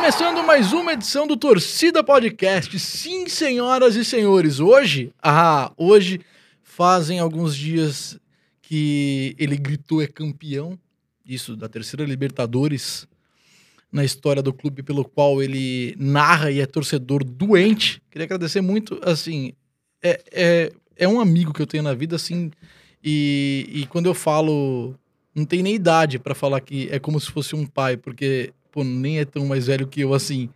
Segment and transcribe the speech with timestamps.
[0.00, 2.78] Começando mais uma edição do Torcida Podcast.
[2.78, 6.22] Sim, senhoras e senhores, hoje, ah, hoje
[6.62, 8.18] fazem alguns dias
[8.62, 10.78] que ele gritou é campeão,
[11.24, 13.06] isso da terceira Libertadores
[13.92, 18.02] na história do clube pelo qual ele narra e é torcedor doente.
[18.10, 19.52] Queria agradecer muito, assim,
[20.02, 22.50] é, é, é um amigo que eu tenho na vida, assim,
[23.04, 24.94] e, e quando eu falo,
[25.34, 28.84] não tem nem idade para falar que é como se fosse um pai, porque, pô,
[28.84, 30.48] nem é tão mais velho que eu, assim,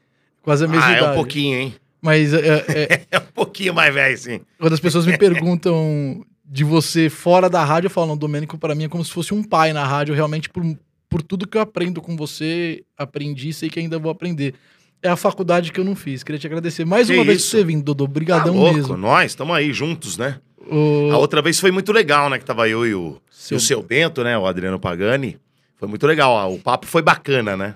[0.42, 1.06] quase a mesma ah, idade.
[1.06, 1.74] é um pouquinho, hein?
[2.00, 4.40] Mas é, é, É um pouquinho mais velho, sim.
[4.59, 8.84] quando as pessoas me perguntam de você fora da rádio, eu falo, Domênico, para mim
[8.84, 10.62] é como se fosse um pai na rádio, realmente por,
[11.09, 14.54] por tudo que eu aprendo com você, aprendi, sei que ainda vou aprender.
[15.02, 16.23] É a faculdade que eu não fiz.
[16.23, 17.51] Queria te agradecer mais Que uma vez por isso?
[17.59, 18.04] você vindo, Dodô.
[18.04, 18.96] Tá Obrigadão louco, mesmo.
[18.96, 20.38] nós estamos aí juntos, né?
[20.66, 22.38] O- A outra vez foi muito legal, né?
[22.38, 24.37] Que tava eu e o Seu- seu, o seu Bento, né?
[24.38, 25.38] O Adriano Pagani.
[25.76, 26.38] Foi muito legal.
[26.38, 27.74] ah, O papo foi bacana, né?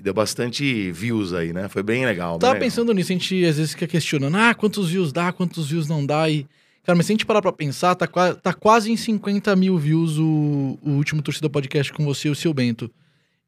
[0.00, 1.68] E deu bastante views aí, né?
[1.68, 2.32] Foi bem legal.
[2.32, 2.66] bem Tava legal.
[2.66, 6.04] pensando nisso, a gente às vezes fica questionando, ah, quantos views dá, quantos views não
[6.04, 6.46] dá, e...
[6.82, 10.16] Cara, mas se a gente parar pra pensar, tá, tá quase em 50 mil views
[10.16, 12.90] o, o último Torcida Podcast com você e o seu Bento.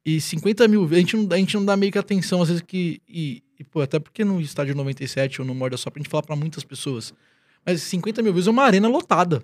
[0.05, 2.63] E 50 mil, a gente, não, a gente não dá meio que atenção, às vezes,
[2.63, 3.01] que...
[3.09, 6.25] E, e, pô, até porque no Estádio 97 ou no Morda Só, pra gente falar
[6.25, 7.15] pra muitas pessoas.
[7.65, 9.43] Mas 50 mil views é uma arena lotada.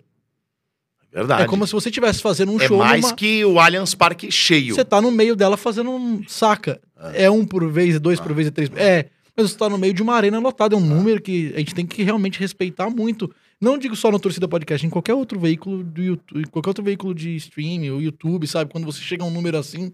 [1.10, 1.44] Verdade.
[1.44, 3.14] É como se você estivesse fazendo um É show mais numa...
[3.14, 4.74] que o Allianz Parque cheio.
[4.74, 6.22] Você tá no meio dela fazendo um.
[6.28, 6.80] Saca?
[7.14, 8.70] É um por vez, é dois por vez, é três.
[8.76, 9.06] É.
[9.36, 10.74] Mas você tá no meio de uma arena lotada.
[10.74, 13.32] É um número que a gente tem que realmente respeitar muito.
[13.60, 17.14] Não digo só no Torcida Podcast, em qualquer outro veículo do YouTube, qualquer outro veículo
[17.14, 18.70] de streaming, ou YouTube, sabe?
[18.70, 19.92] Quando você chega a um número assim,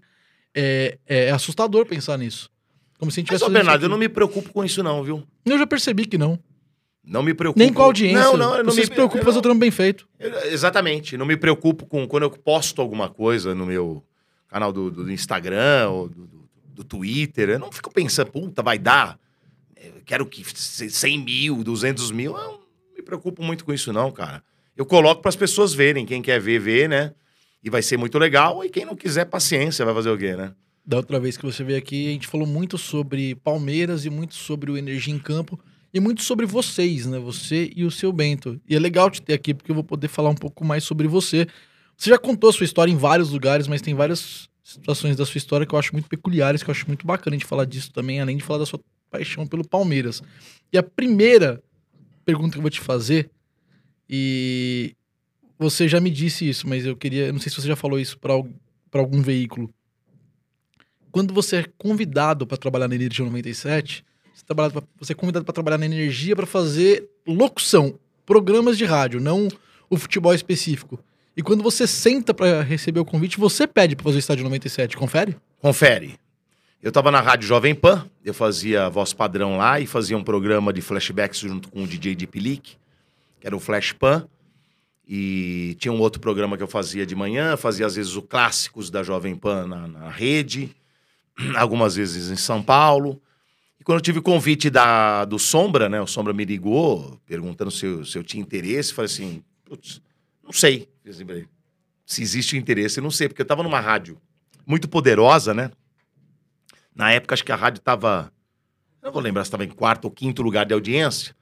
[0.55, 2.49] é, é assustador pensar nisso.
[2.99, 4.81] Como se a gente Mas, tivesse ô, fazendo Bernardo, eu não me preocupo com isso
[4.81, 5.23] não, viu?
[5.45, 6.39] Eu já percebi que não.
[7.03, 7.59] Não me preocupo.
[7.59, 8.19] Nem com a audiência.
[8.19, 10.07] Não, não, eu não você me se preocupa fazer o trampo bem feito.
[10.19, 11.17] Eu- Exatamente.
[11.17, 14.03] Não me preocupo com quando eu posto alguma coisa no meu
[14.47, 16.25] canal do, do Instagram ou do,
[16.75, 17.49] do- Twitter.
[17.49, 19.19] Eu não fico pensando, puta, vai dar.
[19.75, 22.35] Eu quero que se- 100 mil, 200 mil.
[22.37, 22.59] Eu não
[22.95, 24.43] me preocupo muito com isso, não, cara.
[24.75, 26.05] Eu coloco para as pessoas verem.
[26.05, 27.13] Quem quer ver, vê, né?
[27.63, 28.63] E vai ser muito legal.
[28.63, 30.53] E quem não quiser, paciência, vai fazer o quê, né?
[30.85, 34.35] Da outra vez que você veio aqui, a gente falou muito sobre Palmeiras e muito
[34.35, 35.59] sobre o Energia em Campo
[35.91, 37.17] e muito sobre vocês, né?
[37.17, 38.61] Você e o seu Bento.
[38.67, 41.07] E é legal te ter aqui porque eu vou poder falar um pouco mais sobre
[41.07, 41.47] você.
[41.97, 45.37] Você já contou a sua história em vários lugares, mas tem várias situações da sua
[45.37, 48.19] história que eu acho muito peculiares, que eu acho muito bacana gente falar disso também,
[48.21, 50.21] além de falar da sua paixão pelo Palmeiras.
[50.71, 51.61] E a primeira
[52.25, 53.29] pergunta que eu vou te fazer,
[54.09, 54.95] e
[55.57, 58.17] você já me disse isso, mas eu queria, não sei se você já falou isso
[58.19, 58.33] para
[58.99, 59.73] algum veículo
[61.11, 64.03] quando você é convidado para trabalhar na Energia 97,
[64.33, 68.83] você, trabalha pra- você é convidado para trabalhar na Energia para fazer locução, programas de
[68.83, 69.47] rádio, não
[69.89, 70.99] o futebol específico.
[71.37, 74.95] E quando você senta para receber o convite, você pede para fazer o estádio 97,
[74.95, 75.35] confere?
[75.59, 76.17] Confere.
[76.81, 80.71] Eu tava na Rádio Jovem Pan, eu fazia voz padrão lá e fazia um programa
[80.71, 82.77] de flashbacks junto com o DJ de Pilic,
[83.39, 84.27] que era o Flash Pan.
[85.07, 88.89] E tinha um outro programa que eu fazia de manhã, fazia às vezes o clássicos
[88.89, 90.75] da Jovem Pan na, na rede,
[91.57, 93.21] algumas vezes em São Paulo.
[93.79, 95.99] E quando eu tive o convite da, do Sombra, né?
[95.99, 98.93] O Sombra me ligou perguntando se eu, se eu tinha interesse.
[98.93, 100.01] Falei assim, putz,
[100.43, 100.87] não sei.
[102.03, 104.19] Se existe interesse, eu não sei, porque eu tava numa rádio
[104.65, 105.69] muito poderosa, né?
[106.95, 108.31] Na época, acho que a rádio estava.
[109.03, 111.35] Não vou lembrar se estava em quarto ou quinto lugar de audiência.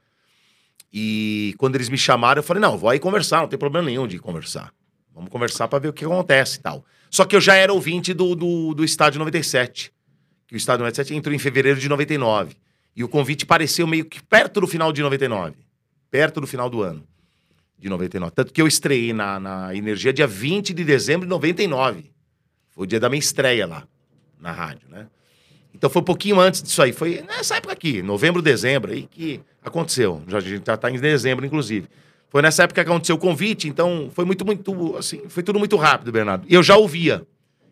[0.92, 4.06] E quando eles me chamaram, eu falei: não, vou aí conversar, não tem problema nenhum
[4.06, 4.70] de conversar.
[5.14, 6.84] Vamos conversar para ver o que acontece e tal.
[7.10, 9.92] Só que eu já era ouvinte do, do, do Estádio 97.
[10.46, 12.56] Que o Estádio 97 entrou em fevereiro de 99.
[12.94, 15.56] E o convite pareceu meio que perto do final de 99.
[16.10, 17.06] Perto do final do ano
[17.84, 18.32] de 99.
[18.34, 22.10] Tanto que eu estreiei na, na Energia dia 20 de dezembro de 99.
[22.70, 23.84] Foi o dia da minha estreia lá,
[24.40, 25.06] na rádio, né?
[25.74, 26.92] Então foi um pouquinho antes disso aí.
[26.92, 30.22] Foi nessa época aqui, novembro, dezembro, aí que aconteceu.
[30.26, 31.86] Já, a gente já tá em dezembro, inclusive.
[32.30, 35.76] Foi nessa época que aconteceu o convite, então foi muito, muito, assim, foi tudo muito
[35.76, 36.46] rápido, Bernardo.
[36.48, 37.24] E eu já ouvia.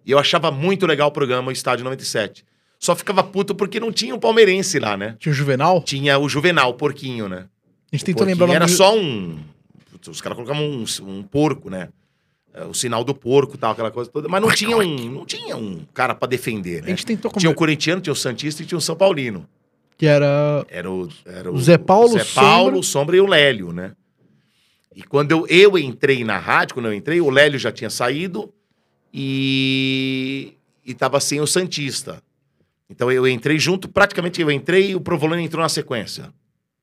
[0.04, 2.44] E eu achava muito legal o programa o Estádio 97.
[2.78, 5.16] Só ficava puto porque não tinha um palmeirense lá, né?
[5.19, 5.82] Tinha o Juvenal?
[5.82, 7.46] Tinha o Juvenal, o porquinho, né?
[7.92, 9.38] A gente O tentou lembrar o nome Era do- só um.
[10.10, 11.88] Os caras colocavam um, um porco, né?
[12.54, 14.28] É, O sinal do porco e tal, aquela coisa toda.
[14.28, 16.88] Mas não tinha um, não tinha um cara pra defender, A né?
[16.88, 17.58] gente tentou Tinha o conversar.
[17.58, 19.49] corintiano, tinha o Santista e tinha o São Paulino.
[19.96, 20.64] Que era.
[20.69, 23.93] Era o, era O Zé Paulo, Zé Paulo, o Sombra e o Lélio, né?
[24.94, 28.52] E quando eu, eu entrei na rádio, quando eu entrei, o Lélio já tinha saído
[29.14, 30.54] e,
[30.84, 32.22] e tava sem o Santista.
[32.90, 36.32] Então eu entrei junto, praticamente eu entrei e o Provolone entrou na sequência.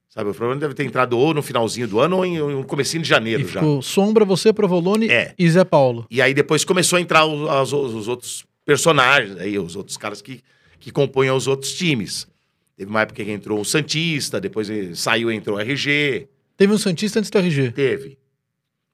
[0.09, 3.03] Sabe, o Provolone deve ter entrado ou no finalzinho do ano ou em- no comecinho
[3.03, 3.59] de janeiro E já.
[3.59, 5.35] ficou Sombra, você, Provolone É.
[5.37, 6.07] e Zé Paulo.
[6.09, 10.19] E aí depois começou a entrar os, as- os outros personagens, aí, os outros caras
[10.21, 10.41] que,
[10.79, 12.27] que compõem os outros times.
[12.75, 14.67] Teve uma época que entrou o Santista, depois
[14.97, 16.27] saiu e entrou o RG.
[16.57, 17.71] Teve um Santista antes do RG.
[17.71, 18.17] Teve.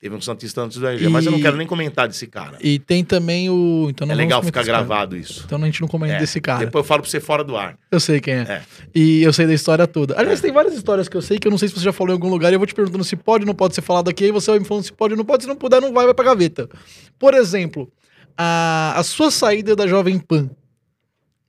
[0.06, 2.60] Teve um Santista antes do RG, mas eu não E- quero nem comentar desse cara.
[2.62, 3.88] E tem também o.
[3.90, 5.42] Então não é legal ficar gravado isso.
[5.48, 6.64] Então a gente não comenta É, desse cara.
[6.64, 7.76] Depois eu falo pra você fora do ar.
[7.90, 8.42] Eu sei quem é.
[8.42, 8.62] É.
[8.94, 10.16] E eu sei da história toda.
[10.16, 12.12] Aliás, tem várias histórias que eu sei que eu não sei se você já falou
[12.12, 14.08] em algum lugar e eu vou te perguntando se pode ou não pode ser falado
[14.12, 14.26] aqui.
[14.26, 15.42] Aí você vai me falando se pode ou não pode.
[15.42, 16.70] Se não puder, não vai, vai pra gaveta.
[17.18, 17.92] Por exemplo,
[18.38, 20.52] a, a sua saída da Jovem Pan.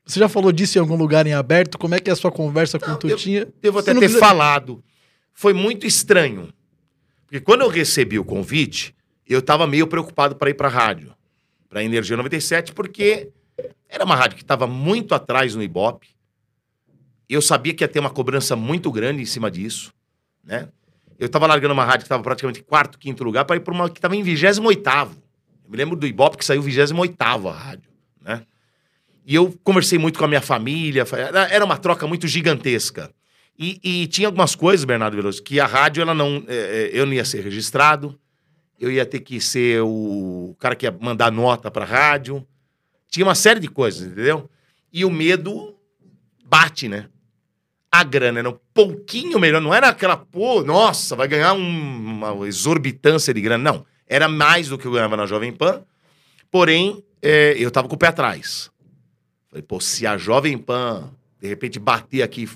[0.07, 1.77] Você já falou disso em algum lugar em aberto?
[1.77, 3.47] Como é que é a sua conversa com o Tutinha?
[3.61, 4.83] Devo até ter precisa- falado.
[5.35, 6.49] Foi muito estranho.
[7.27, 8.95] Porque quando eu recebi o convite,
[9.27, 11.15] eu estava meio preocupado para ir para a rádio,
[11.69, 13.31] para a Energia 97, porque
[13.89, 16.09] era uma rádio que estava muito atrás no Ibope.
[17.29, 19.93] Eu sabia que ia ter uma cobrança muito grande em cima disso,
[20.45, 20.69] né?
[21.19, 23.89] Eu estava largando uma rádio que estava praticamente quarto, quinto lugar para ir para uma
[23.91, 25.09] que estava em 28º.
[25.65, 27.91] Eu me lembro do Ibope que saiu 28º a rádio,
[28.21, 28.43] né?
[29.25, 33.11] E eu conversei muito com a minha família, fa- era era uma troca muito gigantesca.
[33.59, 36.45] E, e tinha algumas coisas, Bernardo Veloso, que a rádio, ela não.
[36.47, 38.19] é, é, eu não ia ser registrado,
[38.79, 42.47] eu ia ter que ser o cara que ia mandar nota pra rádio.
[43.09, 44.51] Tinha uma série de coisas, entendeu?
[44.93, 45.75] E o medo
[46.45, 47.09] bate, né?
[47.91, 51.59] A grana era um pouquinho melhor, não era aquela, pô, nossa, vai ganhar um-
[52.33, 53.73] uma exorbitância de grana.
[53.73, 55.83] Não, era mais do que eu ganhava na Jovem Pan,
[56.51, 58.71] porém, é, eu tava com o pé atrás.
[59.49, 61.11] Falei, pô, se a Jovem Pan,
[61.41, 62.47] de repente, bater aqui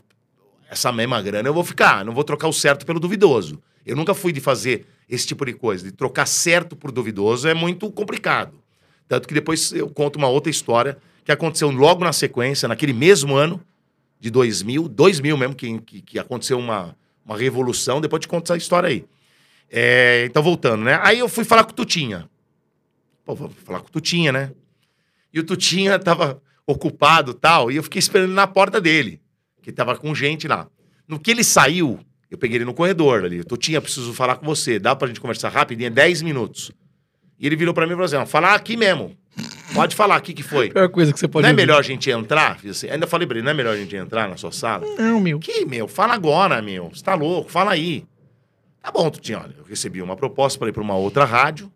[0.70, 2.04] essa mesma grana, eu vou ficar.
[2.04, 3.60] Não vou trocar o certo pelo duvidoso.
[3.84, 5.84] Eu nunca fui de fazer esse tipo de coisa.
[5.84, 8.54] De trocar certo por duvidoso é muito complicado.
[9.08, 13.34] Tanto que depois eu conto uma outra história que aconteceu logo na sequência, naquele mesmo
[13.34, 13.60] ano
[14.20, 16.96] de 2000, 2000 mesmo, que, que, que aconteceu uma,
[17.26, 18.00] uma revolução.
[18.00, 19.04] Depois te conto essa história aí.
[19.68, 21.00] É, então, voltando, né?
[21.02, 22.30] Aí eu fui falar com o Tutinha.
[23.24, 24.52] Pô, vou falar com o Tutinha, né?
[25.32, 29.20] E o Tutinha tava ocupado tal, e eu fiquei esperando na porta dele,
[29.62, 30.66] que tava com gente lá.
[31.06, 31.98] No que ele saiu,
[32.30, 33.42] eu peguei ele no corredor ali.
[33.44, 34.78] Tutinha, preciso falar com você.
[34.78, 35.88] Dá pra gente conversar rapidinho?
[35.88, 36.70] É 10 minutos.
[37.38, 39.16] E ele virou pra mim e falou assim: ó, falar aqui mesmo.
[39.74, 40.70] Pode falar aqui que foi.
[40.72, 41.62] Pior coisa que você pode Não é ouvir.
[41.62, 42.58] melhor a gente entrar?
[42.68, 42.88] Assim.
[42.90, 44.84] Ainda falei pra ele, não é melhor a gente entrar na sua sala?
[44.96, 45.38] Não, meu.
[45.38, 45.86] Que, meu?
[45.88, 46.90] Fala agora, meu.
[46.90, 47.50] Você tá louco?
[47.50, 48.04] Fala aí.
[48.82, 51.70] Tá bom, Tutinha, olha, eu recebi uma proposta para ir para uma outra rádio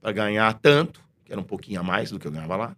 [0.00, 2.76] para ganhar tanto, que era um pouquinho a mais do que eu ganhava lá.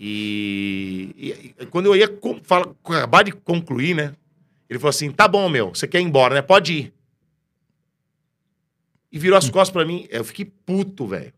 [0.00, 4.14] E, e- quando eu ia com- fala- acabar de concluir, né?
[4.70, 6.42] Ele falou assim: tá bom, meu, você quer ir embora, né?
[6.42, 6.92] Pode ir.
[9.10, 10.06] E virou as costas pra mim.
[10.10, 11.32] Eu fiquei puto, velho.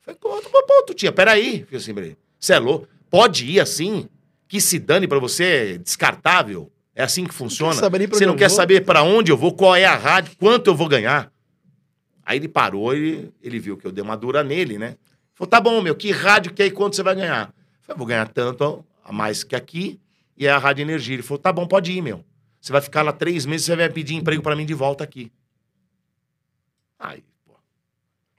[0.00, 1.60] Falei, pô, pô, Tutinha, peraí.
[1.60, 2.16] Fiquei assim, peraí.
[2.38, 2.88] Você é louco?
[3.10, 4.08] Pode ir assim?
[4.48, 6.70] Que se dane pra você, é descartável?
[6.94, 7.74] É assim que funciona?
[7.74, 10.66] saber pra Você não quer saber pra onde eu vou, qual é a rádio, quanto
[10.68, 11.30] eu vou ganhar?
[12.24, 14.96] Aí ele parou e ele viu que eu dei uma dura nele, né?
[15.34, 17.52] Falou, tá bom, meu, que rádio que é e quanto você vai ganhar?
[17.90, 20.00] Eu vou ganhar tanto a mais que aqui
[20.36, 21.16] e é a Rádio Energia.
[21.16, 22.24] Ele falou, tá bom, pode ir, meu.
[22.60, 25.32] Você vai ficar lá três meses, você vai pedir emprego pra mim de volta aqui.
[26.96, 27.54] Aí, pô.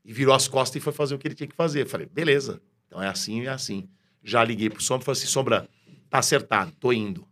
[0.05, 1.81] E virou as costas e foi fazer o que ele tinha que fazer.
[1.81, 3.89] Eu falei, beleza, então é assim e é assim.
[4.23, 5.69] Já liguei pro Sombra e falei assim, Sombra,
[6.09, 7.27] tá acertado, tô indo.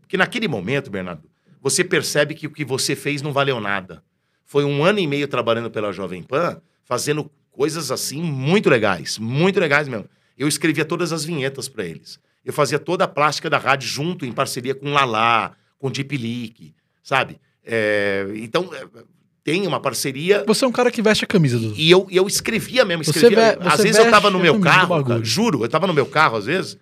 [0.00, 1.30] Porque naquele momento, Bernardo,
[1.62, 4.04] você percebe que o que você fez não valeu nada.
[4.44, 9.58] Foi um ano e meio trabalhando pela Jovem Pan, fazendo coisas assim muito legais, muito
[9.58, 10.10] legais mesmo.
[10.38, 12.18] Eu escrevia todas as vinhetas para eles.
[12.44, 16.74] Eu fazia toda a plástica da rádio junto, em parceria com Lala, com Deep Leak,
[17.02, 17.40] sabe?
[17.64, 18.84] É, então, é,
[19.44, 21.72] tem uma parceria Você é um cara que veste a camisa do.
[21.76, 23.56] e eu, eu escrevia mesmo, Você escrevia.
[23.58, 26.06] ve- às você vezes eu tava no meu carro, cara, juro, eu tava no meu
[26.06, 26.76] carro às vezes,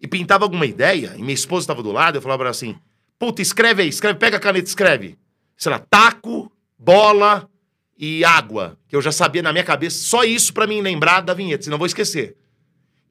[0.00, 2.74] e pintava alguma ideia, e minha esposa tava do lado, eu falava pra ela assim,
[3.18, 5.18] puta, escreve aí, escreve, pega a caneta, escreve.
[5.56, 7.48] Sei lá, taco, bola
[7.98, 11.32] e água, que eu já sabia na minha cabeça, só isso pra mim lembrar da
[11.34, 12.36] vinheta, senão eu vou esquecer.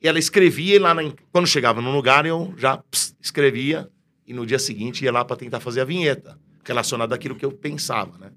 [0.03, 3.89] E ela escrevia e lá, na- quando chegava num lugar, eu já pss, escrevia,
[4.27, 7.51] e no dia seguinte ia lá pra tentar fazer a vinheta, relacionada àquilo que eu
[7.51, 8.31] pensava, né?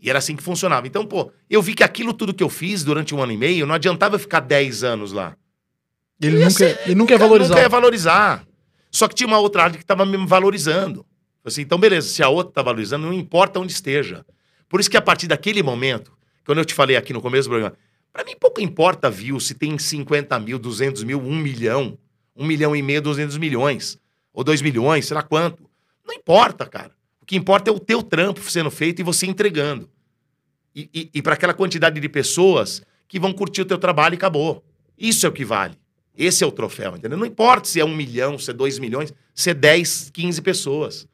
[0.00, 0.86] E era assim que funcionava.
[0.86, 3.64] Então, pô, eu vi que aquilo tudo que eu fiz durante um ano e meio,
[3.66, 5.36] não adiantava eu ficar 10 anos lá.
[6.20, 7.54] Ele Ia nunca, ser- ele nunca é valorizado.
[7.54, 8.46] Nunca ia valorizar.
[8.90, 11.04] Só que tinha uma outra área que estava me valorizando.
[11.44, 14.24] Assim, então, beleza, se a outra está valorizando, não importa onde esteja.
[14.68, 16.12] Por isso que a partir daquele momento,
[16.44, 17.76] quando eu te falei aqui no começo do programa,
[18.16, 21.98] para mim pouco importa view, se tem 50 mil, 200 mil, 1 milhão,
[22.34, 23.98] 1 milhão e meio, 200 milhões,
[24.32, 25.68] ou 2 milhões, sei lá quanto.
[26.02, 26.92] Não importa, cara.
[27.20, 29.90] O que importa é o teu trampo sendo feito e você entregando.
[30.74, 34.16] E, e, e para aquela quantidade de pessoas que vão curtir o teu trabalho e
[34.16, 34.64] acabou.
[34.96, 35.74] Isso é o que vale.
[36.16, 37.18] Esse é o troféu, entendeu?
[37.18, 41.06] Não importa se é um milhão, se é dois milhões, se é 10, 15 pessoas.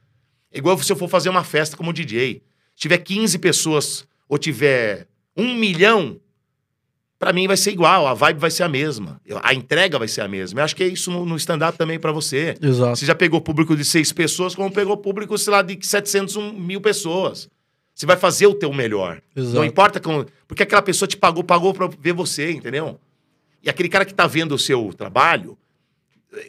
[0.52, 2.44] É igual se eu for fazer uma festa como DJ.
[2.76, 6.20] Se tiver 15 pessoas ou tiver um milhão,
[7.22, 9.20] Pra mim vai ser igual, a vibe vai ser a mesma.
[9.44, 10.58] A entrega vai ser a mesma.
[10.58, 12.56] Eu acho que é isso no, no stand-up também pra você.
[12.60, 12.96] Exato.
[12.98, 16.52] Você já pegou público de seis pessoas, como pegou público, sei lá, de 700 um
[16.52, 17.48] mil pessoas.
[17.94, 19.22] Você vai fazer o teu melhor.
[19.36, 19.54] Exato.
[19.54, 20.26] Não importa como.
[20.48, 22.98] Porque aquela pessoa te pagou, pagou pra ver você, entendeu?
[23.62, 25.56] E aquele cara que tá vendo o seu trabalho,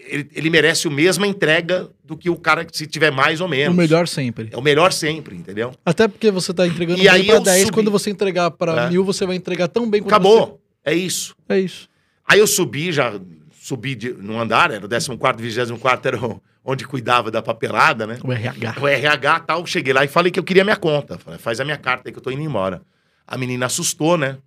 [0.08, 3.48] ele, ele merece a mesma entrega do que o cara que se tiver mais ou
[3.48, 3.76] menos.
[3.76, 4.50] O melhor sempre.
[4.52, 5.72] É o melhor sempre, entendeu?
[5.86, 7.72] Até porque você tá entregando E aí pra eu 10, subi.
[7.74, 8.90] quando você entregar pra É.
[8.90, 10.60] mil, você vai entregar tão bem quanto Acabou.
[10.86, 11.36] É isso.
[11.48, 11.88] É isso.
[12.28, 13.20] Aí eu subi, já
[13.52, 18.18] subi de, no andar, era o 14, 24 era o- onde cuidava da papelada, né?
[18.24, 18.76] O RH.
[18.82, 21.18] O RH e tal, cheguei lá e falei que eu queria minha conta.
[21.18, 22.82] Falei, faz a minha carta aí que eu tô indo embora.
[23.28, 24.38] A menina assustou, né?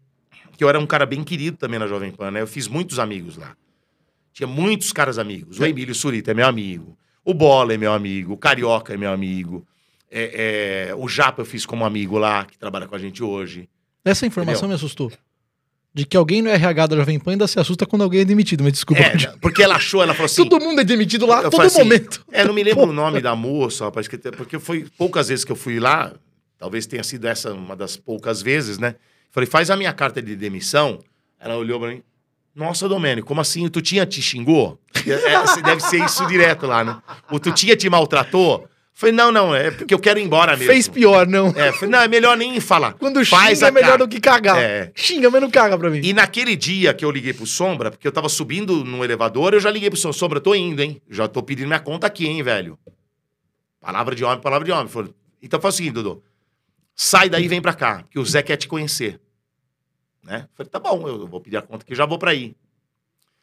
[0.57, 2.41] Que eu era um cara bem querido também na Jovem Pan, né?
[2.41, 3.55] Eu fiz muitos amigos lá.
[4.33, 5.59] Tinha muitos caras amigos.
[5.59, 6.97] O Emílio Surita é meu amigo.
[7.25, 8.33] O Bola é meu amigo.
[8.35, 9.67] O Carioca é meu amigo.
[10.11, 13.69] É, é, o Japa eu fiz como amigo lá, que trabalha com a gente hoje.
[14.05, 15.11] Essa informação me assustou.
[15.97, 18.63] De que alguém no RH da Jovem Pan ainda se assusta quando alguém é demitido,
[18.63, 19.01] mas desculpa.
[19.01, 20.47] É, porque ela achou, ela falou assim...
[20.47, 22.23] Todo mundo é demitido lá todo assim, momento.
[22.31, 25.51] É, não me lembro o nome da moça, rapaz, que- porque foi poucas vezes que
[25.53, 26.13] eu fui lá,
[26.59, 28.97] talvez tenha sido essa uma das poucas vezes, né?
[29.31, 30.99] Falei, faz a minha carta de demissão.
[31.41, 32.03] Ela olhou pra mim,
[32.55, 33.65] nossa, Domênico, como assim?
[33.65, 34.79] O Tutinha te xingou?
[35.07, 36.99] É, deve ser isso direto lá, né?
[37.31, 38.69] O Tutinha te maltratou?
[38.99, 40.73] Falei, não, não, é porque eu quero ir embora mesmo.
[40.73, 41.49] Fez pior, não.
[41.49, 42.95] É, falei, não, é melhor nem falar.
[42.95, 44.57] Quando Faz xinga é melhor do que cagar.
[44.59, 44.91] É.
[44.95, 46.01] Xinga, mas não caga pra mim.
[46.03, 49.61] E naquele dia que eu liguei pro Sombra, porque eu tava subindo no elevador, eu
[49.61, 50.99] já liguei pro Sombra, Sombra, tô indo, hein?
[51.11, 52.79] Já tô pedindo minha conta aqui, hein, velho?
[53.79, 54.89] Palavra de homem, palavra de homem.
[54.89, 55.13] Falei,
[55.43, 56.25] então faz o seguinte, Dudu.
[56.95, 59.21] Sai daí e vem pra cá, que o Zé quer te conhecer.
[60.25, 60.49] Né?
[60.55, 62.57] Falei, tá bom, eu vou pedir a conta que já vou pra aí.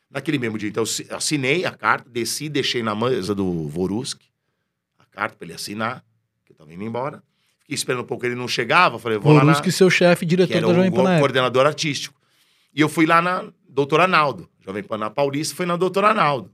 [0.09, 4.32] Naquele mesmo dia, então, eu assi- assinei a carta, desci, deixei na mesa do Voruski
[5.13, 6.03] carta pra ele assinar,
[6.45, 7.23] que eu tava indo embora.
[7.59, 10.25] Fiquei esperando um pouco, ele não chegava, falei, vou lá na Borusky, seu chefe, que
[10.25, 12.19] diretor era da Jovem Pan coordenador artístico.
[12.73, 14.49] E eu fui lá na doutora Arnaldo.
[14.59, 16.51] Jovem Pan na Paulista, fui na doutora Arnaldo.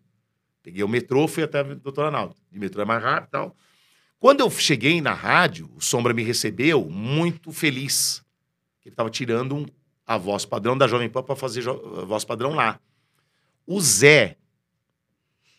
[0.61, 2.35] Peguei o metrô, fui até a doutora Arnaldo.
[2.51, 3.55] De metrô é mais rápido e tal.
[4.19, 8.21] Quando eu cheguei na rádio, o Sombra me recebeu muito feliz.
[8.85, 9.65] Ele estava tirando um-
[10.05, 11.73] a voz padrão da Jovem Pan para fazer a
[12.05, 12.79] voz padrão lá.
[13.65, 14.35] O Zé,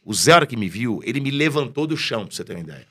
[0.04, 2.54] o Zé, a hora que me viu, ele me levantou do chão, pra você ter
[2.54, 2.86] uma ideia.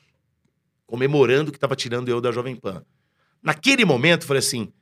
[0.89, 2.83] Comemorando que estava tirando eu da Jovem Pan.
[3.43, 4.73] Naquele momento, eu falei assim,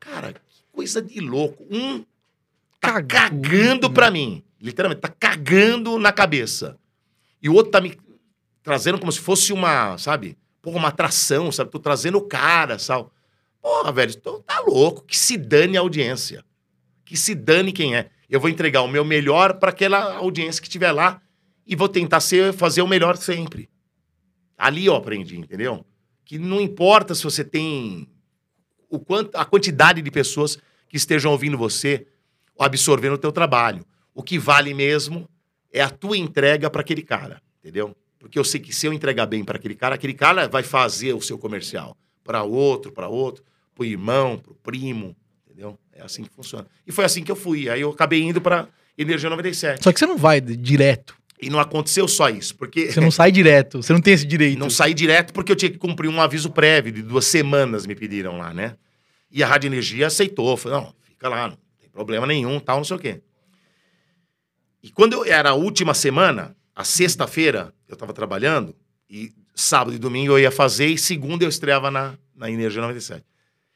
[0.00, 1.64] cara, que coisa de louco.
[1.70, 2.00] Um
[2.80, 4.42] tá Cagou, cagando pra mim.
[4.60, 6.76] Literalmente, tá cagando na cabeça.
[7.40, 7.96] E o outro tá me
[8.64, 10.36] trazendo como se fosse uma, sabe?
[10.60, 11.70] Porra, uma atração, sabe?
[11.70, 13.08] Tô trazendo o cara, sabe?
[13.62, 15.04] Porra, velho, tô, tá louco.
[15.04, 16.44] Que se dane a audiência.
[17.04, 18.10] Que se dane quem é.
[18.28, 21.22] Eu vou entregar o meu melhor pra aquela audiência que estiver lá
[21.64, 23.70] e vou tentar ser, fazer o melhor sempre.
[24.56, 25.84] Ali eu aprendi, entendeu?
[26.24, 28.08] Que não importa se você tem
[28.88, 30.58] o quanto, a quantidade de pessoas
[30.88, 32.06] que estejam ouvindo você
[32.58, 33.84] absorvendo o teu trabalho.
[34.14, 35.28] O que vale mesmo
[35.72, 37.96] é a tua entrega para aquele cara, entendeu?
[38.18, 41.12] Porque eu sei que se eu entregar bem para aquele cara, aquele cara vai fazer
[41.12, 43.44] o seu comercial para outro, para outro,
[43.74, 45.78] pro irmão, pro primo, entendeu?
[45.92, 46.66] É assim que funciona.
[46.86, 47.68] E foi assim que eu fui.
[47.68, 49.82] Aí eu acabei indo para Energia 97.
[49.82, 51.16] Só que você não vai direto.
[51.44, 53.82] E não aconteceu só isso, porque Você não sai direto.
[53.82, 54.58] Você não tem esse direito.
[54.58, 57.94] não saí direto porque eu tinha que cumprir um aviso prévio de duas semanas, me
[57.94, 58.76] pediram lá, né?
[59.30, 60.56] E a Rádio Energia aceitou.
[60.56, 63.20] Falou, não, fica lá, não tem problema nenhum, tal, não sei o quê.
[64.82, 68.74] E quando eu, era a última semana, a sexta-feira, eu tava trabalhando,
[69.08, 73.22] e sábado e domingo eu ia fazer, e segunda eu estreava na, na Energia 97.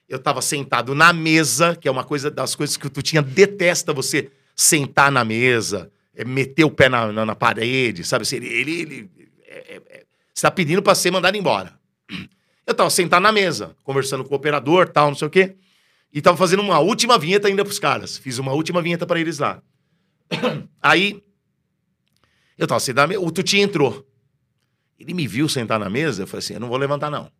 [0.08, 3.92] Eu tava sentado na mesa, que é uma coisa das coisas que o Tutinha detesta
[3.92, 5.90] você sentar na mesa,
[6.24, 8.22] meter o pé na, na, na parede, sabe?
[8.22, 9.10] Assim, ele, ele, ele-
[9.46, 11.78] é- é- é- você tá pedindo pra ser mandado embora.
[12.66, 15.56] Eu tava sentado na mesa, conversando com o operador, tal, não sei o quê.
[16.12, 18.18] E tava fazendo uma última vinheta ainda pros caras.
[18.18, 19.62] Fiz uma última vinheta pra eles lá.
[20.80, 21.22] Aí,
[22.56, 24.06] eu tava sentado na mesa, o Tuti entrou.
[24.98, 27.30] Ele me viu sentar na mesa, eu falei assim, eu não vou levantar não.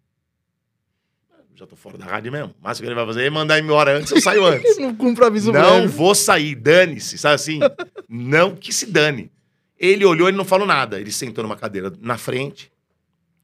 [1.58, 2.54] Já tô fora da rádio mesmo.
[2.62, 4.78] Mas o que ele vai fazer é mandar embora antes, eu saio antes.
[4.78, 5.88] Não cumpre aviso Não prévio.
[5.88, 7.58] vou sair, dane-se, sabe assim?
[8.08, 9.28] não que se dane.
[9.76, 11.00] Ele olhou, ele não falou nada.
[11.00, 12.70] Ele sentou numa cadeira na frente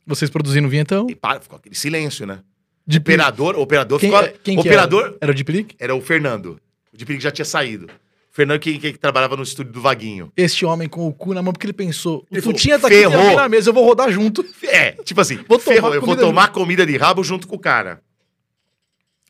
[0.06, 1.06] Vocês produzindo vinhetão?
[1.10, 2.38] e pá, ficou aquele silêncio, né?
[2.86, 4.24] De Operador, operador Quem, ficou.
[4.24, 5.16] é- quem que operador era?
[5.22, 5.74] Era o de Plique?
[5.78, 5.94] era?
[5.94, 6.60] o Fernando.
[6.92, 7.88] O de Perigo já tinha saído.
[8.34, 10.32] O Fernando que, que trabalhava no estúdio do Vaguinho.
[10.36, 12.88] Este homem com o cu na mão, porque ele pensou, o Ele falou, Tutinha tá
[12.88, 13.16] aqui, ferrou.
[13.16, 14.44] alguém na mesa, eu vou rodar junto.
[14.64, 17.54] É, tipo assim, Vou tomar ferrou, eu vou comida tomar comida de rabo junto com
[17.54, 18.02] o cara.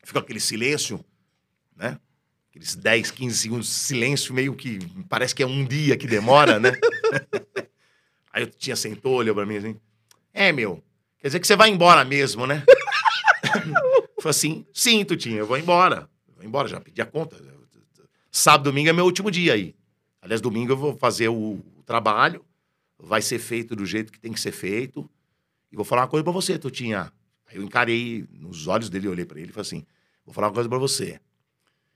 [0.03, 1.05] Ficou aquele silêncio,
[1.75, 1.99] né?
[2.49, 6.59] Aqueles 10, 15 segundos de silêncio, meio que parece que é um dia que demora,
[6.59, 6.71] né?
[8.33, 9.75] Aí eu tinha sentou, olhou pra mim assim:
[10.33, 10.83] É, meu,
[11.19, 12.63] quer dizer que você vai embora mesmo, né?
[14.19, 16.09] Falei assim: Sim, Tutinha, eu vou embora.
[16.27, 17.53] Eu vou embora, já pedi a conta.
[18.37, 19.73] Sábado, domingo é meu último dia aí.
[20.21, 22.43] Aliás, domingo eu vou fazer o, trabalho,
[22.99, 25.09] vai ser feito do jeito que tem que ser feito.
[25.71, 27.13] E vou falar uma coisa pra você, Tutinha.
[27.47, 29.85] Aí eu encarei nos olhos dele, olhei pra ele e falei assim:
[30.25, 31.17] vou falar uma coisa pra você.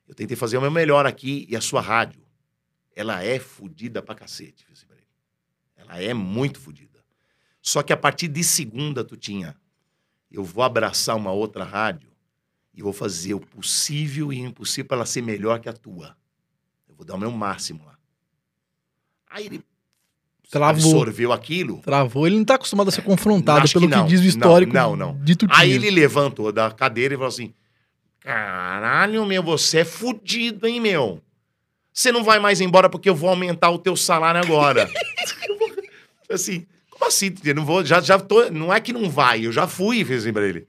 [0.07, 2.21] Eu tentei fazer o meu melhor aqui e a sua rádio,
[2.95, 4.65] ela é fodida pra cacete.
[5.75, 7.03] Ela é muito fodida.
[7.61, 9.57] Só que a partir de segunda, Tutinha,
[10.31, 12.09] eu vou abraçar uma outra rádio
[12.73, 16.17] e vou fazer o possível e o impossível para ela ser melhor que a tua.
[16.99, 17.93] Vou dar o meu máximo lá.
[19.31, 19.63] Aí ele
[20.51, 20.69] Travou.
[20.69, 21.77] absorveu aquilo.
[21.77, 22.27] Travou.
[22.27, 24.05] Ele não tá acostumado a ser confrontado Acho pelo que que, não.
[24.05, 25.17] diz o Não, histórico não, não.
[25.23, 25.57] de Tutinha.
[25.57, 27.53] Aí ele levantou da cadeira e falou assim:
[28.19, 31.23] Caralho, meu, você é fudido, hein, meu?
[31.93, 34.89] Você não vai mais embora porque eu vou aumentar o teu salário agora.
[36.29, 37.33] assim, como assim?
[37.45, 40.23] Eu não vou, já, já tô, não é que não vai, eu já fui, fez
[40.23, 40.67] assim pra ele.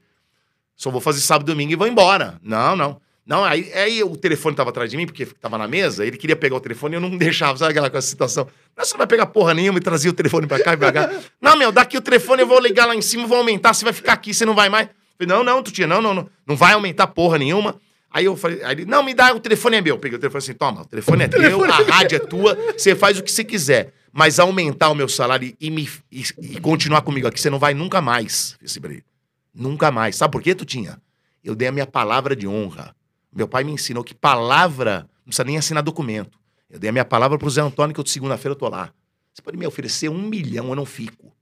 [0.77, 2.39] Só vou fazer sábado e domingo e vou embora.
[2.41, 3.01] Não, não.
[3.25, 6.35] Não, aí, aí o telefone tava atrás de mim, porque tava na mesa, ele queria
[6.35, 8.47] pegar o telefone e eu não deixava, sabe aquela situação?
[8.75, 10.91] Não, você não vai pegar porra nenhuma e trazer o telefone pra cá e pra
[10.91, 11.09] cá.
[11.39, 13.93] não, meu, daqui o telefone eu vou ligar lá em cima, vou aumentar, você vai
[13.93, 14.87] ficar aqui, você não vai mais.
[14.87, 17.79] Eu falei, não, não, Tutinha, não, não, não, não vai aumentar porra nenhuma.
[18.09, 19.95] Aí eu falei, aí ele, não, me dá, o telefone é meu.
[19.95, 22.95] Eu peguei o telefone assim, toma, o telefone é teu, a rádio é tua, você
[22.95, 23.93] faz o que você quiser.
[24.11, 27.73] Mas aumentar o meu salário e, me, e, e continuar comigo aqui, você não vai
[27.73, 28.57] nunca mais.
[28.61, 29.05] Esse ele.
[29.53, 30.17] Nunca mais.
[30.17, 30.99] Sabe por quê, Tutinha?
[31.41, 32.93] Eu dei a minha palavra de honra.
[33.33, 36.39] Meu pai me ensinou que palavra não precisa nem assinar documento.
[36.69, 38.93] Eu dei a minha palavra pro Zé Antônio, que eu, segunda-feira eu tô lá.
[39.33, 41.33] Você pode me oferecer um milhão, eu não fico.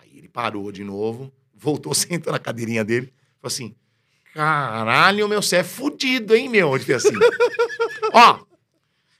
[0.00, 3.74] Aí ele parou de novo, voltou, sentou na cadeirinha dele, falou assim:
[4.32, 6.74] caralho, meu, você é fudido, hein, meu?
[6.74, 7.16] Ele fez assim.
[8.12, 8.40] Ó,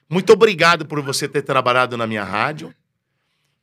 [0.08, 2.74] muito obrigado por você ter trabalhado na minha rádio.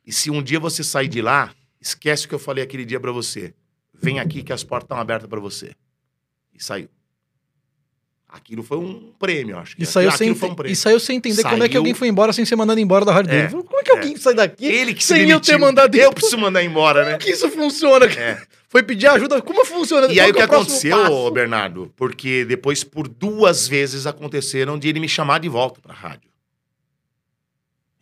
[0.04, 3.00] E se um dia você sair de lá, esquece o que eu falei aquele dia
[3.00, 3.52] pra você.
[3.92, 5.74] Vem aqui que as portas estão abertas pra você.
[6.54, 6.88] E saiu.
[8.36, 9.76] Aquilo foi um prêmio, acho.
[9.76, 10.72] que E saiu, sem, foi um prêmio.
[10.72, 13.04] e saiu sem entender como é que Saiu- alguém foi embora sem ser mandado embora
[13.04, 15.58] da rádio É, Como é que alguém sai daqui Ele que se sem eu ter
[15.58, 17.10] mandado Eu preciso mandar embora, né?
[17.12, 18.06] Como que isso funciona?
[18.06, 18.40] É.
[18.68, 19.40] Foi pedir ajuda.
[19.40, 20.06] Como funciona?
[20.12, 21.30] E aí o que Qual é aconteceu, passo?
[21.30, 21.92] Bernardo?
[21.96, 26.28] Porque depois, por duas vezes, aconteceram de ele me chamar de volta pra rádio.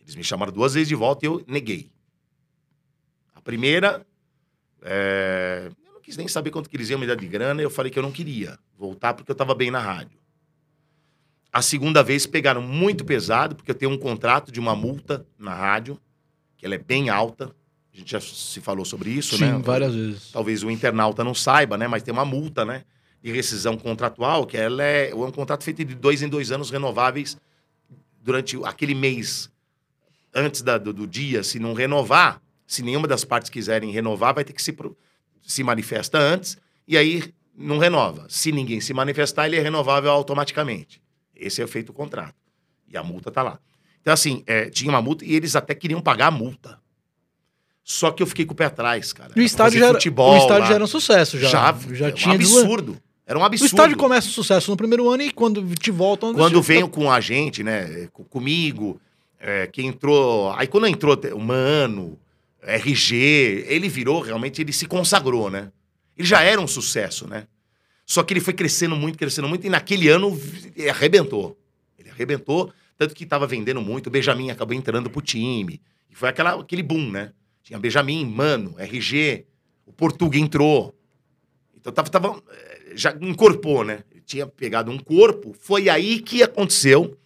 [0.01, 1.89] Eles me chamaram duas vezes de volta e eu neguei.
[3.33, 4.05] A primeira,
[4.81, 7.69] é, eu não quis nem saber quanto que eles iam me dar de grana, eu
[7.69, 10.17] falei que eu não queria voltar porque eu tava bem na rádio.
[11.55, 15.53] A segunda vez pegaram muito pesado, porque eu tenho um contrato de uma multa na
[15.55, 15.97] rádio,
[16.57, 17.55] que ela é bem alta.
[17.93, 19.61] A gente já se falou sobre isso, Sim, né?
[19.63, 20.31] várias vezes.
[20.33, 21.87] talvez o internauta não saiba, né?
[21.87, 22.83] Mas tem uma multa, né?
[23.23, 26.69] De rescisão contratual, que ela é, é um contrato feito de dois em dois anos
[26.69, 27.37] renováveis
[28.21, 29.49] durante aquele mês
[30.33, 31.41] antes da- do, do dia.
[31.41, 34.75] Se não renovar, se nenhuma das partes quiserem renovar, vai ter que se,
[35.41, 38.25] se manifesta antes e aí não renova.
[38.27, 41.01] Se ninguém se manifestar, ele é renovável automaticamente.
[41.35, 42.35] Esse é feito o contrato.
[42.87, 43.59] E a multa tá lá.
[44.01, 46.79] Então, assim, é, tinha uma multa e eles até queriam pagar a multa.
[47.83, 49.31] Só que eu fiquei com o pé atrás, cara.
[49.35, 50.67] E o estádio, já era, futebol o estádio lá.
[50.67, 51.39] já era um sucesso.
[51.39, 52.97] Já, Já, já é tinha um absurdo.
[53.27, 53.65] Era um O absurdo.
[53.67, 56.33] estádio começa um sucesso no primeiro ano e quando te voltam.
[56.33, 58.99] Quando veio com a gente, né, co- comigo,
[59.39, 60.51] é, que entrou...
[60.53, 62.19] Aí quando entrou o Mano,
[62.61, 65.71] RG, ele virou, realmente, ele se consagrou, né?
[66.17, 67.47] Ele já era um sucesso, né?
[68.05, 71.57] Só que ele foi crescendo muito, crescendo muito, e naquele ano vi- arrebentou.
[71.97, 74.07] Ele arrebentou, tanto que estava vendendo muito.
[74.07, 75.81] O Benjamin acabou entrando pro time.
[76.09, 77.31] E foi aquela, aquele boom, né?
[77.63, 79.45] Tinha Benjamin, Mano, RG,
[79.85, 80.95] o Portuga entrou.
[81.75, 84.03] Então tava, tava, eh, já incorporou, né?
[84.11, 85.55] Ele tinha pegado um corpo.
[85.59, 87.17] Foi aí que aconteceu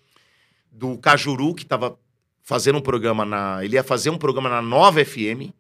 [0.72, 2.00] do Cajuru, que tava
[2.42, 3.64] fazendo um programa na.
[3.64, 5.52] Ele ia fazer um programa na Nova FM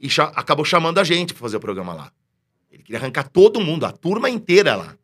[0.00, 2.12] e acabou chamando a gente pra fazer o programa lá.
[2.74, 4.96] Ele queria arrancar todo mundo, a turma inteira lá.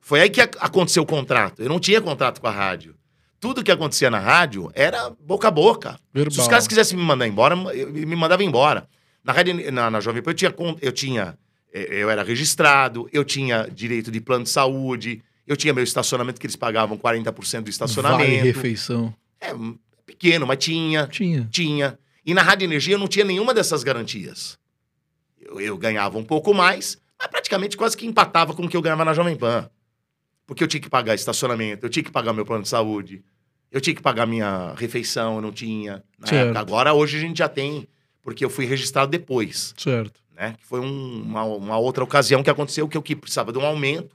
[0.00, 1.62] Foi aí que ac- aconteceu o contrato.
[1.62, 2.94] Eu não tinha contrato com a rádio.
[3.40, 5.98] Tudo que acontecia na rádio era boca a boca.
[6.12, 6.32] Verbal.
[6.32, 8.88] Se os caras quisessem me mandar embora, eu me mandava embora.
[9.24, 11.38] Na rádio, na, na Jovem Pan, eu tinha, eu tinha,
[11.72, 16.40] eh, eu era registrado, eu tinha direito de plano de saúde, eu tinha meu estacionamento
[16.40, 18.44] que eles pagavam 40% do Vale estacionamento.
[18.44, 19.14] refeição.
[19.40, 21.48] É, um, pequeno, mas tinha, Tinha.
[21.50, 21.98] tinha.
[22.26, 24.58] E na Rádio Energia eu não tinha nenhuma dessas garantias.
[25.60, 29.04] Eu, ganhava um pouco mais, mas praticamente quase que empatava com o que eu ganhava
[29.04, 29.68] na Jovem Pan.
[30.46, 33.22] Porque eu tinha que pagar estacionamento, eu tinha que pagar meu plano de saúde,
[33.70, 36.02] eu tinha que pagar minha refeição, eu não tinha.
[36.30, 36.58] Época.
[36.60, 37.88] Agora, hoje a gente já tem,
[38.22, 40.20] porque eu fui registrado depois, Certo.
[40.36, 40.54] né?
[40.58, 43.64] Que foi um- uma, uma outra ocasião que aconteceu que eu que precisava de um
[43.64, 44.14] aumento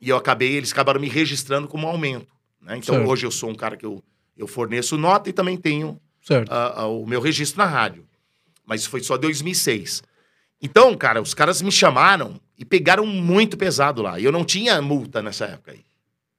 [0.00, 2.32] e eu acabei, eles acabaram me registrando como um aumento.
[2.60, 2.76] Né?
[2.76, 3.08] Então, Certo.
[3.08, 4.02] hoje eu sou um cara que eu,
[4.36, 6.50] eu forneço nota e também tenho Certo.
[6.52, 8.04] a- a- o meu registro na rádio.
[8.66, 10.02] Mas isso foi só 2006.
[10.60, 14.18] Então, cara, os caras me chamaram e pegaram muito pesado lá.
[14.18, 15.84] E eu não tinha multa nessa época aí.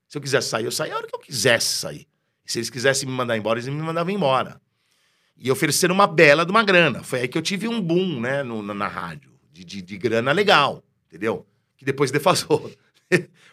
[0.08, 2.08] Se eu quisesse sair, eu saía a hora que eu quisesse sair.
[2.46, 4.60] Se eles quisessem me mandar embora, eles me mandavam embora.
[5.38, 7.04] E ofereceram uma bela de uma grana.
[7.04, 9.98] Foi aí que eu tive um boom, né, no, na, na rádio, de, de, de
[9.98, 11.46] grana legal, entendeu?
[11.78, 12.70] Que depois defasou.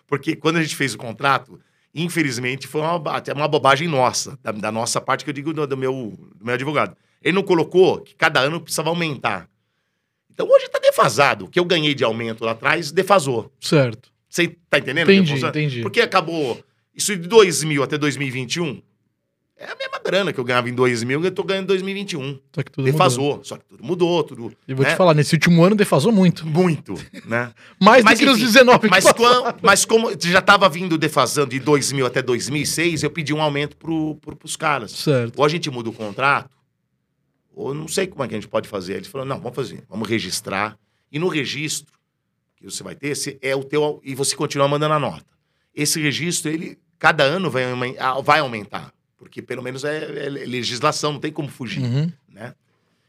[0.06, 1.60] Porque quando a gente fez o contrato,
[1.94, 5.66] infelizmente, foi uma, até uma bobagem nossa, da, da nossa parte, que eu digo do,
[5.66, 6.96] do meu, do meu advogado.
[7.22, 9.48] Ele não colocou que cada ano precisava aumentar.
[10.36, 11.46] Então hoje tá defasado.
[11.46, 13.50] O que eu ganhei de aumento lá atrás, defasou.
[13.58, 14.10] Certo.
[14.28, 15.10] Você tá entendendo?
[15.10, 15.80] Entendi, entendi.
[15.80, 16.62] Porque acabou.
[16.94, 18.82] Isso de 2000 até 2021
[19.58, 22.38] é a mesma grana que eu ganhava em 2000 que eu tô ganhando em 2021.
[22.54, 22.92] Só que tudo mudou.
[22.92, 23.40] defasou.
[23.42, 24.52] Só que tudo mudou, tudo.
[24.68, 24.92] E vou né?
[24.92, 26.46] te falar, nesse último ano defasou muito.
[26.46, 26.94] Muito,
[27.24, 27.50] né?
[27.80, 29.42] Mais Mas, do que nos enfim, 19 que Mas, passaram.
[29.42, 33.74] quan- mas como já tava vindo defasando de 2000 até 2006, eu pedi um aumento
[33.78, 34.90] pro, pros caras.
[34.92, 35.38] Certo.
[35.38, 36.50] Ou a gente muda o contrato,
[37.56, 38.96] ou não sei como é que a gente pode fazer.
[38.96, 40.78] Eles falaram, não, vamos fazer, vamos registrar.
[41.10, 41.94] E no registro
[42.54, 43.98] que você vai ter, esse é o teu.
[44.04, 45.24] E você continua mandando a nota.
[45.74, 47.64] Esse registro, ele, cada ano vai,
[48.22, 48.92] vai aumentar.
[49.16, 51.82] Porque pelo menos é, é legislação, não tem como fugir.
[51.82, 52.12] Uhum.
[52.28, 52.54] Né?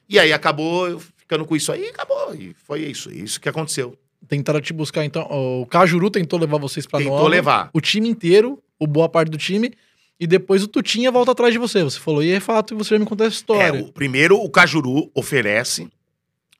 [0.07, 2.33] E aí acabou ficando com isso aí e acabou.
[2.33, 3.97] E foi isso, isso que aconteceu.
[4.29, 5.23] Tentaram te buscar, então.
[5.29, 7.29] O Cajuru tentou levar vocês pra Tentou Nova.
[7.29, 7.69] levar.
[7.73, 9.73] O time inteiro, o boa parte do time.
[10.19, 11.83] E depois o Tutinha volta atrás de você.
[11.83, 13.81] Você falou, e é fato, e você já me contou essa É, história.
[13.83, 15.87] o, primeiro, o Cajuru oferece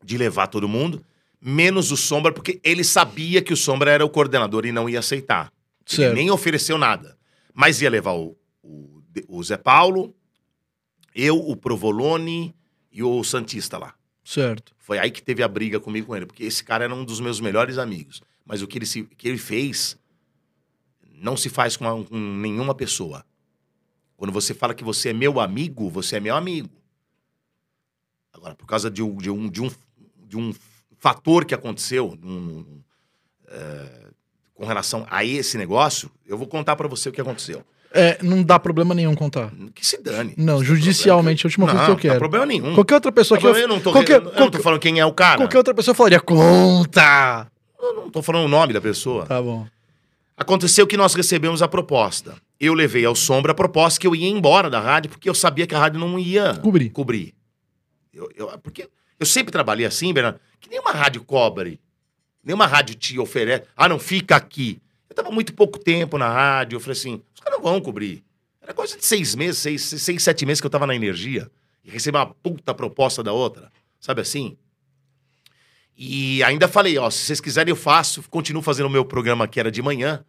[0.04, 1.04] de levar todo mundo,
[1.42, 5.00] menos o Sombra, porque ele sabia que o Sombra era o coordenador e não ia
[5.00, 5.52] aceitar.
[5.90, 6.16] Ele Certo.
[6.16, 7.18] nem ofereceu nada.
[7.54, 10.14] Mas ia levar o, o, o Zé Paulo,
[11.16, 12.54] eu, o Provolone
[12.92, 13.96] e o Santista lá.
[14.24, 14.74] Certo.
[14.78, 17.20] Foi aí que teve a briga comigo com ele, porque esse cara era um dos
[17.20, 18.22] meus melhores amigos.
[18.46, 19.98] Mas o que ele, se, que ele fez
[21.20, 23.26] não se faz com, uma- com nenhuma pessoa.
[24.18, 26.70] Quando você fala que você é meu amigo, você é meu amigo.
[28.34, 29.72] Agora, por causa de um, de um, de um,
[30.28, 30.54] de um
[30.98, 32.18] fator que aconteceu
[33.48, 34.08] é,
[34.56, 37.64] com relação a esse negócio, eu vou contar pra você o que aconteceu.
[37.94, 39.52] É, não dá problema nenhum contar.
[39.74, 40.34] Que se dane.
[40.36, 42.14] Não, judicialmente, é a última não, coisa que eu Não, quero.
[42.14, 42.74] tem problema nenhum.
[42.74, 45.14] Qualquer outra pessoa que eu, não tô, qualquer, eu não tô falando quem é o
[45.14, 45.38] cara.
[45.38, 47.48] qualquer outra pessoa falaria, conta!
[47.80, 49.26] Eu não tô falando o nome da pessoa.
[49.26, 49.66] Tá bom.
[50.36, 52.36] Aconteceu que nós recebemos a proposta.
[52.60, 55.68] Eu levei ao Sombra a proposta que eu ia embora da rádio, porque eu sabia
[55.68, 56.90] que a rádio não ia Cobrir.
[56.90, 57.36] cobrir.
[58.14, 58.90] Eu, eu- porque
[59.20, 61.80] eu sempre trabalhei assim, Bernardo, que nenhuma rádio cobre.
[62.44, 63.66] Nenhuma rádio te oferece.
[63.76, 64.82] Ah, não, fica aqui.
[65.10, 68.24] Eu tava muito pouco tempo na rádio, eu falei assim, os caras não vão cobrir.
[68.62, 71.50] Era coisa de seis meses, seis, seis, sete meses que eu tava na energia.
[71.84, 73.72] E recebi uma puta proposta da outra.
[74.00, 74.58] Sabe assim?
[75.98, 79.60] E ainda falei, ó, se vocês quiserem eu faço, continuo fazendo o meu programa que
[79.60, 80.24] era de manhã,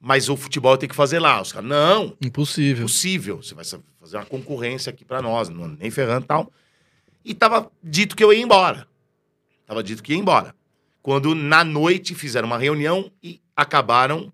[0.00, 1.40] mas o futebol tenho que fazer lá.
[1.40, 2.84] Os caras, não, Impossível.
[2.86, 3.36] possível.
[3.42, 6.52] Você vai fazer uma concorrência aqui pra nós, não, nem ferrando e tal.
[7.24, 8.88] E tava dito que eu ia embora.
[9.66, 10.54] Tava dito que ia embora.
[11.02, 14.32] Quando na noite fizeram uma reunião e acabaram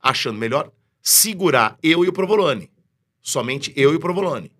[0.00, 0.70] achando melhor
[1.02, 2.70] segurar eu e o Provolone.
[3.20, 4.52] Somente eu e o Provolone.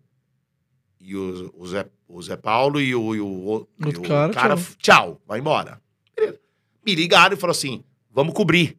[1.00, 4.32] E o, o Zé, o Zé Paulo e o, e o, e Outro o cara,
[4.32, 4.56] tchau.
[4.58, 5.80] f- tchau, vai embora.
[6.14, 6.38] Beleza.
[6.84, 8.76] Me ligaram e falaram assim: vamos cobrir.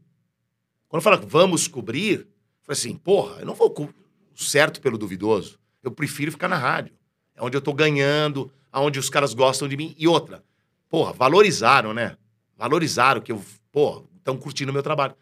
[0.89, 2.25] Quando falaram vamos cobrir, eu
[2.63, 3.93] falei assim: porra, eu não vou co-
[4.35, 5.57] certo pelo duvidoso.
[5.81, 6.93] Eu prefiro ficar na rádio.
[7.35, 9.95] É onde eu tô ganhando, aonde os caras gostam de mim.
[9.97, 10.43] E outra,
[10.89, 12.17] porra, valorizaram, né?
[12.57, 15.15] Valorizaram que eu, porra, estão curtindo o meu trabalho.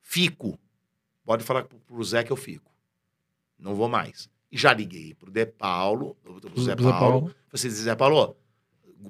[0.00, 0.58] Fico.
[1.24, 2.72] Pode falar pro- Zé que eu fico.
[3.58, 4.30] Não vou mais.
[4.50, 6.98] E já liguei pro De Paulo, pro Zé Paulo.
[7.20, 7.34] Paulo.
[7.50, 8.34] Você diz, Zé Paulo,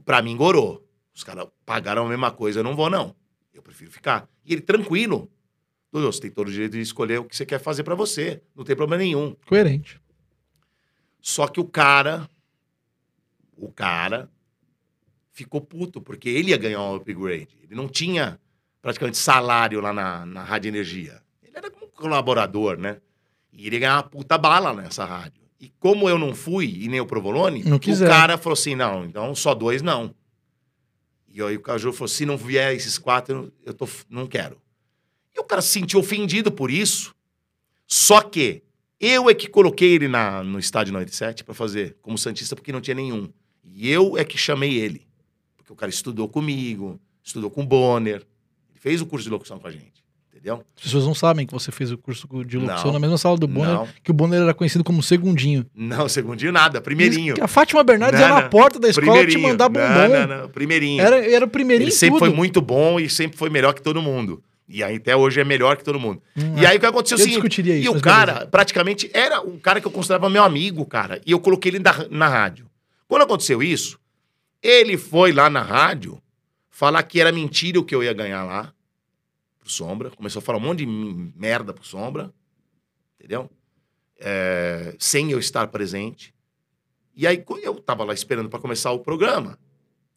[0.05, 0.85] pra mim gorou.
[1.15, 3.15] Os caras pagaram a mesma coisa, eu não vou, não.
[3.55, 4.29] Eu prefiro ficar.
[4.45, 5.31] E ele tranquilo.
[5.93, 8.43] Dudu, você tem todo o direito de escolher o que você quer fazer pra você.
[8.55, 9.35] Não tem problema nenhum.
[9.47, 10.01] Coerente.
[11.21, 12.29] Só que o cara,
[13.57, 14.31] o cara
[15.33, 17.57] ficou puto, porque ele ia ganhar um upgrade.
[17.63, 18.39] Ele não tinha
[18.83, 21.23] praticamente salário lá na, na Rádio Energia.
[21.43, 23.01] Ele era como um colaborador, né?
[23.53, 25.43] E ele ia ganhar uma puta bala nessa rádio.
[25.61, 29.05] E como eu não fui, e nem o Provolone, Não o cara falou assim, não,
[29.05, 30.15] então só dois não.
[31.27, 34.61] E aí o Caju falou, se não vier esses quatro, eu tô, não quero.
[35.39, 37.15] E o cara se sentiu ofendido por isso.
[37.87, 38.63] Só que
[39.01, 42.81] eu é que coloquei ele na, no estádio 97 para fazer como Santista, porque não
[42.81, 43.29] tinha nenhum.
[43.65, 45.07] E eu é que chamei ele.
[45.57, 48.27] Porque o cara estudou comigo, estudou com o Bonner.
[48.71, 50.05] Ele fez o curso de locução com a gente.
[50.33, 50.65] Entendeu?
[50.77, 52.93] As pessoas não sabem que você fez o curso de locução Não.
[52.95, 53.89] na mesma sala do Bonner, Não.
[54.03, 55.65] que o Bonner era conhecido como segundinho.
[55.75, 57.37] Não, segundinho nada, primeirinho.
[57.41, 59.89] A Fátima Bernardes Não, ia na porta da escola te mandar bombom.
[59.89, 61.01] Não, não, não, primeirinho.
[61.01, 62.27] Era, era o primeirinho Ele em sempre tudo.
[62.29, 64.43] foi muito bom e sempre foi melhor que todo mundo.
[64.69, 66.23] E aí até hoje é melhor que todo mundo.
[66.37, 68.51] Hum, E aí o que aconteceu eu seguinte, discutiria isso, E o cara, beleza.
[68.51, 71.21] praticamente, era um cara que eu considerava meu amigo, cara.
[71.25, 72.69] E eu coloquei ele na, na rádio.
[73.07, 73.99] Quando aconteceu isso,
[74.63, 76.21] ele foi lá na rádio
[76.69, 78.73] falar que era mentira o que eu ia ganhar lá
[79.59, 80.11] pro Sombra.
[80.11, 82.31] Começou a falar um monte de merda pro Sombra.
[83.19, 83.51] entendeu?
[84.21, 86.35] É, sem eu estar presente.
[87.17, 89.59] E aí eu tava lá esperando para começar o programa.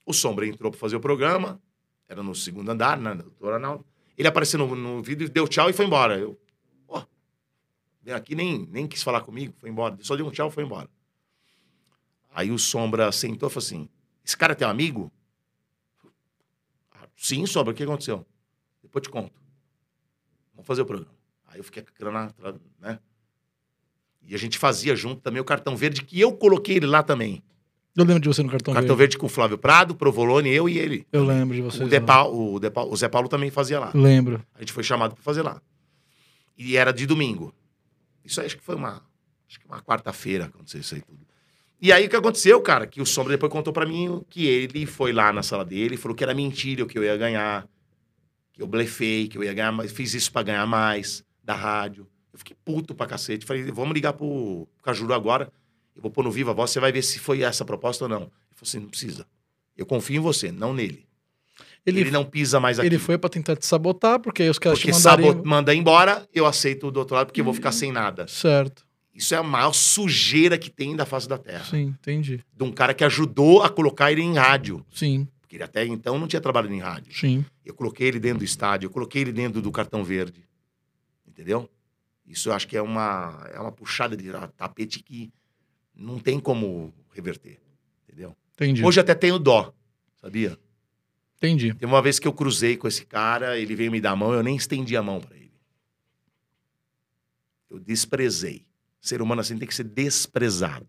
[0.05, 1.61] O Sombra entrou para fazer o programa,
[2.09, 3.85] era no segundo andar, né, na doutora Arnaldo.
[4.21, 6.15] Ele apareceu no, no vídeo, deu tchau e foi embora.
[6.15, 6.39] Eu,
[8.03, 9.97] veio aqui nem, nem quis falar comigo, foi embora.
[10.01, 10.87] Só deu um tchau e foi embora.
[12.31, 13.89] Aí o Sombra sentou e falou assim:
[14.23, 15.11] Esse cara é teu amigo?
[16.91, 18.23] "Ah, Sim, Sombra, o que aconteceu?
[18.83, 19.33] Depois te conto.
[20.53, 21.15] Vamos fazer o programa.
[21.47, 22.35] Aí eu fiquei com a grana,
[22.79, 22.99] né?
[24.21, 27.41] E a gente fazia junto também o cartão verde, que eu coloquei ele lá também.
[27.95, 28.99] Eu lembro de você no cartão, cartão verde.
[28.99, 31.05] verde com o Flávio Prado, Provolone, eu e ele.
[31.11, 31.83] Eu lembro de você.
[31.83, 31.87] O,
[32.57, 32.59] o,
[32.91, 33.91] o Zé Paulo também fazia lá.
[33.93, 34.41] Lembro.
[34.55, 35.61] A gente foi chamado para fazer lá.
[36.57, 37.53] E era de domingo.
[38.23, 39.01] Isso aí acho que foi uma,
[39.47, 41.19] acho que uma quarta-feira aconteceu isso aí tudo.
[41.81, 42.85] E aí o que aconteceu, cara?
[42.85, 45.97] Que o Sombra depois contou para mim que ele foi lá na sala dele e
[45.97, 47.67] falou que era mentira, que eu ia ganhar,
[48.53, 52.07] que eu blefei, que eu ia ganhar mais, fiz isso para ganhar mais da rádio.
[52.31, 53.45] Eu fiquei puto pra cacete.
[53.45, 55.51] Falei, vamos ligar pro Cajuru agora.
[55.95, 58.21] Eu vou pôr no Viva Voz, você vai ver se foi essa proposta ou não.
[58.21, 59.25] Ele falou assim, não precisa.
[59.77, 61.05] Eu confio em você, não nele.
[61.85, 62.87] Ele, Ele, não pisa mais aqui.
[62.87, 65.31] ele foi pra tentar te sabotar, porque aí os caras Porque te mandariam...
[65.31, 68.27] sabo- manda embora, eu aceito do outro lado, porque eu vou ficar sem nada.
[68.27, 68.85] Certo.
[69.13, 71.65] Isso é a maior sujeira que tem da face da Terra.
[71.65, 72.43] Sim, entendi.
[72.55, 74.85] De um cara que ajudou a colocar ele em rádio.
[74.93, 77.13] Sim, Porque ele até então não tinha trabalhado em rádio.
[77.17, 77.43] sim.
[77.65, 80.43] Eu coloquei ele dentro do estádio, eu coloquei ele dentro do cartão verde.
[81.27, 81.69] Entendeu?
[82.27, 85.31] Isso eu acho que é uma, é uma puxada de tapete que
[86.01, 87.59] não tem como reverter.
[88.07, 88.35] Entendeu?
[88.53, 88.83] Entendi.
[88.83, 89.73] Hoje até tenho dó,
[90.19, 90.57] sabia?
[91.37, 91.73] Entendi.
[91.73, 94.33] Tem uma vez que eu cruzei com esse cara, ele veio me dar a mão,
[94.33, 95.51] eu nem estendi a mão pra ele.
[97.69, 98.65] Eu desprezei.
[98.99, 100.87] Ser humano assim tem que ser desprezado.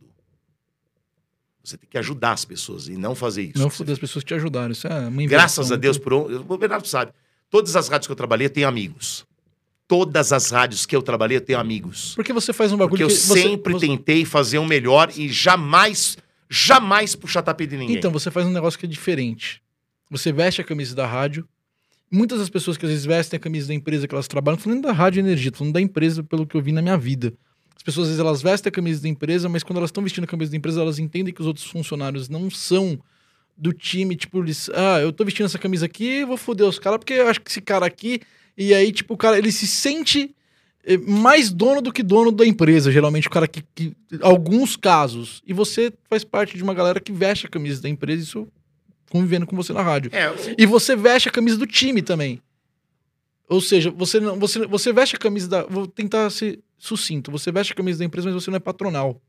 [1.64, 3.59] Você tem que ajudar as pessoas e não fazer isso.
[3.59, 4.72] Não foder as pessoas que te ajudaram.
[4.72, 7.12] Isso é uma Graças a Deus, por o Bernardo sabe.
[7.48, 9.25] Todas as rádios que eu trabalhei, eu tenho amigos.
[9.92, 12.14] Todas as rádios que eu trabalhei, eu tenho amigos.
[12.14, 13.87] Porque você faz um bagulho Porque eu que você- sempre você...
[13.87, 16.16] tentei fazer o melhor e jamais,
[16.48, 17.96] jamais puxar tapete de ninguém.
[17.96, 19.61] Então, você faz um negócio que é diferente.
[20.11, 21.46] Você veste a camisa da rádio.
[22.11, 24.81] Muitas das pessoas que às vezes vestem a camisa da empresa que elas trabalham, falando
[24.81, 27.35] da rádio energia, falando da empresa pelo que eu vi na minha vida.
[27.76, 30.24] As pessoas às vezes elas vestem a camisa da empresa, mas quando elas estão vestindo
[30.24, 32.98] a camisa da empresa, elas entendem que os outros funcionários não são
[33.59, 36.98] do time, tipo, eles, ah, eu tô vestindo essa camisa aqui, vou foder os caras,
[36.98, 38.20] porque eu acho que esse cara aqui,
[38.57, 40.35] e aí, tipo, o cara, ele se sente
[40.85, 45.43] eh, mais dono do que dono da empresa, geralmente o cara que, que alguns casos,
[45.47, 48.49] e você faz parte de uma galera que veste a camisa da empresa, isso
[49.11, 50.11] convivendo com você na rádio.
[50.15, 52.41] É, E você veste a camisa do time também.
[53.49, 55.62] Ou seja, você não, você, você veste a camisa da.
[55.65, 57.31] Vou tentar ser sucinto.
[57.31, 59.21] Você veste a camisa da empresa, mas você não é patronal.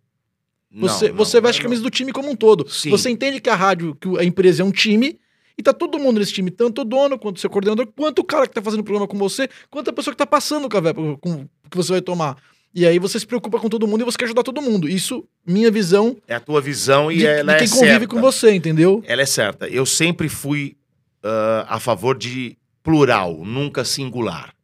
[0.71, 1.69] não, Você, não, você veste a não.
[1.69, 2.69] camisa do time como um todo.
[2.69, 2.89] Sim.
[2.89, 5.19] Você entende que a rádio, que a empresa é um time,
[5.57, 8.23] e tá todo mundo nesse time, tanto o dono, quanto o seu coordenador, quanto o
[8.23, 10.69] cara que tá fazendo o programa com você, quanto a pessoa que tá passando o
[10.69, 12.37] café com, que você vai tomar.
[12.75, 14.89] E aí você se preocupa com todo mundo e você quer ajudar todo mundo.
[14.89, 18.07] Isso, minha visão É a tua visão e de, ela de quem é convive certa.
[18.07, 19.03] com você, entendeu?
[19.05, 19.67] Ela é certa.
[19.67, 20.75] Eu sempre fui
[21.23, 24.55] ah, a favor de plural, nunca singular.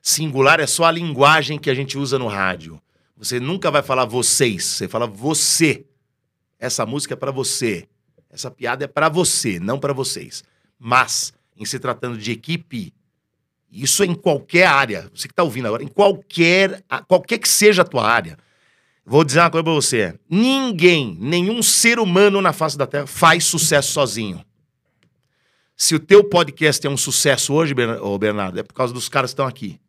[0.00, 2.80] Singular é só a linguagem que a gente usa no rádio.
[3.16, 5.84] Você nunca vai falar vocês, você fala você.
[6.58, 7.86] Essa música é para você.
[8.30, 10.42] Essa piada é para você, não para vocês.
[10.78, 12.92] Mas, em se tratando de equipe,
[13.70, 15.10] isso é em qualquer área.
[15.14, 18.38] Você que está ouvindo agora, em qualquer, qualquer que seja a tua área.
[19.04, 20.14] Vou dizer uma coisa pra você.
[20.28, 24.44] Ninguém, nenhum ser humano na face da Terra faz sucesso sozinho.
[25.76, 29.32] Se o teu podcast é um sucesso hoje, Bernardo, é por causa dos caras que
[29.32, 29.80] estão aqui.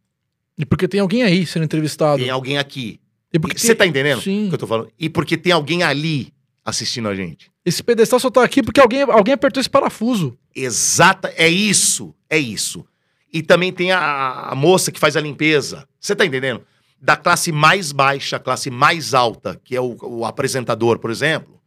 [0.58, 2.21] E porque tem alguém aí sendo entrevistado.
[2.21, 2.99] Tem alguém aqui.
[3.34, 4.47] E porque Você tem- tá entendendo o Sim.
[4.49, 4.89] que eu tô falando?
[4.97, 7.51] E porque tem alguém ali assistindo a gente.
[7.65, 10.38] Esse pedestal só tá aqui porque alguém, alguém apertou esse parafuso.
[10.56, 12.86] Exata, é isso, é isso.
[13.32, 15.88] E também tem a, a moça que faz a limpeza.
[16.00, 16.62] Você tá entendendo?
[17.00, 21.60] Da classe mais baixa à classe mais alta, que é o, o apresentador, por exemplo.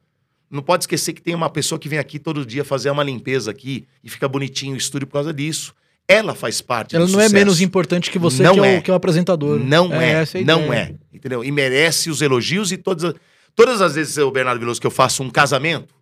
[0.50, 3.50] Não pode esquecer que tem uma pessoa que vem aqui todo dia fazer uma limpeza
[3.50, 5.74] aqui e fica bonitinho o estúdio por causa disso.
[6.06, 7.34] Ela faz parte Ela não é sucesso.
[7.34, 8.78] menos importante que você, Não que, é é.
[8.78, 9.58] o, que é o apresentador.
[9.58, 10.94] Não é, essa a não é.
[11.12, 11.42] Entendeu?
[11.42, 13.14] E merece os elogios e todas as,
[13.54, 15.94] todas as vezes, o Bernardo Veloso, que eu faço um casamento,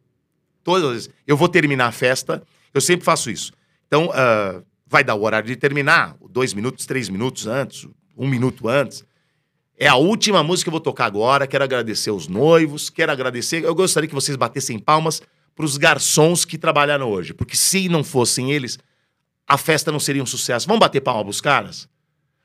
[0.63, 3.53] todas as vezes, eu vou terminar a festa, eu sempre faço isso.
[3.87, 8.69] Então, ah, vai dar o horário de terminar, dois minutos, três minutos antes, um minuto
[8.69, 9.05] antes.
[9.79, 11.47] É a última música que eu vou tocar agora.
[11.47, 13.65] Quero agradecer os noivos, quero agradecer.
[13.65, 15.23] Eu gostaria que vocês batessem palmas
[15.55, 18.79] para os garçons que trabalharam hoje, porque se não fossem eles,
[19.47, 20.67] a festa não seria um sucesso.
[20.67, 21.89] Vamos bater palma para os caras?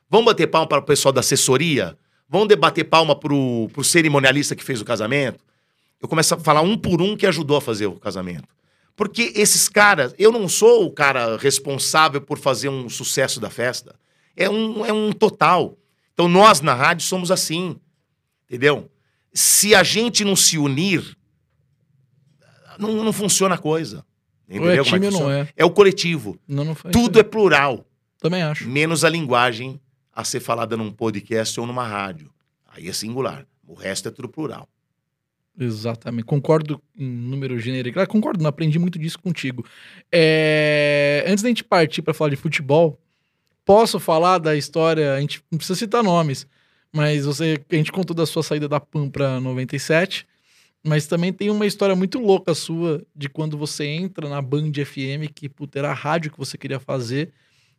[0.10, 1.98] Vamos bater palma para o pessoal da assessoria?
[2.30, 5.44] Vamos bater palma para o cerimonialista que fez o casamento?
[6.02, 8.48] Eu começo a falar um por um que ajudou a fazer o casamento.
[8.96, 13.96] Porque esses caras, eu não sou o cara responsável por fazer um sucesso da festa.
[14.36, 15.78] É um, é um total.
[16.14, 17.78] Então nós na rádio somos assim,
[18.46, 18.92] entendeu?
[19.34, 21.16] Se a gente não se unir,
[22.80, 24.04] não, não funciona a coisa.
[24.50, 25.48] Ou é Entendeu como time ou não é.
[25.56, 26.40] É o coletivo.
[26.48, 27.86] Não, não Tudo é plural,
[28.20, 28.68] Também acho.
[28.68, 29.80] menos a linguagem
[30.18, 32.34] a ser falada num podcast ou numa rádio.
[32.66, 33.46] Aí é singular.
[33.68, 34.68] O resto é tudo plural.
[35.60, 36.26] Exatamente.
[36.26, 38.04] Concordo em número genérico.
[38.08, 39.64] Concordo, não aprendi muito disso contigo.
[40.12, 43.00] É, Antes da gente partir para falar de futebol,
[43.64, 45.14] posso falar da história.
[45.14, 46.48] A gente não precisa citar nomes,
[46.92, 50.26] mas você, a gente contou da sua saída da PAN para 97.
[50.84, 55.30] Mas também tem uma história muito louca sua de quando você entra na Band FM,
[55.32, 57.32] que puta, era a rádio que você queria fazer,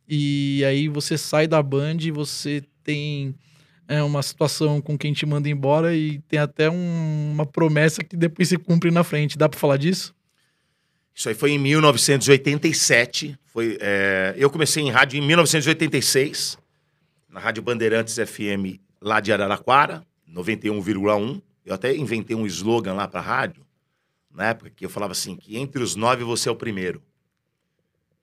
[0.09, 3.35] e aí você sai da Band e você tem
[3.87, 8.16] é, uma situação com quem te manda embora e tem até um- uma promessa que
[8.16, 9.37] depois se cumpre na frente.
[9.38, 10.14] Dá pra falar disso?
[11.14, 13.38] Isso aí foi em 1987.
[13.47, 16.59] Foi, é, eu comecei em rádio em 1986,
[17.29, 21.40] na Rádio Bandeirantes FM lá de Araraquara, 91,1.
[21.64, 23.64] Eu até inventei um slogan lá para rádio,
[24.33, 27.03] na época, que eu falava assim, que entre os nove você é o primeiro.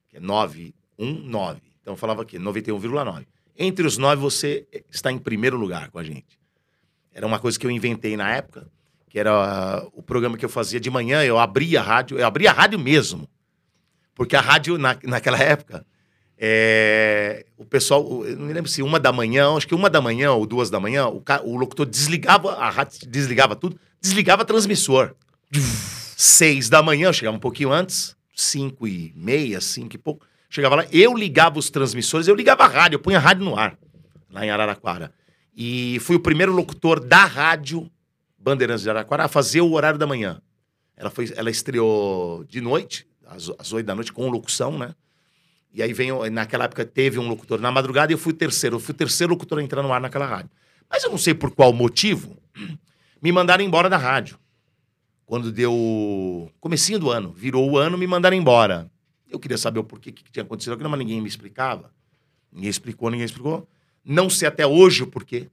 [0.10, 1.62] Que é 919.
[1.86, 3.28] Então falava aqui, 91,9.
[3.56, 6.40] Entre os nove você está em primeiro lugar com a gente.
[7.14, 8.68] Era uma coisa que eu inventei na época,
[9.08, 12.26] que era ah, o programa que eu fazia de manhã, eu abria a rádio, eu
[12.26, 13.30] abria a rádio mesmo.
[14.16, 15.86] Porque a rádio, na, naquela época,
[16.40, 20.02] é, o pessoal, eu não me lembro se uma da manhã, acho que uma da
[20.02, 25.14] manhã ou duas da manhã, o, o locutor desligava a rádio, desligava tudo, desligava transmissor.
[26.18, 30.76] Seis da manhã, eu chegava um pouquinho antes, cinco e meia, cinco e pouco, chegava
[30.76, 33.78] lá, eu ligava os transmissores, eu ligava a rádio, eu punha a rádio no ar,
[34.32, 35.14] lá em Araraquara.
[35.56, 37.90] E fui o primeiro locutor da rádio
[38.38, 40.42] Bandeirantes de Araraquara a fazer o horário da manhã.
[40.96, 44.96] Ela, foi, ela estreou de noite, às, 8 da noite, com locução, né?
[45.74, 48.78] E aí veio, naquela época teve um locutor na madrugada e eu fui o terceiro.
[48.78, 50.50] Eu fui o terceiro locutor a entrar no ar naquela rádio.
[50.90, 52.38] Mas eu não sei por qual motivo,
[53.22, 54.40] me mandaram embora da rádio.
[55.26, 58.90] Quando deu comecinho do ano, virou o ano, me mandaram embora.
[59.36, 61.92] Eu queria saber o porquê, o que tinha acontecido aquilo, mas ninguém me explicava.
[62.52, 63.68] Ninguém explicou, ninguém explicou.
[64.04, 65.48] Não sei até hoje o porquê.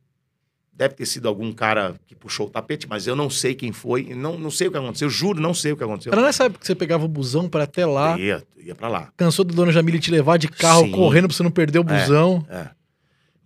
[0.72, 4.14] Deve ter sido algum cara que puxou o tapete, mas eu não sei quem foi.
[4.14, 5.10] Não, não sei o que aconteceu.
[5.10, 6.12] Juro, não sei o que aconteceu.
[6.12, 9.12] Era nessa época que você pegava o busão pra até lá, Ia, ia pra lá.
[9.16, 10.92] cansou do dono Jamile te levar de carro Sim.
[10.92, 12.46] correndo pra você não perder o busão.
[12.48, 12.70] É.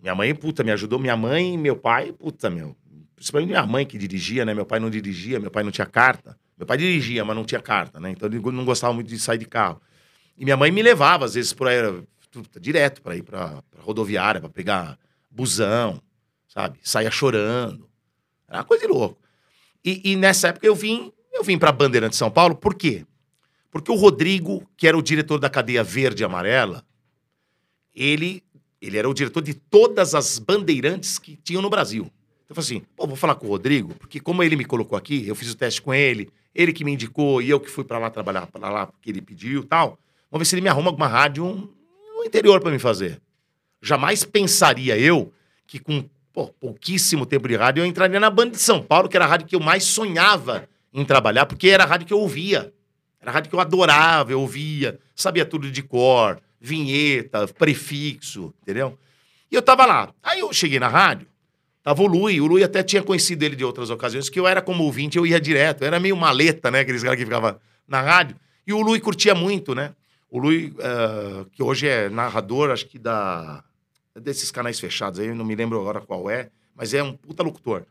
[0.01, 0.99] Minha mãe, puta, me ajudou.
[0.99, 2.75] Minha mãe e meu pai, puta, meu.
[3.15, 4.53] Principalmente minha mãe que dirigia, né?
[4.53, 6.37] Meu pai não dirigia, meu pai não tinha carta.
[6.57, 8.11] Meu pai dirigia, mas não tinha carta, né?
[8.11, 9.81] Então ele não gostava muito de sair de carro.
[10.37, 11.67] E minha mãe me levava, às vezes, por
[12.59, 14.97] direto pra ir pra rodoviária, pra pegar
[15.29, 16.01] busão,
[16.47, 16.77] sabe?
[16.83, 17.89] Saía chorando.
[18.47, 19.17] Era uma coisa de louco.
[19.83, 23.05] E, e nessa época eu vim, eu vim pra Bandeirante de São Paulo, por quê?
[23.71, 26.85] Porque o Rodrigo, que era o diretor da cadeia verde e amarela,
[27.93, 28.43] ele,
[28.81, 32.11] ele era o diretor de todas as bandeirantes que tinham no Brasil.
[32.45, 34.97] Então eu falei assim, pô, vou falar com o Rodrigo, porque como ele me colocou
[34.97, 37.83] aqui, eu fiz o teste com ele, ele que me indicou e eu que fui
[37.83, 39.99] pra lá trabalhar pra lá porque ele pediu tal.
[40.31, 41.45] Vamos ver se ele me arruma alguma rádio
[42.15, 43.21] no interior pra me fazer.
[43.81, 45.31] Jamais pensaria eu
[45.65, 49.17] que com pô, pouquíssimo tempo de rádio eu entraria na Banda de São Paulo, que
[49.17, 52.19] era a rádio que eu mais sonhava em trabalhar, porque era a rádio que eu
[52.19, 52.73] ouvia.
[53.19, 58.97] Era a rádio que eu adorava, eu ouvia, sabia tudo de cor, vinheta, prefixo, entendeu?
[59.51, 60.13] E eu tava lá.
[60.21, 61.27] Aí eu cheguei na rádio,
[61.81, 64.61] tava o Lui, o Lui até tinha conhecido ele de outras ocasiões, que eu era
[64.61, 68.01] como ouvinte, eu ia direto, eu era meio maleta, né, aqueles caras que ficavam na
[68.01, 68.35] rádio.
[68.65, 69.93] E o Lui curtia muito, né?
[70.29, 73.63] O Lui, eh, que hoje é narrador, acho que da
[74.19, 77.83] desses canais fechados aí, não me lembro agora qual é, mas é um puta locutor.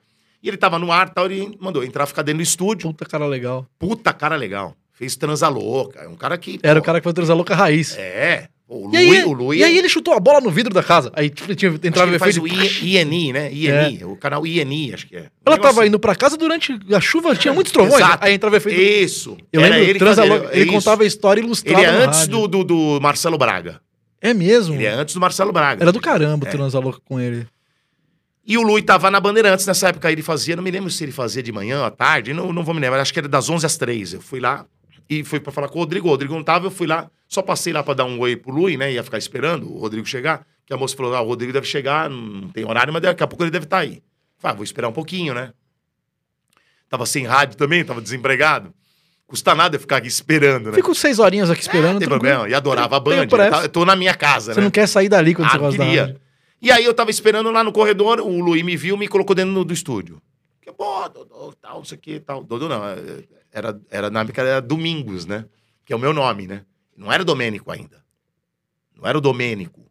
[0.42, 2.88] E ele tava no ar e tal, ele mandou entrar, ficar dentro do estúdio.
[2.90, 3.66] Puta cara legal.
[3.78, 4.76] Puta cara legal.
[4.92, 6.00] Fez transa louca.
[6.00, 6.58] É um cara que.
[6.62, 7.96] Era o pô, cara que foi trazer a louca raiz.
[7.96, 8.48] É.
[8.68, 9.58] O E aí, o Lui.
[9.58, 11.12] e aí ele chutou a bola no vidro da casa.
[11.14, 12.52] Aí tipo, tinha, acho que entrava ele faz efeito.
[12.56, 13.52] o I- INI, né?
[13.52, 14.04] INI.
[14.04, 15.18] O canal INI, acho que é.
[15.44, 17.94] Ela negócio tava indo pra casa durante a chuva, tinha muitos trovões.
[18.02, 18.24] Exato.
[18.24, 18.80] Aí entrava efeito.
[18.80, 19.36] Isso.
[19.52, 20.72] Eu Era lembro, ele, Transa fazia- Louca, é ele isso.
[20.72, 23.80] contava a história ilustrada Ele é antes do, do, do Marcelo Braga.
[24.20, 24.74] É mesmo?
[24.74, 25.84] Ele é antes do Marcelo Braga.
[25.84, 26.80] Era do caramba o É.
[26.80, 27.46] Louca com ele.
[28.44, 30.10] E o Lui tava na Bandeirantes nessa época.
[30.10, 32.74] Ele fazia, não me lembro se ele fazia de manhã, à tarde, não, não vou
[32.74, 33.00] me lembrar.
[33.00, 34.14] Acho que era das 11 às 3.
[34.14, 34.64] Eu fui lá
[35.08, 36.08] e fui pra falar com o Rodrigo.
[36.08, 38.52] O Rodrigo não tava, eu fui lá, só passei lá pra dar um oi pro
[38.52, 38.92] Lui, né?
[38.92, 40.46] Ia ficar esperando o Rodrigo chegar.
[40.64, 43.26] Que a moça falou: ah, o Rodrigo deve chegar, não tem horário, mas daqui a
[43.26, 44.02] pouco ele deve estar aí.
[44.38, 45.52] Falei, ah, vou esperar um pouquinho, né?
[46.88, 48.72] Tava sem rádio também, tava desempregado.
[49.26, 50.74] Custa nada eu ficar aqui esperando, né?
[50.74, 51.94] Fico seis horinhas aqui esperando.
[51.94, 52.48] não tem problema.
[52.48, 53.22] E adorava a Band.
[53.22, 54.64] Eu, tá- tô na minha casa, Você né?
[54.64, 56.02] não quer sair dali quando você Ah, gosta da queria.
[56.02, 56.20] rádio.
[56.62, 59.64] E aí eu tava esperando lá no corredor, o Luiz me viu, me colocou dentro
[59.64, 60.22] do, estúdio.
[60.62, 62.42] Que bom, Dodô, tal, não sei o que, tal.
[62.44, 62.96] Dodô não, é,
[63.52, 65.44] era, era na época era Domingos, né?
[65.84, 66.62] Que é o meu nome, né?
[66.96, 68.04] Não era Domênico ainda.
[68.94, 69.84] Não era o Domênico.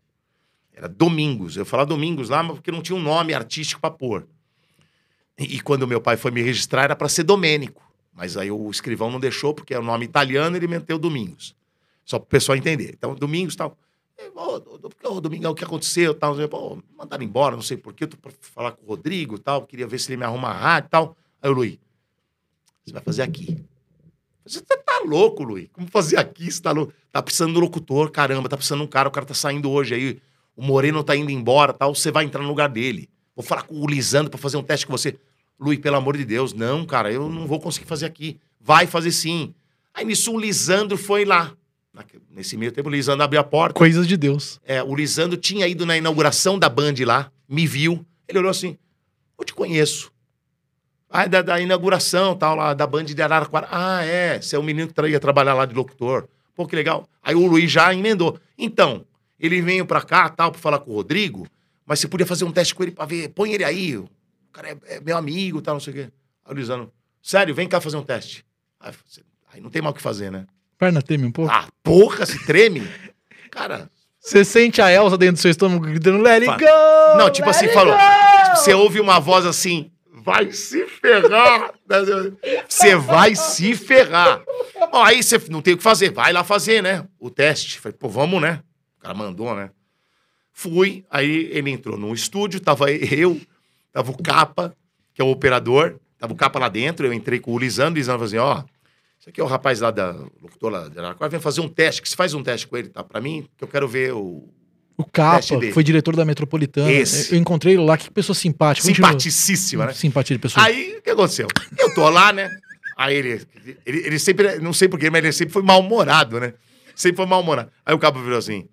[0.74, 1.56] Era Domingos.
[1.56, 4.28] Eu falava Domingos lá, mas porque não tinha um nome artístico pra pôr.
[5.38, 7.84] E, e quando meu pai foi me registrar, era pra ser Domênico.
[8.14, 11.56] Mas aí o escrivão não deixou, porque é o nome italiano, ele meteu Domingos.
[12.04, 12.92] Só pro pessoal entender.
[12.98, 13.78] Então, Domingos tal.
[14.34, 14.56] Ô,
[15.10, 16.14] ô, Domingão, o que aconteceu?
[16.14, 18.08] Tal, pô, mandaram embora, não sei porquê.
[18.08, 19.66] Tô pra falar com o Rodrigo tal.
[19.66, 21.18] Queria ver se ele me arruma a rádio tal.
[21.42, 21.78] Aí o Luiz,
[22.86, 23.64] você vai fazer aqui.
[24.46, 25.68] Você tá, tá louco, Luiz.
[25.74, 26.52] Como fazer aqui?
[26.52, 26.94] Você tá louco?
[27.12, 29.96] Tá precisando do locutor, caramba, tá precisando de um cara, o cara tá saindo hoje
[29.96, 30.20] aí.
[30.56, 31.94] O Moreno tá indo embora tal.
[31.96, 33.10] Você vai entrar no lugar dele.
[33.36, 35.18] Vou falar com o Lisandro pra fazer um teste com você.
[35.60, 38.40] Luiz, pelo amor de Deus, não, cara, eu não vou conseguir fazer aqui.
[38.60, 39.54] Vai fazer sim.
[39.94, 41.54] Aí nisso o Lisandro foi lá.
[42.30, 43.74] Nesse meio tempo, o Lisandro abriu a porta.
[43.74, 44.60] Coisas de Deus.
[44.66, 48.06] É, o Lisandro tinha ido na inauguração da Band lá, me viu.
[48.28, 48.78] Ele olhou assim:
[49.40, 50.12] Eu te conheço.
[51.16, 53.68] Ah, da, da inauguração tal, lá, da Band de Araraquara.
[53.72, 54.42] Ah, é.
[54.42, 56.28] Você é o menino que ia trabalhar lá de locutor.
[56.56, 57.08] Pô, que legal.
[57.24, 58.40] Aí o Luiz já emendou.
[58.58, 59.06] Então,
[59.40, 61.48] ele veio pra cá, tal, pra falar com o Rodrigo,
[61.86, 63.30] mas você podia fazer um teste com ele pra ver.
[63.30, 63.98] Põe ele aí.
[63.98, 64.10] O
[64.54, 66.10] cara é, é meu amigo, tal, não sei o quê.
[66.46, 66.92] Aí o Lisandro,
[67.22, 68.46] sério, vem cá fazer um teste.
[68.80, 69.22] Aí, você-
[69.54, 70.46] aí não tem mal o que fazer, né?
[70.78, 71.52] Perna teme um pouco.
[71.52, 72.88] Ah, porra, se treme.
[73.52, 73.90] Cara,
[74.20, 77.18] Você sente a Elsa dentro do seu estômago gritando, let it go!
[77.18, 77.94] Não, tipo assim, falou.
[77.94, 78.00] go!"
[78.46, 81.74] Tipo, você ouve uma voz assim, vai se ferrar.
[82.68, 84.44] Você vai se ferrar.
[84.92, 87.08] Bom, aí você não tem o que fazer, vai lá fazer, né?
[87.20, 87.80] O teste.
[87.80, 88.62] Falei, pô, vamos, né?
[88.98, 89.70] O cara mandou, né?
[90.52, 93.40] Fui, aí ele entrou no estúdio, tava eu,
[93.92, 94.74] tava o Capa,
[95.14, 97.98] que é o operador, tava o Capa lá dentro, eu entrei com o Lisandro, o
[97.98, 98.64] Lisandro falou assim, ó,
[99.20, 102.02] isso aqui é o rapaz lá da locutor lá de Araraquara, vem fazer um teste,
[102.02, 103.04] que você faz um teste com ele, tá?
[103.04, 104.48] Pra mim, que eu quero ver o,
[104.98, 106.92] O Capa, que foi diretor da Metropolitana.
[106.92, 107.34] Esse.
[107.34, 108.88] Eu encontrei ele lá, que pessoa simpática.
[108.88, 109.94] Simpaticíssima, né?
[109.94, 110.66] Simpatia de pessoa.
[110.66, 111.48] Aí, o que aconteceu?
[111.78, 112.50] Eu tô lá, né?
[112.98, 113.42] Aí ele,
[113.86, 116.54] ele, ele sempre, não sei porquê, mas ele sempre foi mal-humorado, né?
[116.96, 117.70] Sempre foi mal-humorado.
[117.86, 118.70] Aí o cabo virou assim: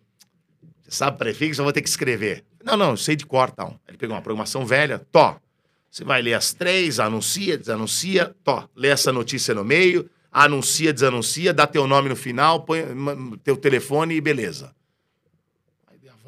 [0.83, 2.45] Você sabe prefixo, eu vou ter que escrever.
[2.65, 3.81] Não, não, eu sei de cor, tal.
[3.89, 5.41] Ele pegou uma programação velha, tó.
[5.91, 8.69] Você vai ler as três, anuncia, desanuncia, tó.
[8.77, 12.85] Lê essa notícia no meio, anuncia, desanuncia, dá teu nome no final, põe
[13.43, 14.73] teu telefone e beleza.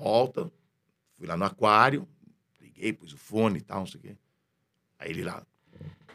[0.05, 0.53] Volta,
[1.15, 2.07] fui lá no aquário,
[2.61, 4.17] liguei, pus o fone e tal, não sei o quê.
[4.99, 5.43] Aí ele lá,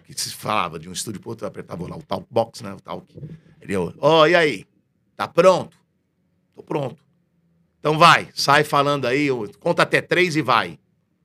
[0.05, 2.71] que se falava de um estúdio pro outro, eu apertava lá o talk box, né?
[2.71, 3.11] O talk.
[3.59, 4.67] Ele, ó, e aí?
[5.15, 5.75] Tá pronto?
[6.53, 7.03] Tô pronto.
[7.79, 9.27] Então vai, sai falando aí,
[9.59, 10.79] conta até três e vai.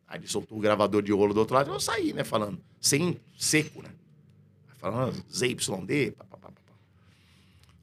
[0.08, 2.24] Aí ele soltou o gravador de rolo do outro lado, eu saí, né?
[2.24, 3.90] Falando, sem seco, né?
[4.78, 6.72] Falando ZYD, pá, pá, pá, pá, pá.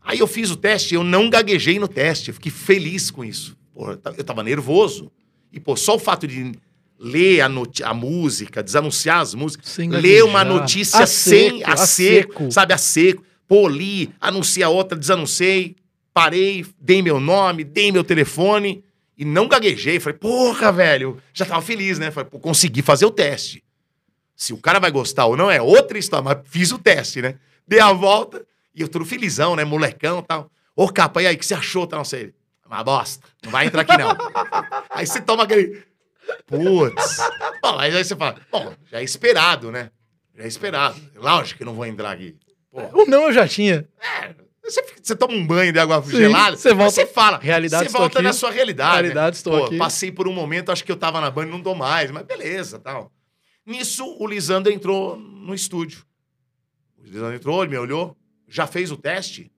[0.02, 3.61] Aí eu fiz o teste, eu não gaguejei no teste, eu fiquei feliz com isso.
[3.90, 5.12] Eu ta- eu tava nervoso.
[5.52, 6.54] E, pô, só o fato de
[7.00, 7.50] ler a,
[7.86, 12.52] a música, desanunciar as músicas, Sem ler uma notícia A sem, seco, a, seco, seco.
[12.52, 13.24] sabe, a seco.
[13.48, 15.76] Pô, li, anuncia outra, desanunciei,
[16.14, 18.84] parei, dei meu nome, dei meu telefone
[19.18, 20.00] e não gaguejei.
[20.00, 22.12] Falei, porra, velho, já tava feliz, né?
[22.12, 23.64] Falei, pô, consegui fazer o teste.
[24.36, 27.36] Se o cara vai gostar ou não é outra história, mas fiz o teste, né?
[27.68, 29.66] Dei a volta e eu todo felizão, né?
[29.66, 30.50] Molecão e tal.
[30.76, 31.86] Ô, capa, e aí, o que você achou?
[31.86, 32.34] Tá, não sei.
[32.72, 33.28] Uma bosta.
[33.44, 34.12] Não vai entrar aqui, não.
[34.90, 35.84] aí você toma aquele.
[36.48, 37.18] Putz.
[37.62, 39.92] Bom, aí você fala, bom, já é esperado, né?
[40.36, 41.00] Já é esperado.
[41.16, 42.38] Lógico que não vou entrar aqui.
[42.72, 43.86] Pô, O não eu já tinha.
[44.00, 47.38] é, você, você toma um banho de água Sim, gelada, você volta- você fala.
[47.40, 48.24] Realidade, Você volta aqui.
[48.28, 48.94] na sua realidade.
[48.96, 49.02] né?
[49.02, 49.78] Realidade, estou Pô, aqui.
[49.78, 52.24] Passei por um momento, acho que eu tava na banda e não dou mais, mas
[52.26, 53.12] beleza, tal.
[53.66, 56.06] Nisso, o Lisandro entrou no estúdio.
[56.98, 58.16] O Lisandro entrou, ele me olhou,
[58.48, 59.52] já fez o teste?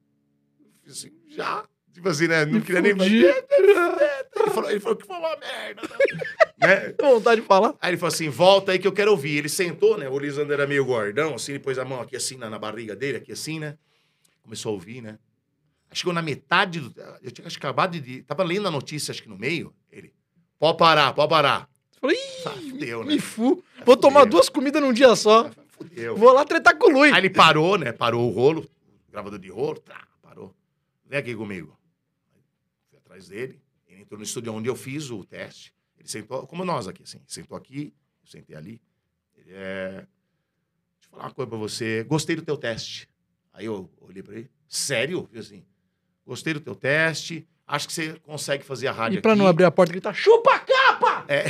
[0.59, 1.63] Eu fiz assim, já.
[1.93, 2.45] Tipo assim, né?
[2.45, 2.93] Não Me queria nem...
[2.93, 3.23] fudi.
[3.23, 5.81] Ele falou, ele falou que foi uma merda.
[6.57, 6.75] né?
[6.91, 7.75] Tenho vontade de falar.
[7.79, 9.37] Aí ele falou assim: volta aí que eu quero ouvir.
[9.37, 10.09] Ele sentou, né?
[10.09, 12.95] O Lisandro era meio gordão, assim, ele pôs a mão aqui assim na, na barriga
[12.95, 13.77] dele, aqui assim, né?
[14.41, 15.17] Começou a ouvir, né?
[15.93, 16.93] Chegou na metade do.
[17.21, 18.23] Eu tinha acabado de.
[18.23, 19.73] Tava lendo a notícia, acho que no meio.
[19.91, 20.11] Ele.
[20.57, 21.69] Pode parar, pode parar.
[22.01, 23.13] Falei, Ah, fudeu, né?
[23.13, 23.63] me fu.
[23.85, 25.49] Vou tomar duas comidas num dia só.
[25.69, 26.17] Fudeu.
[26.17, 27.13] Vou lá tretar com o Luiz.
[27.13, 27.91] Aí ele parou, né?
[27.91, 28.67] Parou o rolo,
[29.11, 30.53] gravador de rolo, tá, parou.
[31.07, 31.77] Vem aqui comigo.
[33.13, 35.71] Atrás dele, ele entrou no estúdio onde eu fiz o teste.
[35.99, 37.21] Ele sentou, como nós aqui, assim.
[37.27, 37.93] Sentou aqui,
[38.23, 38.81] eu sentei ali.
[39.37, 39.91] Ele é.
[39.91, 40.07] Deixa
[41.05, 42.03] eu falar uma coisa pra você.
[42.05, 43.07] Gostei do teu teste.
[43.53, 44.49] Aí eu olhei pra ele.
[44.67, 45.29] Sério?
[45.31, 45.63] Eu assim.
[46.25, 47.47] Gostei do teu teste.
[47.67, 49.39] Acho que você consegue fazer a rádio E pra aqui.
[49.39, 51.25] não abrir a porta e gritar, chupa a capa!
[51.31, 51.43] É.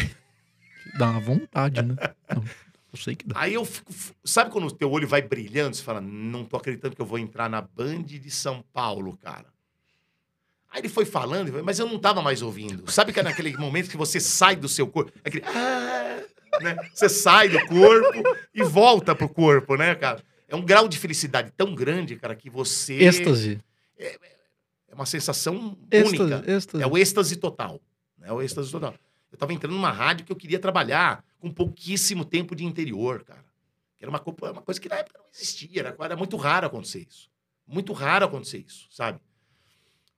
[0.99, 1.95] Dá uma vontade, né?
[2.35, 2.43] Não,
[2.91, 3.39] eu sei que dá.
[3.39, 3.89] Aí eu fico.
[4.25, 5.75] Sabe quando o teu olho vai brilhando?
[5.77, 9.52] Você fala, não tô acreditando que eu vou entrar na Band de São Paulo, cara.
[10.73, 12.91] Aí ele foi falando, mas eu não tava mais ouvindo.
[12.91, 15.11] Sabe que é naquele momento que você sai do seu corpo?
[15.23, 15.45] É aquele.
[15.45, 16.23] "Ah",
[16.61, 16.75] né?
[16.91, 18.23] Você sai do corpo
[18.55, 20.23] e volta pro corpo, né, cara?
[20.47, 22.95] É um grau de felicidade tão grande, cara, que você.
[22.95, 23.59] Êxtase.
[23.99, 26.51] É uma sensação Êxtase, única.
[26.51, 26.83] êxtase.
[26.83, 27.79] É o êxtase total.
[28.21, 28.95] É o êxtase total.
[29.31, 33.45] Eu tava entrando numa rádio que eu queria trabalhar com pouquíssimo tempo de interior, cara.
[33.99, 34.21] Era uma,
[34.51, 37.29] uma coisa que na época não existia, era, era muito raro acontecer isso.
[37.67, 39.19] Muito raro acontecer isso, sabe?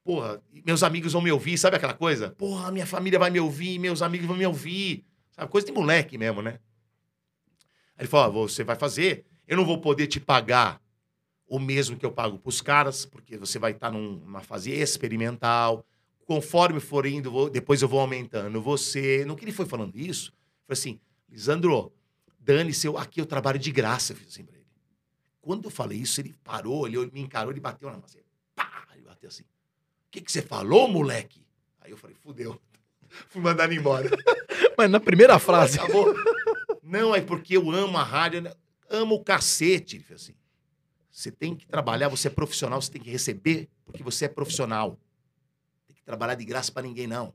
[0.05, 2.29] Porra, meus amigos vão me ouvir, sabe aquela coisa?
[2.37, 5.03] Porra, minha família vai me ouvir, meus amigos vão me ouvir.
[5.31, 5.51] Sabe?
[5.51, 6.59] Coisa de moleque mesmo, né?
[7.97, 10.79] Aí ele falou: ó, você vai fazer, eu não vou poder te pagar
[11.47, 15.83] o mesmo que eu pago pros caras, porque você vai estar num- numa fase experimental.
[16.27, 19.25] Conforme for indo, vou- depois eu vou aumentando você.
[19.25, 20.31] No que ele foi falando isso,
[20.67, 21.91] foi assim: Lisandro,
[22.39, 24.13] dane-se, aqui eu trabalho de graça.
[24.13, 24.65] Eu fiz assim pra ele.
[25.41, 28.19] Quando eu falei isso, ele parou, ele me encarou, ele bateu na mão assim.
[28.55, 28.87] Pá!
[28.93, 29.43] Ele bateu assim.
[30.15, 31.45] O que, que você falou, moleque?
[31.81, 32.57] Aí eu falei, fudeu.
[33.27, 34.09] Fui mandado embora.
[34.77, 35.77] Mas na primeira frase.
[35.77, 36.15] Acabou.
[36.81, 38.53] Não, é porque eu amo a rádio, né?
[38.89, 39.97] amo o cacete.
[39.97, 40.33] Ele fez assim.
[41.11, 44.97] Você tem que trabalhar, você é profissional, você tem que receber porque você é profissional.
[45.85, 47.33] Tem que trabalhar de graça pra ninguém, não.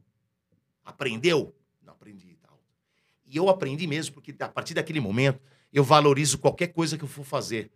[0.82, 1.54] Aprendeu?
[1.82, 2.58] Não aprendi e tal.
[3.26, 5.38] E eu aprendi mesmo, porque a partir daquele momento
[5.70, 7.70] eu valorizo qualquer coisa que eu for fazer.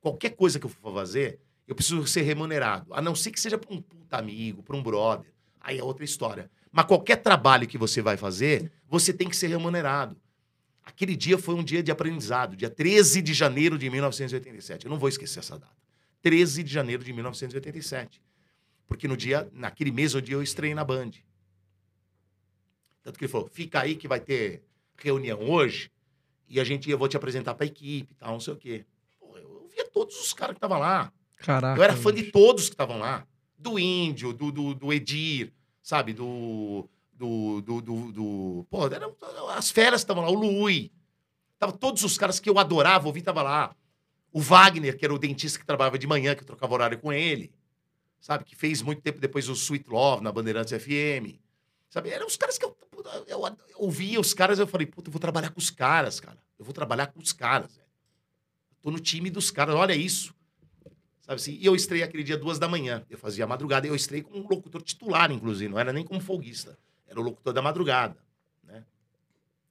[0.00, 2.92] Qualquer coisa que eu for fazer, eu preciso ser remunerado.
[2.94, 5.32] A não ser que seja para um puta amigo, para um brother.
[5.60, 6.50] Aí é outra história.
[6.70, 10.16] Mas qualquer trabalho que você vai fazer, você tem que ser remunerado.
[10.84, 14.86] Aquele dia foi um dia de aprendizado, dia 13 de janeiro de 1987.
[14.86, 15.74] Eu não vou esquecer essa data.
[16.22, 18.22] 13 de janeiro de 1987.
[18.86, 21.10] Porque no dia, naquele mesmo dia, eu estreiei na Band.
[23.02, 24.62] Tanto que ele falou: fica aí que vai ter
[24.96, 25.90] reunião hoje
[26.48, 28.84] e a gente, eu vou te apresentar pra equipe e tal, não sei o quê.
[29.20, 31.12] Eu via todos os caras que estavam lá.
[31.36, 31.78] Caraca.
[31.78, 32.32] Eu era fã de bicho.
[32.32, 33.26] todos que estavam lá.
[33.58, 36.12] Do Índio, do, do, do Edir, sabe?
[36.12, 36.88] Do.
[37.12, 37.60] Do.
[37.62, 39.14] do, do, do- Pô, eram
[39.50, 40.92] as feras estavam lá, o Lui.
[41.58, 43.74] Tava todos os caras que eu adorava ouvir, tava lá.
[44.30, 47.10] O Wagner, que era o dentista que trabalhava de manhã, que eu trocava horário com
[47.12, 47.50] ele.
[48.20, 48.44] Sabe?
[48.44, 51.38] Que fez muito tempo depois o Sweet Love na Bandeirantes FM.
[51.88, 52.10] Sabe?
[52.10, 52.76] Eram os caras que eu,
[53.26, 56.38] eu, eu ouvia os caras, eu falei, puta, eu vou trabalhar com os caras, cara.
[56.58, 57.86] Eu vou trabalhar com os caras, velho.
[58.82, 60.34] Tô no time dos caras, olha isso.
[61.26, 61.58] Sabe assim?
[61.60, 63.04] E eu estreiei aquele dia duas da manhã.
[63.10, 63.86] Eu fazia a madrugada.
[63.86, 65.68] Eu estreiei como um locutor titular, inclusive.
[65.68, 66.78] Não era nem como folguista.
[67.08, 68.16] Era o locutor da madrugada.
[68.62, 68.84] Né?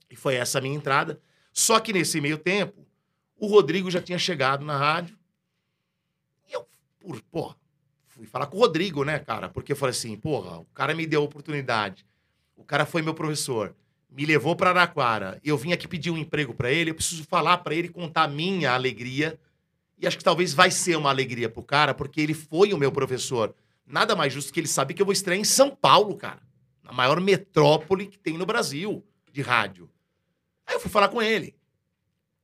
[0.09, 1.19] E foi essa a minha entrada.
[1.53, 2.85] Só que nesse meio tempo,
[3.37, 5.17] o Rodrigo já tinha chegado na rádio.
[6.49, 6.67] E eu,
[6.99, 7.55] por, porra,
[8.05, 9.47] fui falar com o Rodrigo, né, cara?
[9.47, 12.05] Porque eu falei assim, porra, o cara me deu a oportunidade.
[12.57, 13.73] O cara foi meu professor.
[14.09, 15.39] Me levou para Araquara.
[15.41, 16.89] Eu vim aqui pedir um emprego para ele.
[16.89, 19.39] Eu preciso falar para ele, contar a minha alegria.
[19.97, 22.91] E acho que talvez vai ser uma alegria pro cara, porque ele foi o meu
[22.91, 23.55] professor.
[23.85, 26.41] Nada mais justo que ele sabe que eu vou estrear em São Paulo, cara.
[26.83, 29.89] Na maior metrópole que tem no Brasil de rádio.
[30.65, 31.55] Aí eu fui falar com ele.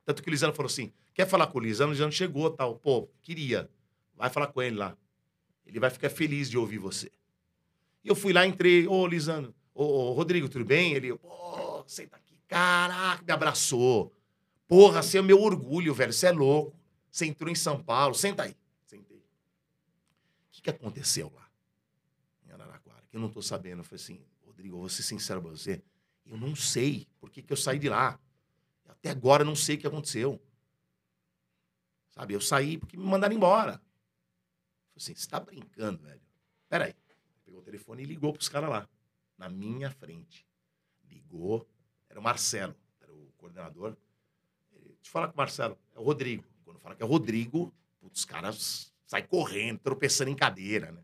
[0.06, 1.92] Tanto que o Lisandro falou assim: quer falar com o Lisandro?
[1.92, 2.76] O Lisandro chegou tal.
[2.76, 3.70] Pô, queria.
[4.16, 4.96] Vai falar com ele lá.
[5.66, 7.12] Ele vai ficar feliz de ouvir você.
[8.04, 8.88] E eu fui lá, entrei.
[8.88, 9.54] Ô, Lisandro.
[9.74, 10.94] Ô, ô, Rodrigo, tudo bem?
[10.94, 12.38] Ele, pô, senta aqui.
[12.48, 14.14] Caraca, me abraçou.
[14.68, 16.12] Porra, você é meu orgulho, velho.
[16.12, 16.81] Você é louco.
[17.12, 18.16] Você entrou em São Paulo.
[18.16, 18.56] Senta aí.
[18.86, 19.18] Sentei.
[19.18, 21.50] O que, que aconteceu lá?
[22.48, 23.04] Em Araraquara.
[23.10, 23.82] Que eu não tô sabendo.
[23.82, 25.84] Eu falei assim, Rodrigo, eu vou ser sincero pra você.
[26.26, 28.18] Eu não sei por que, que eu saí de lá.
[28.88, 30.42] Até agora eu não sei o que aconteceu.
[32.12, 33.74] Sabe, eu saí porque me mandaram embora.
[33.74, 36.22] Falei assim, você tá brincando, velho?
[36.70, 36.96] Peraí.
[37.44, 38.90] Pegou o telefone e ligou pros caras lá.
[39.38, 40.48] Na minha frente.
[41.10, 41.68] Ligou.
[42.08, 43.98] Era o Marcelo, era o coordenador.
[44.72, 45.78] Deixa eu falar com o Marcelo.
[45.96, 46.51] É o Rodrigo.
[46.82, 51.04] Fala que é o Rodrigo, putz, os caras saem correndo, tropeçando em cadeira, né?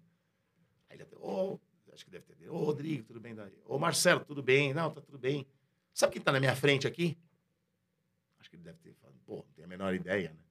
[0.90, 1.60] Aí ele até, ô,
[1.94, 2.50] acho que deve ter.
[2.50, 3.36] Ô, Rodrigo, tudo bem?
[3.66, 4.74] Ô, Marcelo, tudo bem?
[4.74, 5.46] Não, tá tudo bem.
[5.94, 7.18] Sabe quem tá na minha frente aqui?
[8.40, 10.42] Acho que ele deve ter falado, pô, não tenho a menor ideia, né?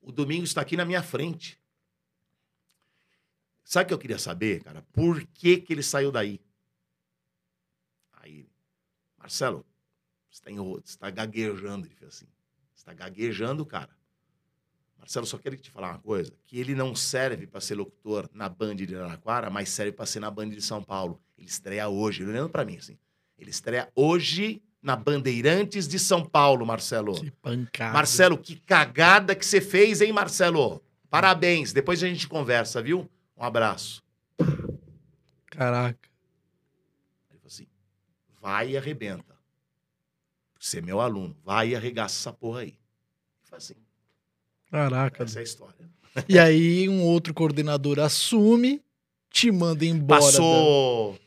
[0.00, 1.60] O Domingos está aqui na minha frente.
[3.64, 4.82] Sabe o que eu queria saber, cara?
[4.92, 6.40] Por que, que ele saiu daí?
[8.12, 8.48] Aí,
[9.16, 9.66] Marcelo,
[10.30, 10.82] você está enro...
[10.84, 11.86] você tá gaguejando.
[11.86, 12.26] Ele fez assim.
[12.74, 13.96] Você está gaguejando, cara.
[15.04, 18.48] Marcelo, só quero te falar uma coisa: que ele não serve para ser locutor na
[18.48, 21.20] Band de Araraquara, mas serve para ser na Band de São Paulo.
[21.36, 22.96] Ele estreia hoje, ele olhando para mim assim.
[23.38, 27.20] Ele estreia hoje na Bandeirantes de São Paulo, Marcelo.
[27.20, 27.92] Que pancada.
[27.92, 30.82] Marcelo, que cagada que você fez, hein, Marcelo?
[31.10, 31.72] Parabéns.
[31.72, 33.08] Depois a gente conversa, viu?
[33.36, 34.02] Um abraço.
[35.46, 36.08] Caraca.
[37.30, 37.66] Ele falou assim:
[38.40, 39.34] vai e arrebenta.
[40.58, 42.70] Você é meu aluno, vai e arregaça essa porra aí.
[42.70, 43.83] Eu falei assim:
[44.78, 45.22] Caraca.
[45.22, 45.88] essa é a história.
[46.28, 48.82] E aí um outro coordenador assume,
[49.30, 50.20] te manda embora.
[50.20, 51.18] Passou,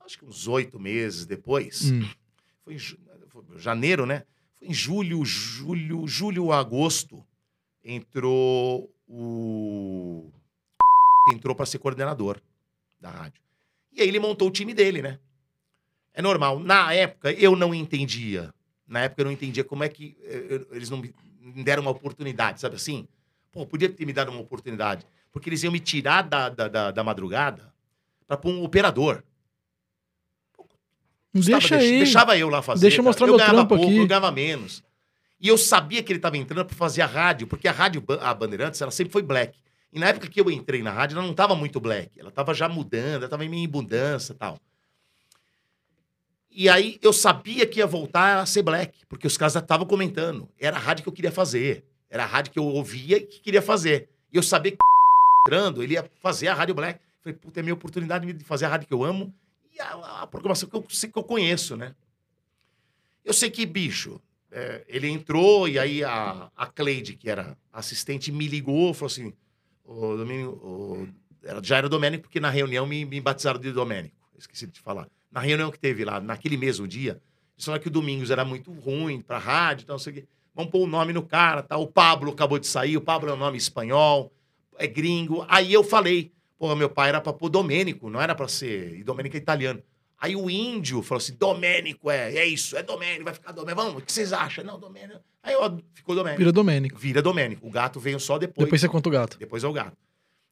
[0.00, 2.08] acho que uns oito meses depois, da- Hum.
[2.64, 2.98] foi em ju-
[3.56, 4.24] janeiro, né?
[4.58, 7.22] Foi em julho, julho, julho, agosto,
[7.84, 10.30] entrou o.
[11.32, 12.40] Entrou para ser coordenador
[12.98, 13.42] da rádio.
[13.92, 15.18] E aí ele montou o time dele, né?
[16.14, 16.58] É normal.
[16.58, 18.52] Na época, eu não entendia.
[18.86, 21.00] Na época, eu não entendia como é que eh, eu- eles não
[21.40, 23.06] me deram uma oportunidade, sabe assim?
[23.52, 25.04] Pô, podia ter me dado uma oportunidade.
[25.32, 27.72] Porque eles iam me tirar da, da, da, da madrugada
[28.26, 29.22] pra pôr um operador.
[31.32, 31.98] Deixa deix- aí.
[31.98, 32.82] Deixava eu lá fazer.
[32.82, 33.08] Deixa eu cara.
[33.10, 33.98] mostrar eu meu ganhava trampo pouco, aqui.
[33.98, 34.82] Eu ganhava menos.
[35.40, 38.34] E eu sabia que ele estava entrando para fazer a rádio, porque a rádio, a
[38.34, 39.56] Bandeirantes, ela sempre foi black.
[39.92, 42.18] E na época que eu entrei na rádio, ela não estava muito black.
[42.18, 44.58] Ela estava já mudando, ela estava em mudança e tal.
[46.60, 49.86] E aí eu sabia que ia voltar a ser black, porque os caras já estavam
[49.86, 50.48] comentando.
[50.58, 51.84] Era a rádio que eu queria fazer.
[52.10, 54.08] Era a rádio que eu ouvia e que queria fazer.
[54.32, 54.78] E eu sabia que
[55.46, 56.98] entrando, ele ia fazer a rádio black.
[57.22, 59.32] Falei, puta, é minha oportunidade de fazer a rádio que eu amo
[59.72, 61.94] e a, a programação que eu, que eu conheço, né?
[63.24, 68.32] Eu sei que, bicho, é, ele entrou e aí a, a Cleide, que era assistente,
[68.32, 69.32] me ligou, falou assim:
[69.84, 71.08] o Domênico, o-
[71.62, 74.16] já era Domênico, porque na reunião me, me batizaram de Domênico.
[74.36, 75.08] Esqueci de te falar.
[75.30, 77.20] Na reunião que teve lá, naquele mesmo dia,
[77.54, 80.24] eles falaram que o Domingos era muito ruim pra rádio, então, não sei o quê.
[80.54, 81.76] Vamos pôr o nome no cara, tá?
[81.76, 84.32] O Pablo acabou de sair, o Pablo é um nome espanhol,
[84.76, 85.44] é gringo.
[85.48, 88.98] Aí eu falei, porra, meu pai era pra pôr Domênico, não era pra ser.
[88.98, 89.82] E Domênico é italiano.
[90.20, 93.82] Aí o índio falou assim: Domênico, é, é isso, é Domênico, vai ficar Domênico.
[93.82, 94.64] Vamos, o que vocês acham?
[94.64, 95.20] Não, Domênico.
[95.42, 96.38] Aí eu, ficou Domênico.
[96.38, 96.98] Vira Domênico.
[96.98, 97.66] Vira Domênico.
[97.66, 98.64] O gato veio só depois.
[98.64, 99.38] Depois você conta o gato.
[99.38, 99.96] Depois é o gato.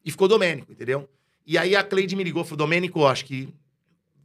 [0.05, 1.09] E ficou Domênico, entendeu?
[1.45, 3.53] E aí a Cleide me ligou, falou: Domênico, acho que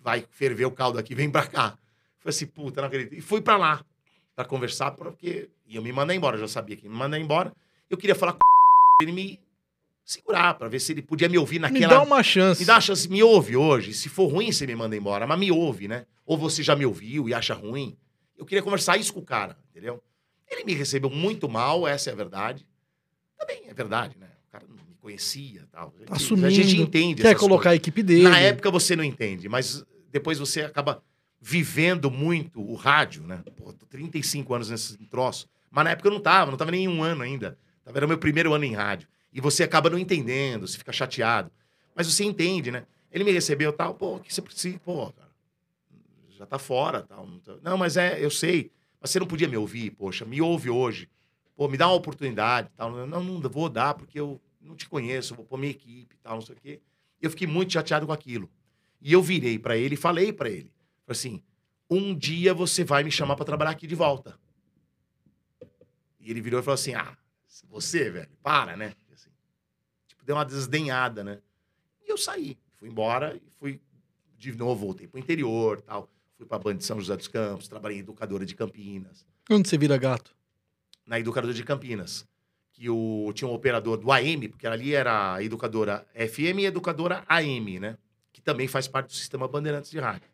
[0.03, 1.79] vai ferver o caldo aqui, vem pra cá.
[2.19, 3.15] Falei assim, puta, não acredito.
[3.15, 3.85] E fui pra lá
[4.35, 7.53] pra conversar, porque iam me mandar embora, eu já sabia que ia me mandar embora.
[7.89, 8.39] Eu queria falar com
[9.03, 9.41] ele me
[10.05, 11.95] segurar, pra ver se ele podia me ouvir Me naquela.
[11.95, 12.61] dá uma chance.
[12.61, 13.93] Me dá uma chance, me ouve hoje.
[13.95, 16.07] Se for ruim, você me manda embora, mas me ouve, né?
[16.27, 17.97] Ou você já me ouviu e acha ruim.
[18.37, 20.03] Eu queria conversar isso com o cara, entendeu?
[20.51, 22.67] Ele me recebeu muito mal, essa é a verdade.
[23.39, 24.29] Também é verdade, né?
[24.49, 25.93] O cara não me conhecia tal.
[26.03, 26.47] A Tá assumindo.
[26.47, 27.77] a gente entende Quer colocar a coisas.
[27.79, 28.23] equipe dele.
[28.23, 31.03] Na época você não entende, mas depois você acaba
[31.41, 33.43] vivendo muito o rádio, né?
[33.57, 35.49] Pô, tô 35 anos nesse troço.
[35.71, 37.59] Mas na época eu não tava, não tava nem um ano ainda.
[37.85, 39.09] Tava, era meu primeiro ano em rádio.
[39.33, 41.51] E você acaba não entendendo, você fica chateado.
[41.97, 42.85] Mas você entende, né?
[43.11, 44.79] Ele me recebeu e tal, pô, o que você precisa?
[44.85, 45.31] Pô, cara,
[46.39, 47.27] já tá fora tal.
[47.27, 48.71] Não, tá- não, mas é, eu sei.
[49.01, 51.09] Mas você não podia me ouvir, poxa, me ouve hoje.
[51.57, 52.93] Pô, me dá uma oportunidade tal.
[53.07, 56.43] Não, não vou dar, porque eu não te conheço, vou pôr minha equipe tal, não
[56.43, 56.81] sei o quê.
[57.21, 58.51] Eu fiquei muito chateado com aquilo.
[59.01, 60.73] E eu virei pra ele e falei pra ele.
[61.07, 61.43] Assim,
[61.91, 64.39] um dia você vai me chamar pra trabalhar aqui de volta.
[66.19, 67.17] E ele virou e falou assim, ah,
[67.69, 68.95] você, velho, para, né?
[69.13, 69.31] Assim,
[70.07, 71.41] tipo, deu uma desdenhada, né?
[72.07, 73.81] E eu saí, fui embora e fui
[74.39, 76.11] de novo, voltei pro interior tal.
[76.37, 79.25] Fui pra Band de São José dos Campos, trabalhei em educadora de Campinas.
[79.51, 80.35] Onde você vira gato?
[81.07, 82.27] Na educadora de Campinas.
[82.83, 86.69] Que o, tinha um operador do AM, porque ali era a educadora FM e a
[86.69, 87.97] educadora AM, né?
[88.33, 90.29] Que também faz parte do sistema Bandeirantes de rádio.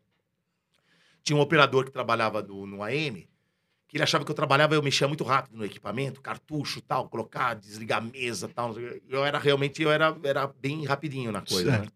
[1.23, 3.29] Tinha um operador que trabalhava do- no AM,
[3.87, 7.53] que ele achava que eu trabalhava, eu mexia muito rápido no equipamento, cartucho tal, colocar,
[7.53, 8.75] desligar a mesa tal.
[9.11, 11.71] Eu era realmente, eu era, era bem rapidinho na coisa.
[11.71, 11.79] né?
[11.81, 11.93] certo.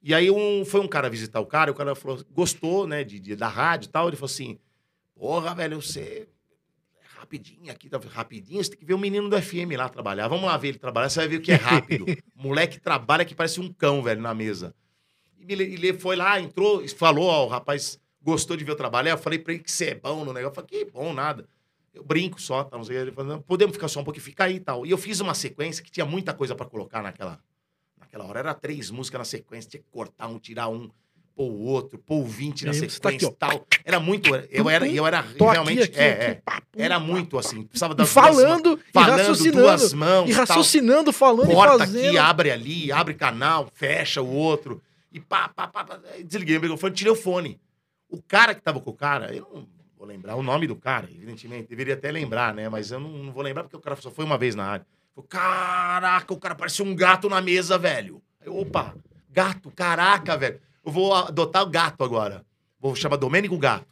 [0.00, 3.02] E aí um, foi um cara visitar o cara, e o cara falou, gostou, né,
[3.02, 4.06] de, de- da rádio e tal.
[4.06, 4.60] Ele falou assim:
[5.16, 6.28] Porra, velho, você
[7.18, 10.28] rapidinho aqui, tá rapidinho, você tem que ver o menino do FM lá trabalhar.
[10.28, 12.06] Vamos lá ver ele trabalhar, você vai ver o que é rápido.
[12.34, 14.74] Moleque trabalha que parece um cão, velho, na mesa.
[15.38, 19.08] E ele, foi lá, entrou, e falou, ó, o rapaz gostou de ver o trabalho.
[19.08, 20.50] Aí eu falei pra ele que você é bom no negócio.
[20.50, 21.48] Eu falei, que bom, nada.
[21.94, 22.96] Eu brinco só, tá, não sei.
[22.96, 24.84] Ele falou, podemos ficar só um pouquinho, fica aí e tal.
[24.84, 27.40] E eu fiz uma sequência que tinha muita coisa pra colocar naquela,
[27.98, 28.40] naquela hora.
[28.40, 30.90] Era três músicas na sequência, tinha que cortar um, tirar um,
[31.36, 33.66] pôr o outro, pôr o 20 na E tá sequência aqui, e tal.
[33.84, 34.34] Era muito.
[34.50, 35.82] Eu era, eu era Tô realmente.
[35.82, 36.82] aqui, aqui, é, aqui, é.
[36.82, 37.62] Era muito assim.
[37.62, 38.36] Precisava E das duas mãos.
[38.36, 39.60] falando, e falando, raciocinando.
[39.60, 40.30] duas mãos.
[40.30, 42.06] E raciocinando, falando corta e fazendo.
[42.08, 44.82] aqui, abre ali, abre canal, fecha o outro.
[45.12, 46.00] E pá, pá, pá, pá.
[46.24, 47.60] Desliguei o microfone, tirei o fone.
[48.08, 49.66] O cara que tava com o cara, eu não
[49.98, 51.68] vou lembrar o nome do cara, evidentemente.
[51.68, 52.68] Deveria até lembrar, né?
[52.68, 54.86] Mas eu não, não vou lembrar porque o cara só foi uma vez na rádio.
[55.14, 58.22] Falei, caraca, o cara parecia um gato na mesa, velho.
[58.40, 58.94] Aí, opa,
[59.30, 60.60] gato, caraca, velho.
[60.86, 62.44] Eu vou adotar o gato agora.
[62.80, 63.86] Vou chamar Domênico Gato.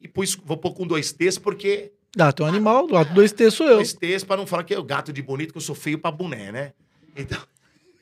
[0.00, 3.50] E pus, vou pôr com dois T's porque Gato é um animal, gato dois T
[3.50, 3.76] sou eu.
[3.76, 5.98] dois T's pra não falar que é o gato de bonito, que eu sou feio
[5.98, 6.72] pra boné, né?
[7.16, 7.38] Então,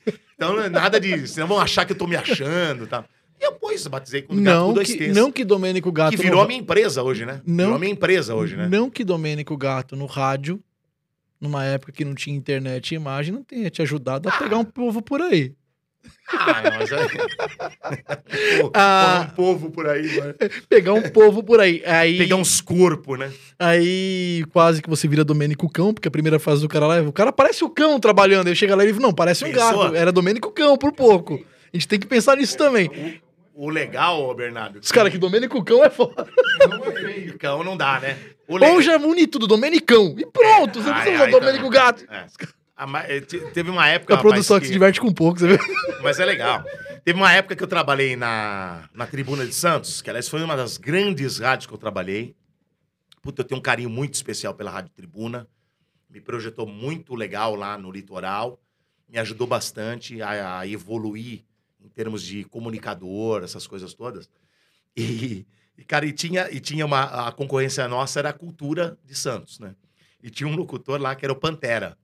[0.35, 1.27] então não é nada de.
[1.27, 3.05] Senão vão achar que eu tô me achando, tá?
[3.39, 5.15] E eu, pois, batizei com o gato com Não dois que, T's.
[5.15, 6.11] não que Domênico Gato.
[6.11, 7.41] que no virou a ra- minha empresa hoje, né?
[7.45, 8.67] Não- Virou a minha empresa hoje, né?
[8.69, 10.61] Não que Domênico Gato no rádio,
[11.39, 14.37] numa época que não tinha internet e imagem, não tenha te ajudado a Ah.
[14.37, 15.53] pegar um povo por aí.
[16.27, 16.97] Ah, mas é.
[18.61, 19.27] Pô, Ah.
[19.31, 20.33] um povo por aí, mano.
[20.67, 21.83] Pegar um povo por aí.
[21.85, 23.31] Aí, Pegar uns corpos, né?
[23.59, 27.01] aí quase que você vira Domênico Cão, porque a primeira fase do cara lá, é,
[27.01, 28.47] o cara parece o cão trabalhando.
[28.47, 29.83] Aí chega lá e ele fala, não, parece um Pensou?
[29.83, 29.95] gato.
[29.95, 31.35] Era Domênico Cão, por pouco.
[31.73, 32.89] A gente tem que pensar nisso também.
[33.53, 34.79] O legal, ô, Bernardo.
[34.79, 36.27] Os caras que Domênico Cão é foda.
[37.39, 38.17] Cão não dá, né?
[38.47, 40.15] O Ou já une tudo, Domenicão.
[40.17, 41.69] E pronto, você não Ai, precisa usar ai, Domênico tá.
[41.71, 42.05] Gato.
[42.11, 42.25] É.
[42.85, 44.13] Ma- eh, te- Teve uma época.
[44.13, 45.57] A rapaz, produção que se diverte com pouco, você vê?
[46.03, 46.63] Mas é legal.
[47.03, 50.57] Teve uma época que eu trabalhei na, na Tribuna de Santos, que aliás foi uma
[50.57, 52.35] das grandes rádios que eu trabalhei.
[53.21, 55.47] Puta, eu tenho um carinho muito especial pela Rádio Tribuna.
[56.09, 58.59] Me projetou muito legal lá no litoral.
[59.07, 61.43] Me ajudou bastante a, a evoluir
[61.79, 64.27] em termos de comunicador, essas coisas todas.
[64.97, 65.45] E,
[65.77, 67.27] e, cara, e tinha, e tinha uma.
[67.27, 69.75] A concorrência nossa era a cultura de Santos, né?
[70.23, 71.97] E tinha um locutor lá que era o Pantera.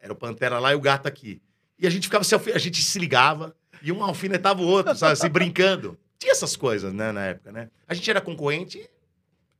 [0.00, 1.40] Era o Pantera lá e o gato aqui.
[1.78, 5.12] E a gente ficava se a gente se ligava e um alfinetava o outro, sabe,
[5.12, 5.98] assim, brincando.
[6.18, 7.70] Tinha essas coisas, né, na época, né?
[7.86, 8.88] A gente era concorrente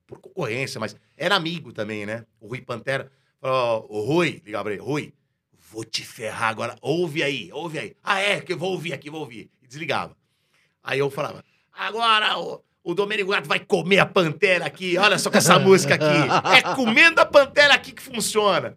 [0.07, 2.25] por concorrência, mas era amigo também, né?
[2.41, 5.15] O Rui Pantera falou, o Rui, ligava pra ele, Rui,
[5.71, 7.97] vou te ferrar agora, ouve aí, ouve aí.
[8.03, 9.51] Ah, é, que eu vou ouvir aqui, vou ouvir.
[9.63, 10.17] E desligava.
[10.83, 15.31] Aí eu falava, agora o, o Domênico Gato vai comer a pantera aqui, olha só
[15.31, 16.57] com essa música aqui.
[16.57, 18.77] É comendo a pantera aqui que funciona.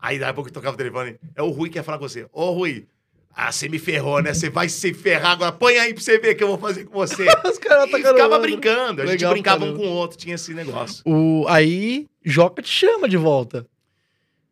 [0.00, 2.08] Aí daqui a pouco eu tocava o telefone, é o Rui que ia falar com
[2.08, 2.26] você.
[2.32, 2.86] Ô, Rui,
[3.34, 4.32] ah, você me ferrou, né?
[4.34, 5.52] Você vai se ferrar agora.
[5.52, 7.26] Põe aí pra você ver o que eu vou fazer com você.
[7.46, 9.02] Os caras atacando ficava brincando.
[9.02, 9.84] A gente Legal, brincava um caramba.
[9.84, 11.02] com o outro, tinha esse negócio.
[11.06, 13.66] O, aí, Joca te chama de volta.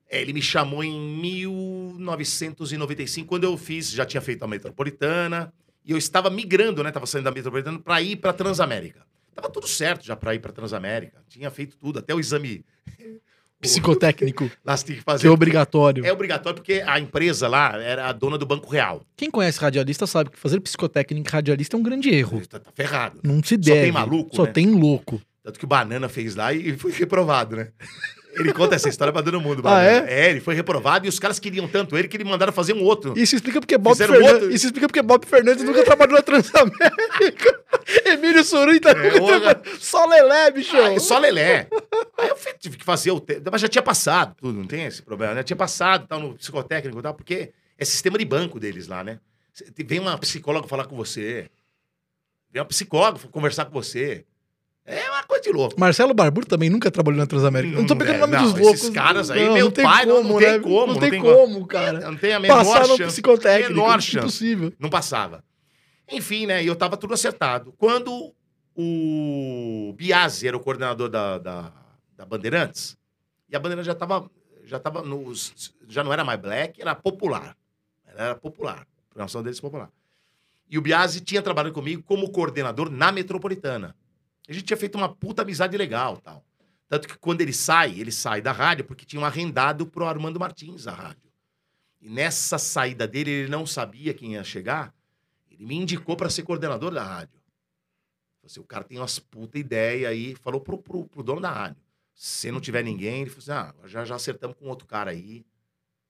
[0.09, 5.53] É, ele me chamou em 1995, quando eu fiz, já tinha feito a Metropolitana,
[5.85, 6.91] e eu estava migrando, né?
[6.91, 9.07] Tava saindo da Metropolitana para ir para Transamérica.
[9.35, 11.19] Tava tudo certo já para ir para Transamérica.
[11.29, 12.65] Tinha feito tudo, até o exame.
[13.61, 15.27] Psicotécnico, tem que que fazer.
[15.27, 16.07] é obrigatório.
[16.07, 19.03] É obrigatório porque a empresa lá era a dona do Banco Real.
[19.17, 22.41] Quem conhece radialista sabe que fazer psicotécnico radialista é um grande erro.
[22.47, 23.19] Tá, tá ferrado.
[23.25, 23.83] Não se Só deve.
[23.83, 24.53] tem maluco, Só né?
[24.53, 25.21] tem louco.
[25.43, 27.69] Tanto que o Banana fez lá e foi reprovado, né?
[28.39, 29.61] Ele conta essa história pra todo mundo.
[29.61, 30.11] Ah, Banana.
[30.11, 30.31] é?
[30.31, 33.15] ele foi reprovado e os caras queriam tanto ele que ele mandaram fazer um outro.
[33.17, 34.35] Isso explica porque Bob Fizeram Fernandes.
[34.35, 37.61] outro- Isso explica porque Bob Fernandes nunca trabalhou na Transamérica.
[38.07, 39.61] Emílio Surui tá É, olha.
[39.79, 40.97] Só Lelé, bichão.
[40.97, 41.69] Ah, só Lelé.
[42.19, 43.21] Aí eu tive que fazer o.
[43.21, 43.41] Te...
[43.51, 45.43] Mas já tinha passado tudo, não tem esse problema, né?
[45.43, 49.19] Tinha passado, tal, no psicotécnico e tal, porque é sistema de banco deles lá, né?
[49.87, 51.49] Vem uma psicóloga falar com você.
[52.53, 54.25] Vem uma psicóloga conversar com você.
[54.91, 55.79] É uma coisa de louco.
[55.79, 57.77] Marcelo Barbuto também nunca trabalhou na Transamérica.
[57.77, 58.89] Não tô Não, pegando é, o nome não, dos esses loucos.
[58.91, 62.01] caras aí, meu tem pai, não- não tem como, Não não tem tem como, cara.
[62.01, 63.05] Não tem a menor chance.
[63.05, 63.73] psicotécnico.
[63.75, 64.17] Menor chance.
[64.19, 64.73] Impossível.
[64.79, 65.45] Não passava.
[66.11, 66.65] Enfim, né?
[66.65, 67.75] E eu tava tudo acertado.
[67.77, 68.33] Quando
[68.75, 71.73] o Biasi era o coordenador da, da,
[72.17, 72.97] da Bandeirantes,
[73.51, 74.31] e a Bandeirantes já tava,
[74.65, 77.55] já tava nos, já não era mais black, era popular.
[78.07, 78.87] Era popular.
[78.87, 79.91] A programação deles popular.
[80.71, 83.95] E o Biasi tinha trabalhado comigo como coordenador na Metropolitana.
[84.49, 86.45] A gente tinha feito uma puta amizade legal, tal.
[86.89, 90.87] Tanto que quando ele sai, ele sai da rádio porque tinham arrendado pro Armando Martins
[90.87, 91.31] a rádio.
[92.01, 94.95] E nessa saída dele, ele não sabia quem ia chegar.
[95.51, 97.39] Ele me indicou para ser coordenador da rádio.
[98.43, 100.35] Assim, o cara tem umas puta ideia aí.
[100.37, 101.83] Falou pro, pro, pro dono da rádio.
[102.15, 105.45] Se não tiver ninguém, ele falou assim: ah, já, já acertamos com outro cara aí.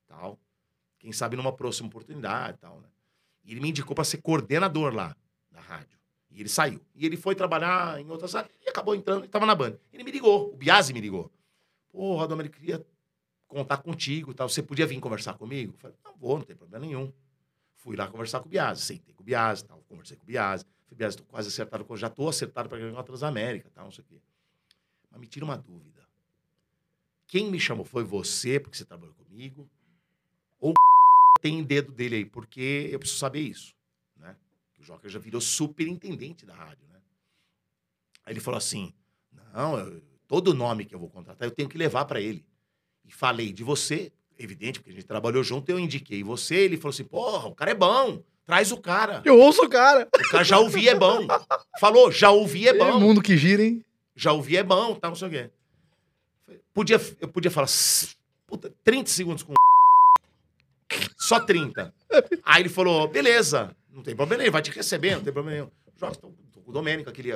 [0.07, 0.39] Tal.
[0.99, 2.89] Quem sabe numa próxima oportunidade tal, né?
[3.45, 5.17] E ele me indicou para ser coordenador lá
[5.51, 5.98] da rádio.
[6.31, 6.81] E ele saiu.
[6.95, 9.81] E ele foi trabalhar em outras áreas e acabou entrando e tava na banda.
[9.93, 11.31] Ele me ligou, o Biasi me ligou.
[11.91, 12.85] Porra, Domênico, queria
[13.47, 14.49] contar contigo tal.
[14.49, 15.75] Você podia vir conversar comigo?
[15.75, 17.13] Eu falei, não vou, não tem problema nenhum.
[17.77, 20.65] Fui lá conversar com o Biasi, sentei com o Biasi, tal, conversei com o Biasi.
[20.85, 24.05] Falei, Biasi, tô quase acertado, já tô acertado para ganhar a Transamérica, tal, não sei
[24.05, 24.21] o quê.
[25.11, 26.07] Mas me tira uma dúvida.
[27.27, 29.69] Quem me chamou foi você, porque você trabalhou comigo,
[30.59, 30.75] ou
[31.41, 33.77] tem dedo dele aí, porque eu preciso saber isso,
[34.89, 36.99] Joca já virou superintendente da rádio, né?
[38.25, 38.91] Aí ele falou assim,
[39.53, 42.43] não, eu- todo nome que eu vou contratar, eu tenho que levar para ele.
[43.05, 46.89] E falei de você, evidente, porque a gente trabalhou junto, eu indiquei você, ele falou
[46.95, 49.21] assim, porra, o cara é bom, traz o cara.
[49.27, 50.09] Eu ouço o cara.
[50.27, 51.27] O cara já ouvi, é bom.
[51.79, 52.99] Falou, já ouvi, é É bom.
[52.99, 53.85] mundo que gira, hein?
[54.17, 55.51] Já ouvi, é bom, tá, não sei o quê.
[56.73, 58.17] Podia, eu podia falar, "Sss,
[58.47, 59.53] puta, 30 segundos com
[61.19, 61.95] Só 30.
[62.43, 65.71] Aí ele falou, beleza, não tem problema, ele vai te receber, não tem problema nenhum.
[65.97, 67.33] Jorge, tô, tô com o Domênico, aquele,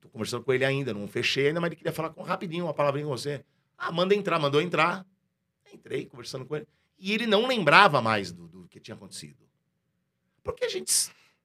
[0.00, 2.74] tô conversando com ele ainda, não fechei ainda, mas ele queria falar com rapidinho, uma
[2.74, 3.44] palavrinha com você.
[3.76, 5.06] Ah, manda entrar, mandou entrar.
[5.72, 6.66] Entrei conversando com ele.
[6.98, 9.36] E ele não lembrava mais do, do que tinha acontecido.
[10.42, 10.92] Porque a gente.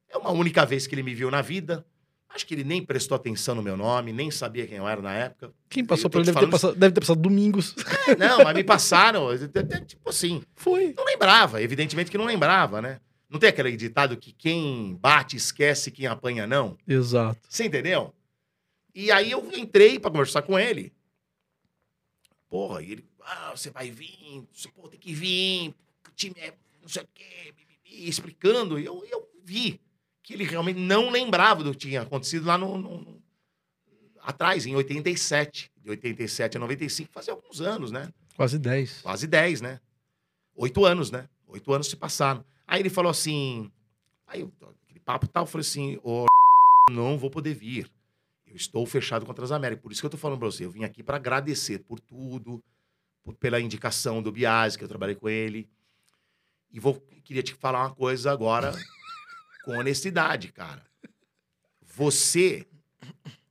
[0.09, 1.85] É uma única vez que ele me viu na vida.
[2.29, 5.13] Acho que ele nem prestou atenção no meu nome, nem sabia quem eu era na
[5.13, 5.53] época.
[5.69, 7.75] Quem passou por tô ele deve ter, falando passado, deve ter passado domingos.
[8.17, 9.27] Não, mas me passaram.
[9.85, 10.95] Tipo assim, Foi.
[10.97, 12.99] não lembrava, evidentemente que não lembrava, né?
[13.33, 16.77] Não tem aquele ditado que quem bate esquece, quem apanha não?
[16.87, 17.39] Exato.
[17.49, 18.13] Você entendeu?
[18.93, 20.93] E aí eu entrei pra conversar com ele.
[22.47, 25.69] Porra, e ele, ah, você vai vir, você pô, tem que vir,
[26.07, 27.53] o time é não sei o quê,
[27.85, 28.77] explicando.
[28.79, 29.81] E eu, eu vi
[30.21, 33.23] que ele realmente não lembrava do que tinha acontecido lá no, no- no-
[34.21, 35.71] atrás, em 87.
[35.81, 38.13] De 87 a 95, fazia alguns anos, né?
[38.35, 39.01] Quase 10.
[39.01, 39.79] Quase 10, né?
[40.55, 41.27] Oito anos, né?
[41.47, 42.45] Oito anos se passaram.
[42.73, 43.71] Aí ele falou assim.
[44.25, 44.51] Aí, eu-
[44.83, 46.25] aquele papo tal, eu falei assim: Ô,
[46.89, 47.87] não vou poder vir.
[48.47, 49.79] Eu estou fechado com a Transamérica.
[49.79, 50.65] Por isso que eu tô falando pra você.
[50.65, 52.63] Eu vim aqui para agradecer por tudo,
[53.23, 55.69] por- pela indicação do Biase, que eu trabalhei com ele.
[56.71, 58.71] E vou, queria te falar uma coisa agora,
[59.65, 60.83] com honestidade, cara.
[61.79, 62.65] Você.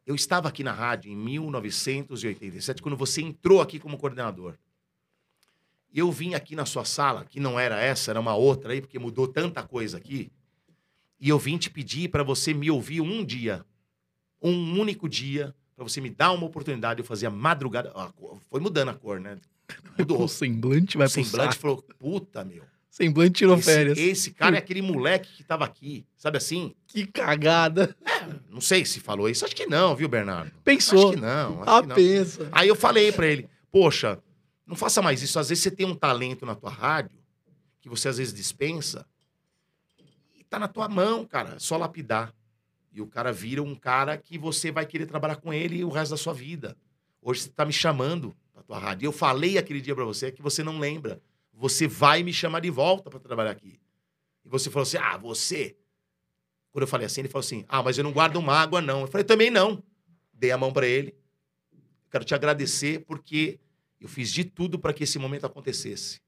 [0.05, 4.59] Eu estava aqui na rádio em 1987, quando você entrou aqui como coordenador.
[5.95, 8.99] Eu vim aqui na sua sala, que não era essa, era uma outra aí, porque
[8.99, 10.30] mudou tanta coisa aqui.
[11.20, 13.64] E eu vim te pedir para você me ouvir um dia,
[14.40, 17.01] um único dia, para você me dar uma oportunidade.
[17.01, 17.93] Eu fazia madrugada.
[18.51, 19.38] Foi mudando a cor, né?
[19.99, 20.22] Mudou.
[20.24, 22.64] O semblante vai o semblante falou: puta, meu.
[22.90, 23.99] Semblante tirou Esse, férias.
[23.99, 26.74] esse cara é aquele moleque que tava aqui, sabe assim?
[26.86, 27.97] Que cagada.
[28.51, 30.53] Não sei se falou isso, acho que não, viu, Bernardo?
[30.62, 31.09] Pensou.
[31.09, 31.62] Acho que não.
[31.62, 31.97] Acho Ah, que não.
[31.97, 32.49] pensa.
[32.53, 34.18] Aí eu falei pra ele, poxa,
[34.67, 35.39] não faça mais isso.
[35.39, 37.19] Às vezes você tem um talento na tua rádio
[37.81, 39.07] que você às vezes dispensa
[40.35, 42.35] e tá na tua mão, cara, é só lapidar.
[42.93, 46.11] E o cara vira um cara que você vai querer trabalhar com ele o resto
[46.11, 46.77] da sua vida.
[47.21, 49.07] Hoje você tá me chamando pra tua rádio.
[49.07, 51.21] Eu falei aquele dia pra você que você não lembra.
[51.55, 53.81] Você vai me chamar de volta pra trabalhar aqui.
[54.45, 55.77] E você falou assim: "Ah, você".
[56.71, 59.03] Quando eu falei assim, ele falou assim: "Ah, mas eu não guardo mágoa não".
[59.03, 59.83] Eu falei: "Também não".
[60.33, 61.15] Dei a mão pra ele.
[62.11, 63.59] Quero te agradecer porque
[64.03, 66.20] eu fiz de tudo para que esse momento acontecesse.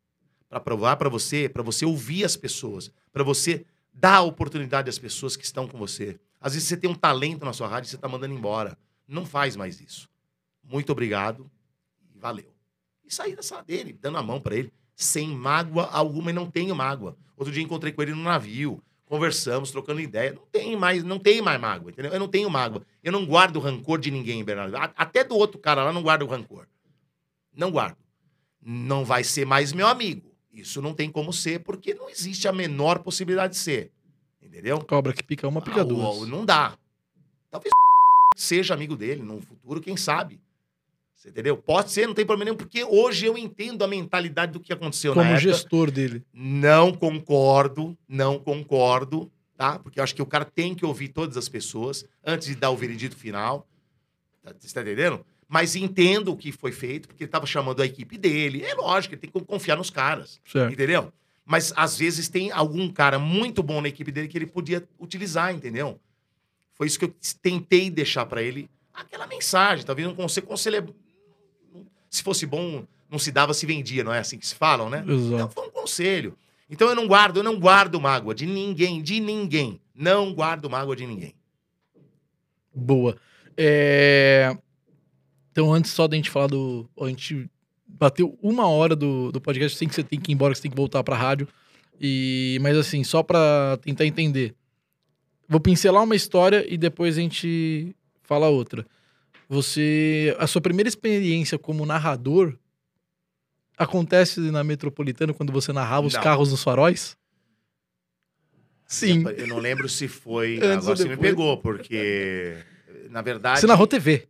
[0.49, 4.99] Para provar para você, para você ouvir as pessoas, para você dar a oportunidade às
[4.99, 6.19] pessoas que estão com você.
[6.41, 8.79] Às vezes você tem um talento na sua rádio e você está mandando embora.
[9.09, 10.09] Não faz mais isso.
[10.63, 11.51] Muito obrigado
[12.15, 12.55] e valeu.
[13.05, 16.49] E saí da sala dele, dando a mão para ele, sem mágoa alguma e não
[16.49, 17.17] tenho mágoa.
[17.37, 20.33] Outro dia encontrei com ele no navio, conversamos, trocando ideia.
[20.33, 22.13] Não tem mais, não tem mais mágoa, entendeu?
[22.13, 22.83] Eu não tenho mágoa.
[23.03, 24.77] Eu não guardo rancor de ninguém, Bernardo.
[24.97, 26.67] Até do outro cara lá não guardo rancor.
[27.57, 27.97] Não guardo.
[28.63, 30.33] Não vai ser mais meu amigo.
[30.53, 33.91] Isso não tem como ser, porque não existe a menor possibilidade de ser.
[34.43, 34.81] Entendeu?
[34.85, 36.19] Cobra que pica uma, pica Ah, duas.
[36.19, 36.77] o- Não dá.
[37.51, 37.71] Talvez
[38.37, 40.41] seja amigo dele no futuro, quem sabe.
[41.15, 41.57] Você entendeu?
[41.57, 45.13] Pode ser, não tem problema nenhum, porque hoje eu entendo a mentalidade do que aconteceu
[45.15, 45.53] Como na época.
[45.53, 46.23] gestor dele.
[46.33, 49.79] Não concordo, não concordo, tá?
[49.79, 52.71] Porque eu acho que o cara tem que ouvir todas as pessoas antes de dar
[52.71, 53.67] o veredito final.
[54.43, 55.25] Tá- Você tá entendendo?
[55.49, 58.63] Mas entendo o que foi feito, porque ele tava chamando a equipe dele.
[58.65, 60.41] É lógico, ele tem que confiar nos caras.
[60.45, 60.73] Certo.
[60.73, 61.13] Entendeu?
[61.45, 65.55] Mas às vezes tem algum cara muito bom na equipe dele que ele podia utilizar,
[65.55, 66.01] entendeu?
[66.73, 68.69] Foi isso que eu tentei deixar pra ele.
[68.93, 70.47] Aquela mensagem, talvez um conselho.
[70.47, 74.55] Conselho é- Se fosse bom, não se dava, se vendia, não é assim que se
[74.55, 75.03] falam, né?
[75.05, 75.55] Então Exato.
[75.55, 76.37] foi um conselho.
[76.71, 79.81] Então eu não guardo, eu não guardo mágoa de ninguém, de ninguém.
[79.95, 81.35] Não guardo mágoa de ninguém.
[82.75, 83.17] Boa.
[83.57, 84.57] É,
[85.55, 86.85] Então, antes só da gente falar do.
[87.01, 87.49] A gente
[87.87, 90.63] bateu uma hora do, do podcast, sem que você tem que ir embora, que você
[90.63, 91.47] tem que voltar pra rádio.
[92.01, 92.59] E...
[92.61, 94.53] Mas assim, só pra tentar entender.
[95.49, 97.95] Vou pincelar uma história e depois a gente
[98.25, 98.85] fala outra.
[99.49, 100.35] Você.
[100.41, 102.59] A sua primeira experiência como narrador
[103.79, 106.21] acontece na metropolitana quando você narrava os Não.
[106.21, 107.17] carros nos faróis?
[108.89, 109.23] Sim.
[109.37, 110.57] Eu não lembro se foi.
[110.57, 112.57] Agora você me pegou, porque.
[113.09, 113.61] Na verdade.
[113.61, 114.27] Você narrou TV.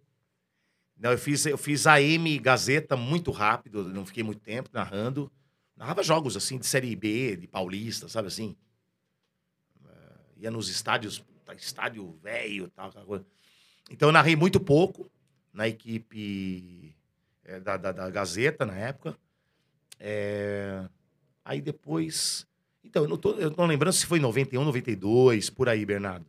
[1.04, 5.30] Não, eu fiz, eu fiz a M Gazeta muito rápido, não fiquei muito tempo narrando.
[5.76, 8.56] Narrava jogos assim de Série B, de Paulista, sabe assim?
[9.84, 12.88] Eh, ia nos estádios, tá, estádio velho tal.
[12.88, 13.26] aquela coisa.
[13.90, 15.10] Então eu narrei muito pouco
[15.52, 16.96] na equipe
[17.44, 19.14] eh, da, da, da Gazeta na época.
[20.00, 20.88] Eh,
[21.44, 22.46] aí depois.
[22.82, 26.24] Então, eu não tô, eu não lembrando se foi em 91, 92, por aí, Bernardo.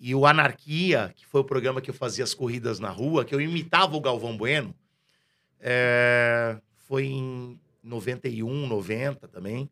[0.00, 3.34] E o Anarquia, que foi o programa que eu fazia as corridas na rua, que
[3.34, 4.74] eu imitava o Galvão Bueno,
[5.60, 9.68] é, foi em 91, 90 também.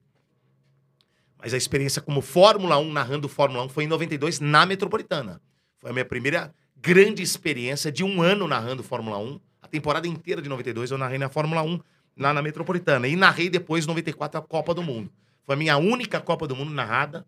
[1.38, 5.40] Mas a experiência como Fórmula 1, narrando Fórmula 1, foi em 92 na Metropolitana.
[5.78, 9.40] Foi a minha primeira grande experiência de um ano narrando Fórmula 1.
[9.62, 11.80] A temporada inteira de 92 eu narrei na Fórmula 1,
[12.16, 13.06] lá na Metropolitana.
[13.06, 15.12] E narrei depois, em 94, a Copa do Mundo.
[15.44, 17.24] Foi a minha única Copa do Mundo narrada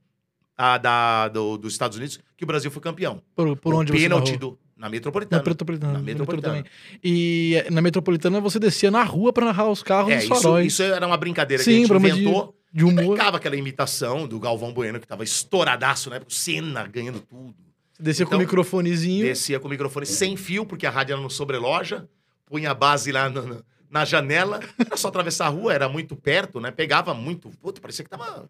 [0.59, 3.23] a da, do- dos Estados Unidos, que o Brasil foi campeão.
[3.37, 5.41] Por, por o onde você pênalti do Na Metropolitana.
[5.43, 5.93] Na Metropolitana.
[5.93, 6.55] Na na Metropolitana.
[6.57, 6.99] Metropolitana.
[7.03, 11.07] E na Metropolitana você descia na rua pra narrar os carros É, isso, isso era
[11.07, 12.55] uma brincadeira Sim, que a gente de- inventou.
[12.73, 12.95] de E humor.
[13.15, 16.21] brincava aquela imitação do Galvão Bueno, que tava estouradaço, né?
[16.27, 17.55] O Senna ganhando tudo.
[17.93, 19.25] Você descia com o Então, microfonezinho.
[19.25, 22.09] Descia com o microfone sem fio, porque a rádio era no sobreloja.
[22.47, 24.61] Punha a base lá no- no- na janela.
[24.79, 26.71] Era só atravessar a rua, era muito perto, né?
[26.71, 27.49] Pegava muito.
[27.61, 28.49] Puta, parecia que tava.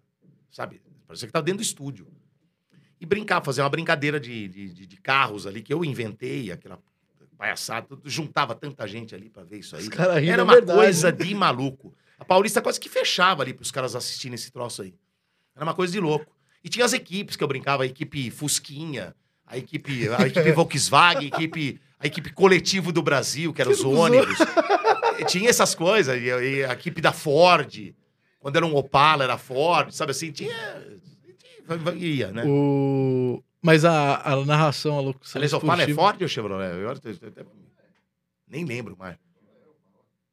[0.50, 0.80] Sabe?
[1.08, 2.06] Parecia que tava dentro do estúdio.
[3.00, 6.78] e brincar, fazer uma brincadeira de, de, de- carros ali, que eu inventei, aquela
[7.36, 9.82] palhaçada, juntava tanta gente ali pra ver isso aí.
[9.88, 10.78] Os Era é uma verdade.
[10.78, 11.94] coisa de maluco.
[12.18, 14.94] A Paulista quase que fechava ali pros caras assistirem esse troço aí.
[15.56, 16.36] Era uma coisa de louco.
[16.62, 19.14] E tinha as equipes que eu brincava, a equipe Fusquinha,
[19.46, 23.84] a equipe, a equipe Volkswagen, a equipe, a equipe Coletivo do Brasil, que eram os
[23.84, 24.36] ônibus.
[25.28, 27.94] Tinha essas coisas, e a equipe da Ford,
[28.38, 30.30] quando era um Opala, era Ford, sabe assim?
[30.32, 30.54] Tinha.
[31.66, 32.44] tinha- Ia, né?
[32.46, 33.42] O...
[33.60, 35.38] Mas a, a narração, a locução.
[35.38, 36.80] Aliás, Opala é Ford ou Chevrolet?
[36.80, 37.10] Eu até-
[38.48, 39.16] Nem lembro mais.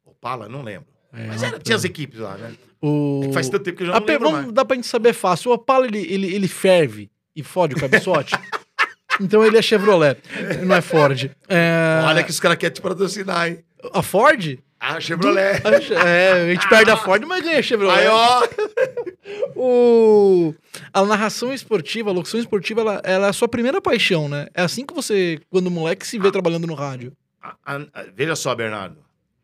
[0.05, 0.87] Opala, não lembro.
[1.11, 2.53] É, Mas era- tinha as equipes lá, né?
[2.81, 3.21] o...
[3.29, 4.53] É faz tanto tempo que eu já A não lembro vamos, mais.
[4.53, 5.51] dá pra gente saber fácil.
[5.51, 8.35] O Opala, ele, ele, ele ferve e fode o cabeçote?
[9.19, 10.17] então ele é Chevrolet,
[10.65, 11.31] não é Ford.
[11.47, 13.63] É, Olha que os caras querem te patrocinar, hein?
[13.93, 14.59] A Ford?
[14.87, 15.61] Ah, Chevrolet.
[16.05, 17.99] É, a gente perde a Ford, mas ganha a Chevrolet.
[18.01, 18.41] Aí, ó.
[19.55, 20.53] O...
[20.93, 24.47] A narração esportiva, a locução esportiva, ela, ela é a sua primeira paixão, né?
[24.53, 27.13] É assim que você, quando moleque, se vê trabalhando no rádio.
[27.41, 28.97] A- a- a- veja só, Bernardo.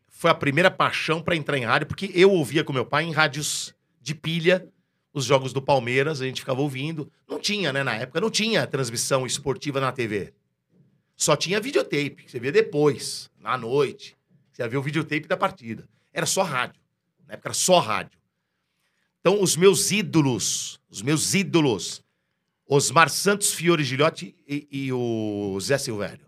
[0.08, 3.12] Foi a primeira paixão pra entrar em rádio, porque eu ouvia com meu pai em
[3.12, 4.66] rádios de pilha
[5.14, 7.10] os jogos do Palmeiras, a gente ficava ouvindo.
[7.28, 10.32] Não tinha, né, na época, não tinha transmissão esportiva na TV.
[11.16, 14.16] Só tinha videotape, que você via depois, na noite.
[14.52, 15.88] Você ia ver o videotape da partida.
[16.12, 16.80] Era só rádio.
[17.26, 18.20] Na época era só rádio.
[19.20, 22.02] Então, os meus ídolos, os meus ídolos,
[22.66, 26.26] Osmar Santos, Fiore Gilhote e, e o Zé Silvério.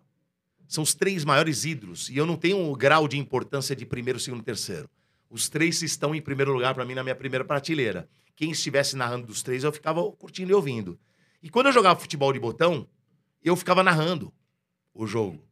[0.66, 2.08] São os três maiores ídolos.
[2.08, 4.88] E eu não tenho um grau de importância de primeiro, segundo, terceiro.
[5.28, 8.08] Os três estão em primeiro lugar para mim na minha primeira prateleira.
[8.36, 10.98] Quem estivesse narrando dos três, eu ficava curtindo e ouvindo.
[11.42, 12.88] E quando eu jogava futebol de botão,
[13.42, 14.32] eu ficava narrando
[14.94, 15.44] o jogo.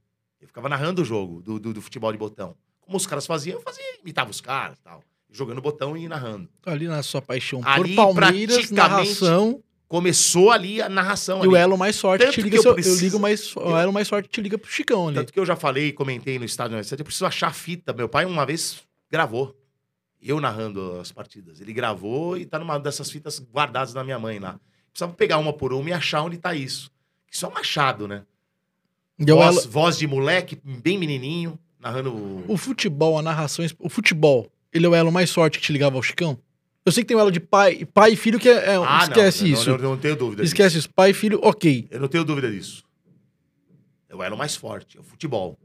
[0.43, 2.55] Eu ficava narrando o jogo do, do, do futebol de botão.
[2.81, 5.03] Como os caras faziam, eu fazia, imitava os caras tal.
[5.31, 6.49] Jogando botão e narrando.
[6.67, 11.45] Ali na sua paixão Ali, por Palmeiras, narração Começou ali a narração.
[11.45, 11.59] e o ali.
[11.61, 12.57] elo mais sorte Tanto te que liga.
[12.57, 13.55] eu seu- Eu, preciso- ligo mais.
[13.57, 15.17] O elo mais sorte te liga pro Chicão ali.
[15.17, 17.93] Tanto que eu já falei e comentei no estádio 97, eu preciso achar a fita.
[17.93, 19.55] Meu pai uma vez gravou.
[20.21, 21.61] Eu narrando as partidas.
[21.61, 24.59] Ele gravou e tá numa dessas fitas guardadas na minha mãe lá.
[24.91, 26.91] Precisava pegar uma por uma e achar onde tá isso.
[27.31, 28.25] Isso é um achado, né?
[29.27, 32.13] E é o, Voz, elo- voz de moleque, bem menininho, narrando.
[32.13, 33.65] o- o futebol, a narração.
[33.79, 36.39] O futebol, ele é o elo mais sorte que te ligava ao Chicão?
[36.85, 38.53] Eu sei que tem o elo de pai, pai e filho que é.
[38.75, 39.71] é- Ah, esquece não, isso.
[39.71, 40.43] Não, não, não tenho dúvida.
[40.43, 40.53] disso.
[40.55, 40.91] esquece isso.
[40.91, 41.87] Pai e filho, ok.
[41.91, 42.83] Eu não tenho dúvida disso.
[44.09, 45.57] É o elo mais forte, é o futebol.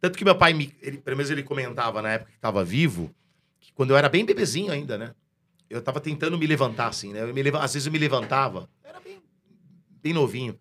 [0.00, 3.10] Tanto que meu pai, me, ele, pelo menos ele comentava na época que estava vivo,
[3.60, 5.14] que quando eu era bem bebezinho ainda, né?
[5.70, 7.22] Eu tava tentando me levantar, assim, né?
[7.22, 9.18] Eu me às vezes eu me levantava, era bem,
[10.02, 10.58] bem novinho,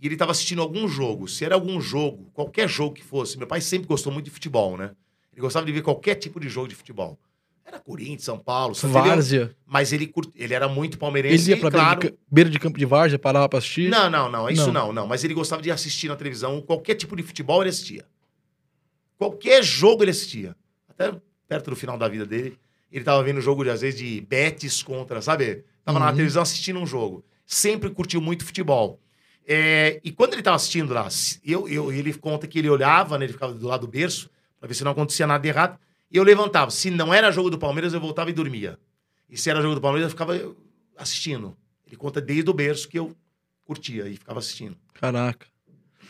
[0.00, 1.26] e ele tava assistindo algum jogo.
[1.28, 4.76] Se era algum jogo, qualquer jogo que fosse, meu pai sempre gostou muito de futebol,
[4.76, 4.90] né?
[5.32, 7.18] Ele gostava de ver qualquer tipo de jogo de futebol.
[7.64, 9.56] Era Corinthians, São Paulo, Fé, Várzea.
[9.64, 11.50] mas ele, cur- ele era muito palmeirense.
[11.50, 13.58] Ele ia pra e, beira, claro, de, ca- beira de campo de Várzea, parava pra
[13.58, 13.88] assistir.
[13.88, 14.50] não, não, não.
[14.50, 14.86] Isso Não.
[14.88, 14.92] não.
[14.92, 16.60] não, Mas ele gostava de assistir na televisão.
[16.60, 18.04] Qualquer tipo de futebol ele assistia.
[19.16, 20.54] Qualquer jogo ele assistia.
[20.88, 21.14] Até
[21.48, 22.58] perto do final da vida dele,
[22.92, 25.64] ele tava vendo jogo, de, às vezes, de Betis contra, sabe?
[25.84, 26.12] Tava na Uhum.
[26.12, 27.24] televisão assistindo um jogo.
[27.46, 29.00] Sempre curtiu muito futebol.
[29.46, 31.06] É, e quando ele tava assistindo lá,
[31.44, 34.66] eu, eu, ele conta que ele olhava, né, ele ficava do lado do berço, pra
[34.68, 35.78] ver se não acontecia nada de errado.
[36.10, 36.70] E eu levantava.
[36.70, 38.78] Se não era jogo do Palmeiras, eu voltava e dormia.
[39.28, 40.54] E se era jogo do Palmeiras, eu ficava
[40.96, 41.56] assistindo.
[41.86, 43.14] Ele conta desde o berço que eu
[43.64, 44.76] curtia e ficava assistindo.
[44.94, 45.46] Caraca.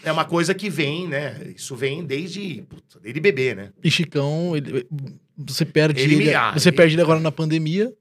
[0.03, 1.53] É uma coisa que vem, né?
[1.57, 3.73] Isso vem desde, putz, desde bebê, né?
[3.83, 4.87] E Chicão, ele-
[5.37, 7.93] você perde Ele ele, ah, você ele- perde ele agora na pandemia,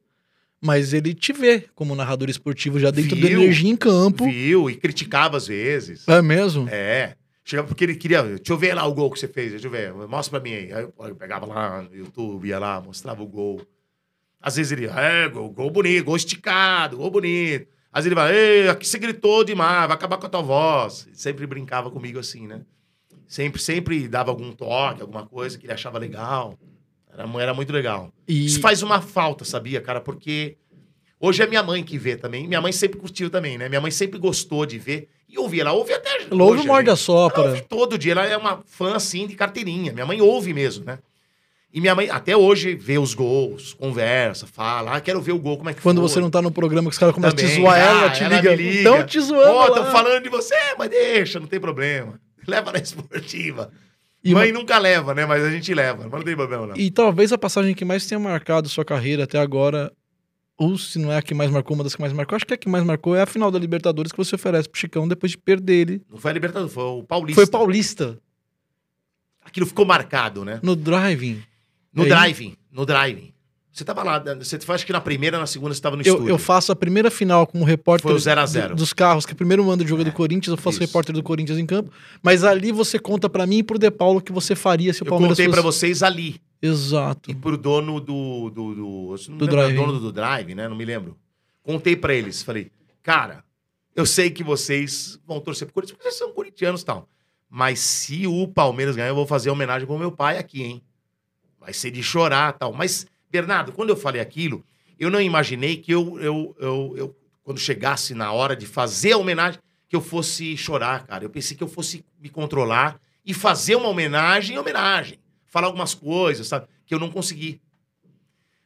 [0.64, 4.24] mas ele te vê como narrador esportivo já dentro da energia em campo.
[4.24, 6.08] Viu e criticava às vezes.
[6.08, 6.70] É mesmo?
[6.70, 7.18] É.
[7.44, 8.24] Chegava porque ele queria.
[8.24, 9.52] Deixa eu ver lá o gol que você fez.
[9.52, 9.94] Deixa eu ver.
[9.94, 10.72] Mostra pra mim aí.
[10.72, 13.62] Aí eu, pegava lá no YouTube, ia lá, mostrava o gol.
[14.42, 17.68] Às vezes ele, é, gol, gol bonito, gol esticado, gol bonito.
[17.92, 21.10] Às vezes ele vai, ei, aqui você gritou demais, vai acabar com a tua voz.
[21.12, 22.62] Sempre brincava comigo assim, né?
[23.28, 26.58] Sempre, sempre dava algum toque, alguma coisa que ele achava legal.
[27.16, 28.12] Era, era muito legal.
[28.28, 30.02] E Isso faz uma falta, sabia, cara?
[30.02, 30.58] Porque
[31.20, 32.48] hoje é minha mãe que vê também.
[32.48, 33.70] Minha mãe sempre curtiu também, né?
[33.70, 35.10] Minha mãe sempre gostou de ver.
[35.30, 36.10] E ouvia, ela ouve até.
[36.30, 36.94] ela ouve o morde né?
[36.94, 37.42] a sopra.
[37.42, 38.12] Ela ouve todo dia.
[38.12, 39.92] Ela é uma fã, assim, de carteirinha.
[39.94, 41.00] Minha mãe ouve mesmo, né?
[41.74, 44.96] E minha mãe, até hoje, vê os gols, conversa, fala.
[44.96, 46.08] Ah, quero ver o gol, como é que Quando foi.
[46.10, 48.24] você não tá no programa que os caras começam a te zoar Ah, ela, te
[48.24, 48.54] ela liga.
[48.56, 48.78] liga.
[48.78, 49.50] Estão te zoando.
[49.58, 52.20] Ó, tô falando de você, mas deixa, não tem problema.
[52.48, 53.72] Leva na esportiva.
[54.24, 55.26] E mãe uma- nunca leva, né?
[55.26, 56.04] Mas a gente leva.
[56.04, 56.78] Mas não tem problema, não.
[56.78, 59.92] E talvez a passagem que mais tenha marcado sua carreira até agora,
[60.58, 62.54] ou se não é a que mais marcou, uma das que mais marcou, acho que
[62.54, 65.32] a que mais marcou é a final da Libertadores que você oferece pro Chicão depois
[65.32, 66.02] de perder ele.
[66.10, 67.42] Não foi a Libertadores, foi o Paulista.
[67.42, 68.20] Foi Paulista,
[69.46, 70.60] Aquilo ficou marcado, né?
[70.64, 71.44] no driving.
[71.94, 73.33] No driving, no driving.
[73.74, 74.36] Você tava lá, né?
[74.36, 76.30] você faz que na primeira, na segunda você tava no Eu, estúdio.
[76.30, 78.70] eu faço a primeira final como repórter Foi o 0 a 0.
[78.70, 80.86] do- dos carros, que primeiro manda o jogo do Corinthians, eu faço isso.
[80.88, 81.92] repórter do Corinthians em campo.
[82.22, 85.02] Mas ali você conta pra mim e pro De Paulo o que você faria se
[85.02, 85.56] o Eu Palmeiras contei fosse...
[85.56, 86.40] pra vocês ali.
[86.62, 87.32] Exato.
[87.32, 88.50] E pro dono do.
[88.52, 90.68] do, do, eu Do lembro, drive, dono do drive, né?
[90.70, 91.18] Não me lembro.
[91.64, 92.44] Contei pra eles.
[92.44, 92.72] Falei,
[93.02, 93.44] cara,
[93.96, 97.10] eu sei que vocês vão torcer pro Corinthians, porque vocês são corintianos e tal.
[97.50, 100.82] Mas se o Palmeiras ganhar, eu vou fazer homenagem pro meu pai aqui, hein?
[101.60, 102.72] Vai ser de chorar e tal.
[102.74, 104.64] Mas, Bernardo, quando eu falei aquilo,
[105.00, 109.18] eu não imaginei que eu, eu, eu, eu, quando chegasse na hora de fazer a
[109.18, 109.60] homenagem,
[109.90, 111.24] que eu fosse chorar, cara.
[111.26, 115.20] Eu pensei que eu fosse me controlar e fazer uma homenagem em homenagem.
[115.48, 116.68] Falar algumas coisas, sabe?
[116.86, 117.60] Que eu não consegui.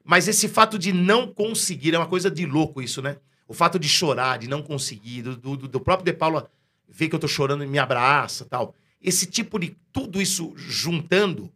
[0.03, 3.15] Mas esse fato de não conseguir é uma coisa de louco isso, né?
[3.47, 6.45] O fato de chorar, de não conseguir, do, do, do próprio De Paulo
[6.89, 8.75] ver que eu tô chorando e me abraça tal.
[9.01, 9.77] Esse tipo de.
[9.93, 11.49] Tudo isso juntando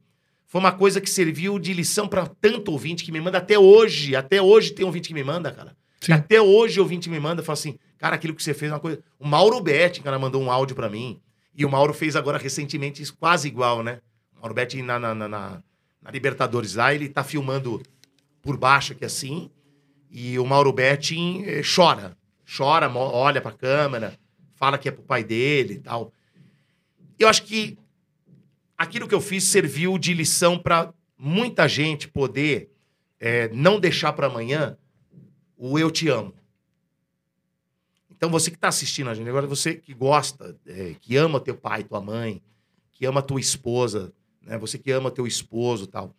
[0.51, 4.17] foi uma coisa que serviu de lição para tanto ouvinte que me manda até hoje.
[4.17, 5.77] Até hoje tem ouvinte que me manda, cara.
[6.01, 6.11] Sim.
[6.11, 8.99] Até hoje ouvinte me manda, fala assim, cara, aquilo que você fez é uma coisa.
[9.17, 11.21] O Mauro Betti, cara, mandou um áudio para mim.
[11.55, 14.01] E o Mauro fez agora recentemente isso quase igual, né?
[14.35, 15.63] O Mauro Betti na, na, na, na-
[16.11, 17.81] Libertadores lá, ele tá filmando
[18.41, 19.49] por baixo aqui assim.
[20.11, 22.17] E o Mauro Betti eh, chora.
[22.57, 24.19] Chora, olha pra câmera,
[24.57, 26.11] fala que é pro pai dele e tal.
[27.17, 27.77] Eu acho que
[28.81, 32.71] aquilo que eu fiz serviu de lição para muita gente poder
[33.19, 34.75] eh, não deixar para amanhã
[35.55, 36.33] o eu te amo.
[38.09, 41.55] Então você que está assistindo a gente, agora você que gosta, eh, que ama teu
[41.55, 42.41] pai, tua mãe,
[42.91, 44.11] que ama tua esposa,
[44.41, 44.57] né?
[44.57, 46.15] Você que ama teu esposo, tal,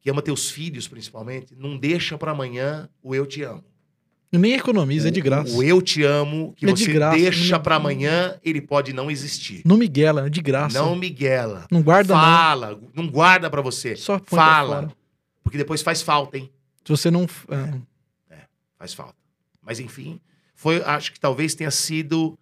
[0.00, 3.64] que ama teus filhos principalmente, não deixa para amanhã o eu te amo.
[4.32, 5.54] Nem economiza, é de graça.
[5.54, 8.92] O eu te amo que É de você graça, deixa não- para amanhã, ele pode
[8.92, 9.60] não existir.
[9.64, 10.78] Não miguela, é de graça.
[10.78, 11.66] Não miguela.
[11.70, 13.94] Não guarda, Fala, não guarda para você.
[13.94, 14.90] Só Fala,
[15.42, 16.50] porque depois faz falta, hein?
[16.84, 17.26] Se você não.
[18.30, 18.38] é,
[18.78, 19.14] Faz falta.
[19.60, 20.18] Mas enfim,
[20.54, 22.36] foi, acho que talvez tenha sido.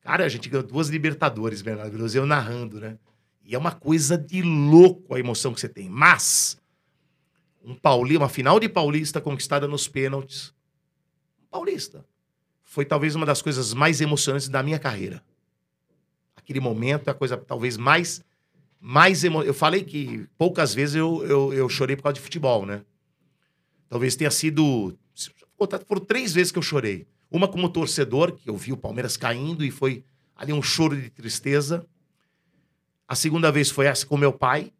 [0.00, 2.96] Cara, a gente ganhou duas Libertadores, Bernardo Veloso, eu narrando, né?
[3.44, 5.88] E é uma coisa de louco a emoção que você tem.
[5.88, 6.58] Mas,
[7.62, 10.52] um Pauli, uma final de Paulista conquistada nos pênaltis.
[11.58, 12.04] Paulista.
[12.64, 15.22] Foi talvez uma das coisas mais emocionantes da minha carreira.
[16.34, 18.24] Aquele momento é a coisa talvez mais.
[18.80, 19.40] mais emo...
[19.44, 22.82] Eu falei que poucas vezes eu, eu, eu chorei por causa de futebol, né?
[23.88, 24.98] Talvez tenha sido.
[25.86, 27.06] Foram três vezes que eu chorei.
[27.30, 31.08] Uma como torcedor, que eu vi o Palmeiras caindo e foi ali um choro de
[31.10, 31.86] tristeza.
[33.06, 34.72] A segunda vez foi essa com meu pai,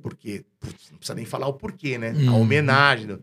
[0.00, 2.12] porque putz, não precisa nem falar o porquê, né?
[2.12, 2.40] A Uhum.
[2.40, 3.18] homenagem.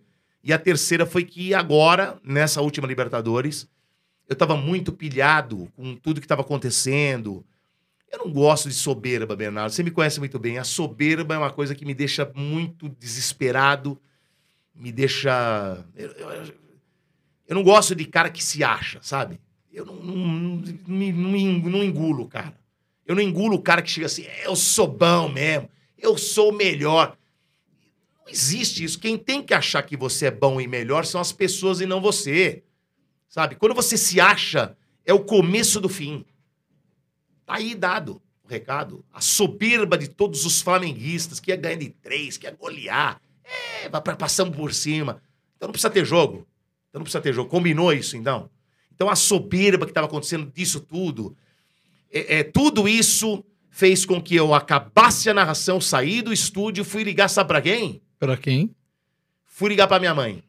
[0.46, 3.68] E a terceira foi que agora, nessa última Libertadores,
[4.30, 7.43] eu tava muito pilhado com tudo que estava acontecendo.
[8.12, 9.72] Eu não gosto de soberba, Bernardo.
[9.74, 10.60] Você me conhece muito bem.
[10.60, 14.00] A soberba é uma coisa que me deixa muito desesperado,
[14.74, 15.84] me deixa.
[15.96, 16.54] Eu, eu-
[17.48, 19.39] eu não gosto de cara que se acha, sabe?
[19.74, 22.56] Eu não, não, não, não engulo, cara.
[23.06, 26.56] Eu não engulo o cara que chega assim, eu sou bom mesmo, eu sou o
[26.56, 27.16] melhor.
[28.26, 28.99] Não existe isso.
[28.99, 32.01] Quem tem que achar que você é bom e melhor são as pessoas e não
[32.01, 32.63] você.
[33.30, 33.55] Sabe?
[33.55, 36.26] Quando você se acha, é o começo do fim.
[37.45, 39.05] Tá aí dado o recado.
[39.13, 43.22] A soberba de todos os flamenguistas que ia ganhar de três, que ia golear.
[43.84, 45.22] É, vai passando por cima.
[45.56, 46.47] Então não precisa ter jogo.
[46.89, 47.49] Então não precisa ter jogo.
[47.49, 48.49] Combinou isso, então?
[48.93, 51.38] Então a soberba que estava acontecendo disso tudo,
[52.11, 57.03] é, é, tudo isso fez com que eu acabasse a narração, saí do estúdio, fui
[57.03, 58.02] ligar, sabe pra quem?
[58.20, 58.76] Pra quem?
[59.46, 60.44] Fui ligar pra minha mãe.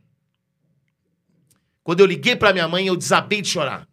[1.82, 3.88] Quando eu liguei pra minha mãe, eu desabei de chorar.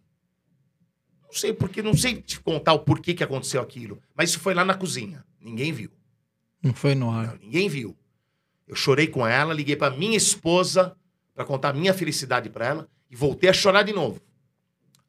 [1.22, 4.54] Não sei porque, não sei te contar o porquê que aconteceu aquilo, mas isso foi
[4.54, 5.24] lá na cozinha.
[5.40, 5.90] Ninguém viu.
[6.62, 7.28] Não foi no ar.
[7.28, 7.96] Não, ninguém viu.
[8.66, 10.96] Eu chorei com ela, liguei pra minha esposa
[11.34, 14.20] pra contar a minha felicidade pra ela e voltei a chorar de novo.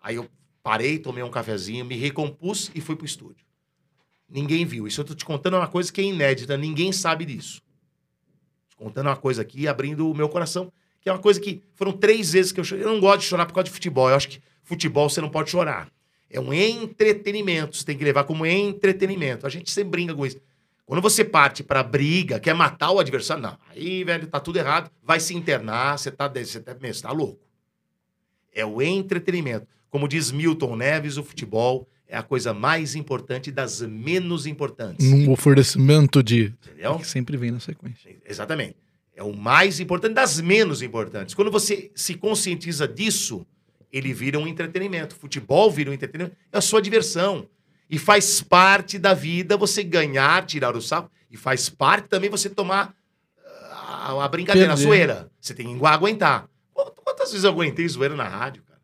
[0.01, 0.29] Aí eu
[0.61, 3.45] parei, tomei um cafezinho, me recompus e fui pro estúdio.
[4.27, 4.85] Ninguém viu.
[4.85, 7.61] Isso eu tô te contando uma coisa que é inédita, ninguém sabe disso.
[8.75, 10.71] Te contando uma coisa aqui, abrindo o meu coração,
[11.01, 12.83] que é uma coisa que foram três vezes que eu chorei.
[12.83, 14.09] Eu não gosto de chorar por causa de futebol.
[14.09, 15.89] Eu acho que futebol você não pode chorar.
[16.29, 17.77] É um entretenimento.
[17.77, 19.45] Você tem que levar como entretenimento.
[19.45, 20.39] A gente sempre brinca com isso.
[20.85, 23.57] Quando você parte pra briga, quer matar o adversário, não.
[23.69, 24.91] Aí, velho, tá tudo errado.
[25.01, 27.39] Vai se internar, você tá, você tá, você tá louco.
[28.53, 29.67] É o entretenimento.
[29.89, 35.09] Como diz Milton Neves, o futebol é a coisa mais importante das menos importantes.
[35.09, 36.53] Num oferecimento de.
[36.63, 36.97] Entendeu?
[36.99, 38.15] Que sempre vem na sequência.
[38.25, 38.75] Exatamente.
[39.15, 41.33] É o mais importante das menos importantes.
[41.33, 43.45] Quando você se conscientiza disso,
[43.91, 45.15] ele vira um entretenimento.
[45.15, 46.35] Futebol vira um entretenimento.
[46.51, 47.47] É a sua diversão.
[47.89, 51.09] E faz parte da vida você ganhar, tirar o sarro.
[51.31, 52.93] E faz parte também você tomar
[53.45, 54.87] ah, a, a brincadeira, a Perder.
[54.87, 55.31] zoeira.
[55.39, 56.49] Você tem que aguentar.
[56.73, 58.81] Quantas vezes eu aguentei zoeira na rádio, cara?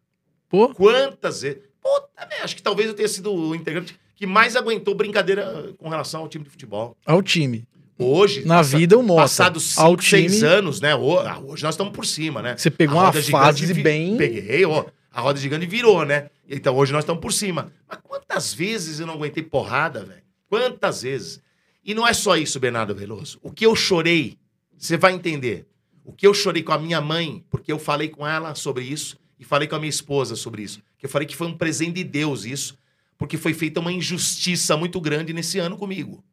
[0.48, 1.71] Pô, Quantas vezes?
[1.82, 5.90] Puta, velho, acho que talvez eu tenha sido o integrante que mais aguentou brincadeira com
[5.90, 6.96] relação ao time de futebol.
[7.06, 7.68] ao time.
[7.98, 9.22] Hoje, Na passa- vida, o Mota.
[9.22, 10.92] passados Ao 5, 6 time- anos, né?
[10.94, 12.56] Ah, Hoje nós estamos por cima, né?
[12.58, 14.18] Você pegou uma fase vi- bem.
[14.18, 14.86] Peguei, ó.
[15.12, 16.30] A roda gigante virou, né?
[16.50, 17.72] Então hoje nós estamos por cima.
[17.88, 20.22] Mas quantas vezes eu não aguentei porrada, velho?
[20.50, 21.42] Quantas vezes?
[21.84, 23.38] E não é só isso, Bernardo Veloso.
[23.44, 24.38] O que eu chorei,
[24.78, 25.68] você vai entender.
[26.04, 29.16] O que eu chorei com a minha mãe, porque eu falei com ela sobre isso
[29.40, 30.82] e falei com a minha esposa sobre isso.
[31.02, 32.78] Que eu falei que foi um presente de Deus isso,
[33.18, 36.24] porque foi feita uma injustiça muito grande nesse ano comigo.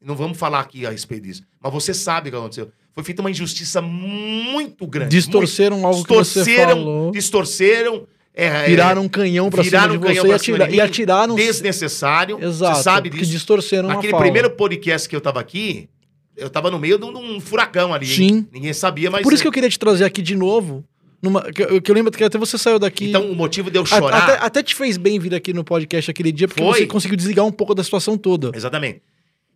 [0.00, 1.42] Não vamos falar aqui a respeito disso.
[1.60, 2.70] Mas você sabe o que aconteceu.
[2.94, 5.10] Foi feita uma injustiça muito grande.
[5.10, 7.10] Distorceram algo que você distorceram, falou.
[7.10, 10.76] distorceram, é, Viraram um canhão pra cima de um canhão você e, atira- de e
[10.76, 11.34] mim, atiraram.
[11.34, 12.42] desnecessário.
[12.42, 12.76] Exato.
[12.76, 13.30] Você sabe que disso.
[13.32, 14.22] distorceram uma Naquele fala.
[14.22, 15.88] primeiro podcast que eu tava aqui,
[16.36, 18.06] eu tava no meio de um, de um furacão ali.
[18.06, 18.12] hein?
[18.16, 18.46] Sim.
[18.52, 19.22] Ninguém sabia, mas.
[19.22, 20.84] Por isso que eu queria te trazer aqui de novo.
[21.22, 23.08] Numa, que, eu, que eu lembro que até você saiu daqui.
[23.10, 24.22] Então o motivo de eu A- chorar.
[24.24, 26.78] Até, até te fez bem vir aqui no podcast aquele dia, porque Foi.
[26.80, 28.50] você conseguiu desligar um pouco da situação toda.
[28.54, 29.02] Exatamente.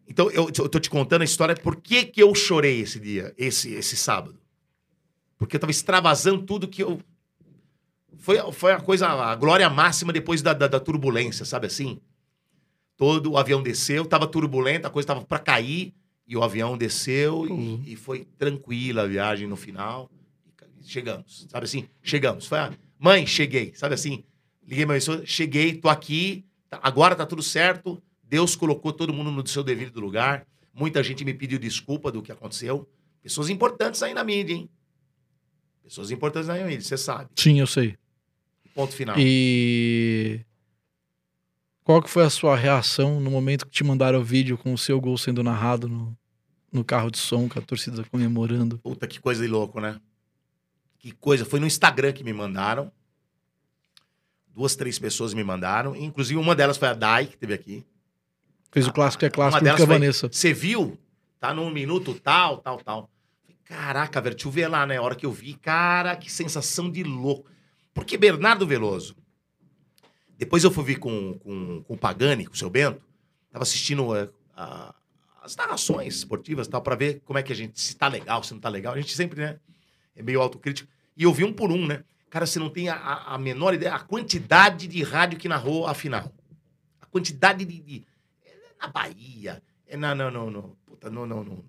[0.06, 3.32] Então, eu, eu tô te contando a história por que, que eu chorei esse dia,
[3.38, 4.38] esse, esse sábado.
[5.38, 7.00] Porque eu tava extravasando tudo que eu.
[8.18, 11.98] Foi, foi a coisa, a glória máxima depois da, da, da turbulência, sabe assim?
[12.96, 15.92] Todo o avião desceu, tava turbulento, a coisa tava para cair,
[16.28, 17.82] e o avião desceu Uhum.
[17.86, 20.10] e, e foi tranquila a viagem no final.
[20.84, 21.88] Chegamos, sabe assim?
[22.02, 22.46] Chegamos.
[22.46, 24.22] Foi, a- mãe, cheguei, sabe assim?
[24.62, 28.02] Liguei minha pessoa, cheguei, tô aqui, tá- agora tá tudo certo.
[28.22, 30.46] Deus colocou todo mundo no seu devido lugar.
[30.72, 32.88] Muita gente me pediu desculpa do que aconteceu.
[33.22, 34.68] Pessoas importantes aí na mídia, hein?
[35.82, 37.30] Pessoas importantes aí na mídia, você sabe.
[37.36, 37.96] Sim, eu sei.
[38.74, 39.16] Ponto final.
[39.18, 40.40] E.
[41.84, 44.78] Qual que foi a sua reação no momento que te mandaram o vídeo com o
[44.78, 46.16] seu gol sendo narrado no,
[46.72, 48.78] no carro de som, com a torcida comemorando?
[48.78, 50.00] Puta, que coisa de louco, né?
[51.04, 51.44] Que coisa.
[51.44, 52.90] Foi no Instagram que me mandaram.
[54.48, 55.94] Duas, três pessoas me mandaram.
[55.94, 57.84] Inclusive, uma delas foi a Dai, que teve aqui.
[58.72, 60.28] Fez o clássico que é clássico Uma delas a foi- Vanessa.
[60.32, 60.98] Você viu?
[61.38, 63.10] Tá num minuto tal, tal, tal.
[63.64, 64.96] Caraca, velho, deixa eu ver lá, né?
[64.96, 67.50] A hora que eu vi, cara, que sensação de louco.
[67.92, 69.14] Porque Bernardo Veloso,
[70.38, 73.02] depois eu fui vir com, com, com o Pagani, com o seu Bento,
[73.52, 74.94] tava assistindo é, a-
[75.42, 78.42] as narrações esportivas e tal, pra ver como é que a gente, se tá legal,
[78.42, 78.94] se não tá legal.
[78.94, 79.60] A gente sempre, né,
[80.16, 80.90] é meio autocrítico.
[81.16, 82.04] E eu vi um por um, né?
[82.30, 85.94] Cara, você não tem a, a- menor ideia, a quantidade de rádio que narrou a
[85.94, 86.32] final.
[87.00, 87.80] A quantidade de.
[87.80, 88.06] de-
[88.44, 91.64] é na Bahia, é na, no, no, no, puta, no, no- no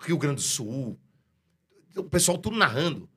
[0.00, 0.96] Rio Grande do Sul.
[1.96, 3.08] O pessoal tudo narrando.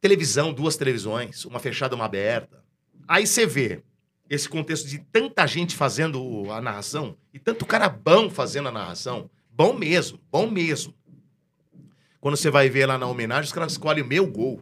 [0.00, 2.64] Televisão, duas televisões, uma fechada, uma aberta.
[3.06, 3.82] Aí você vê
[4.30, 9.28] esse contexto de tanta gente fazendo a narração e tanto cara bom fazendo a narração.
[9.50, 10.94] Bom mesmo, bom mesmo.
[12.28, 14.60] Quando você vai ver lá na homenagem, os caras escolhem o meu gol.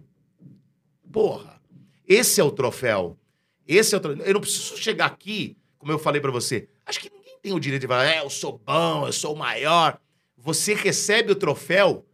[1.13, 1.61] Porra,
[2.07, 3.19] esse é o troféu.
[3.67, 4.25] Esse é o troféu.
[4.25, 6.69] Eu não preciso chegar aqui, como eu falei pra você.
[6.87, 9.37] Acho que ninguém tem o direito de falar, é, eu sou bom, eu sou o
[9.37, 9.99] maior.
[10.39, 12.07] Você recebe o troféu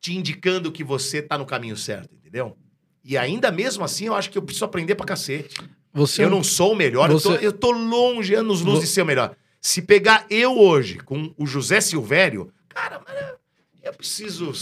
[0.00, 2.56] te indicando que você tá no caminho certo, entendeu?
[3.04, 5.54] E ainda mesmo assim, eu acho que eu preciso aprender pra cacete.
[5.92, 8.80] Você eu não sou o melhor, eu, tô, você- eu tô longe, anos luz Vo-
[8.80, 9.36] de ser o melhor.
[9.60, 13.00] Se pegar eu hoje com o José Silvério, cara,
[13.92, 14.52] eu preciso.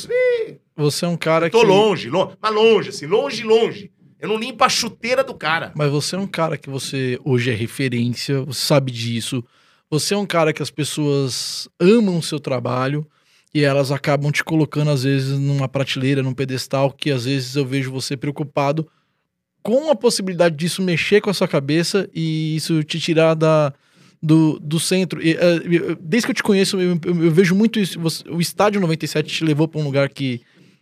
[0.76, 1.66] Você é um cara eu tô que.
[1.66, 3.90] longe, longe, mas longe, assim, longe, longe.
[4.18, 5.72] Eu não limpo a chuteira do cara.
[5.74, 9.42] Mas você é um cara que você hoje é referência, você sabe disso.
[9.88, 13.06] Você é um cara que as pessoas amam o seu trabalho
[13.52, 17.64] e elas acabam te colocando, às vezes, numa prateleira, num pedestal, que às vezes eu
[17.64, 18.86] vejo você preocupado
[19.62, 23.72] com a possibilidade disso mexer com a sua cabeça e isso te tirar da,
[24.22, 25.22] do, do centro.
[25.22, 27.98] E, eu- desde que eu te conheço, eu, eu- eu vejo muito isso.
[28.00, 30.40] Você- o Estádio 97 te levou para um lugar que,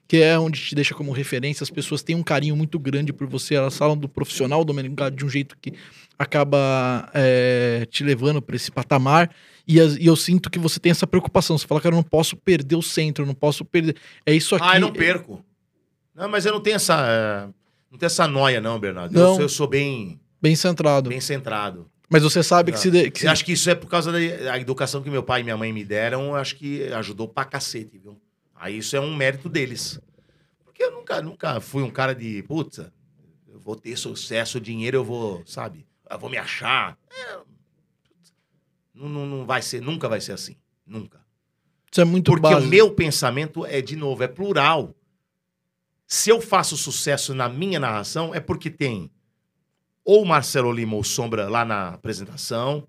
[0.09, 1.63] que é onde te deixa como referência.
[1.63, 3.55] As pessoas têm um carinho muito grande por você.
[3.55, 5.73] Elas falam do profissional Gato de um jeito que
[6.19, 9.31] acaba eh, te levando para esse patamar.
[9.67, 11.57] E, as- e eu sinto que você tem essa preocupação.
[11.57, 13.97] Você fala, cara, eu não posso perder o centro, eu não posso perder.
[14.27, 14.65] É isso aqui.
[14.67, 15.45] Ah, eu não perco.
[16.15, 17.49] Não, mas eu não tenho essa.
[17.91, 19.15] Não tenho essa noia, não, Bernardo.
[19.17, 19.33] Eu Não.
[19.35, 21.09] sou- Eu, sou bem, Bem centrado.
[21.11, 21.87] bem centrado.
[22.09, 22.91] Mas você sabe que se.
[22.91, 25.45] de- que se- acho que isso é por causa da educação que meu pai e
[25.45, 28.19] minha mãe me deram, acho que ajudou pra cacete, viu?
[28.55, 30.01] Aí isso é um mérito deles.
[30.65, 32.93] Porque eu nunca, nunca fui um cara de, puta,
[33.47, 35.87] eu vou ter sucesso, dinheiro, eu vou, sabe?
[36.11, 36.97] Eu vou me achar.
[37.11, 37.39] É,
[38.95, 40.57] não, não, não vai ser, nunca vai ser assim.
[40.87, 41.21] Nunca.
[41.93, 44.95] Isso é muito Porque o meu pensamento é, de novo, é plural.
[46.07, 49.11] Se eu faço sucesso na minha narração, é porque tem
[50.09, 52.89] ou Marcelo Lima ou Sombra lá na apresentação,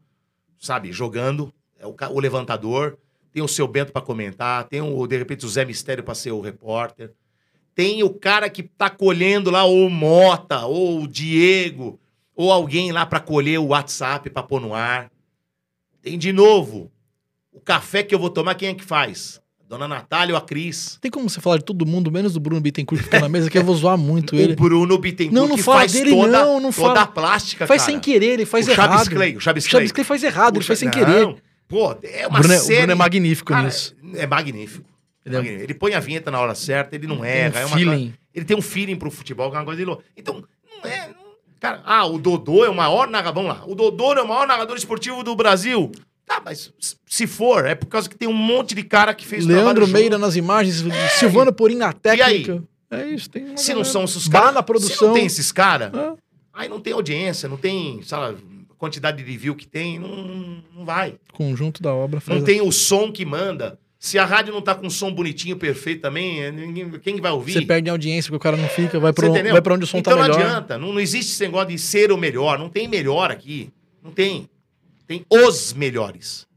[0.57, 2.97] sabe, jogando, é o, o levantador.
[3.29, 6.31] tem o seu Bento pra comentar, tem o, de repente o Zé Mistério pra ser
[6.31, 7.13] o repórter,
[7.75, 11.99] tem o cara que tá colhendo lá, ou o Mota, ou o Diego,
[12.33, 15.11] ou alguém lá pra colher o WhatsApp pra pôr no ar.
[16.01, 16.89] Tem de novo,
[17.51, 19.41] o café que eu vou tomar, quem é que faz?
[19.69, 20.97] Dona Natália a Cris?
[20.99, 23.49] Tem como você falar de todo mundo, menos do Bruno Bittencourt que fica na mesa,
[23.51, 24.55] que eu vou zoar muito O ele.
[24.55, 27.91] Bruno Bittencourt Não, não que faz dele, toda, não, não toda a plástica, Faz cara.
[27.91, 28.89] sem querer, ele faz o errado.
[28.93, 29.79] Chaves Clay, o Chaves O Clay.
[29.81, 31.21] Chaves Clay faz errado, ele O faz sem Cha- querer.
[31.21, 31.37] Não,
[31.67, 32.77] Pô, é O uma Bruno, é, o série...
[32.79, 33.95] Bruno é magnífico Cara, nisso.
[34.15, 34.89] É magnífico.
[35.23, 35.45] Ele é-.
[35.63, 37.59] Ele põe a vinheta na hora certa, ele não Tem erra.
[37.59, 37.91] um é uma feeling.
[37.91, 40.01] coisa- ele tem um feeling pro futebol, que é uma coisa de louco.
[40.17, 40.43] Então,
[40.83, 41.07] não é.
[41.09, 41.29] não-
[41.59, 43.43] Cara, ah, o Dodô é o maior narrador.
[43.43, 43.65] Vamos lá.
[43.67, 45.91] O Dodô é o maior narrador esportivo do Brasil.
[46.29, 46.71] Tá, mas
[47.07, 50.15] se for, é por causa que tem um monte de cara que fez Leandro Meira
[50.15, 50.21] junto.
[50.27, 50.83] nas imagens,
[51.17, 52.63] Silvano Porim na técnica.
[52.91, 54.53] E É isso, tem Se não são esses caras.
[54.53, 55.07] na Se produção.
[55.07, 56.13] não tem esses caras, Ah,
[56.53, 58.37] aí não tem audiência, não tem, sabe,
[58.77, 61.15] quantidade de view que tem, não, não vai.
[61.33, 63.79] conjunto da obra Não tem o som que manda.
[63.97, 67.31] Se a rádio não tá com um som bonitinho, perfeito também, é, ninguém, quem vai
[67.31, 67.53] ouvir?
[67.53, 69.83] Você perde a audiência porque o cara não fica, vai pra, um- vai pra onde
[69.83, 70.37] o som então tá melhor.
[70.39, 73.69] não adianta, não, não existe esse negócio de ser o melhor, não tem melhor aqui.
[74.01, 74.47] Não tem.
[75.09, 76.47] Tem os melhores.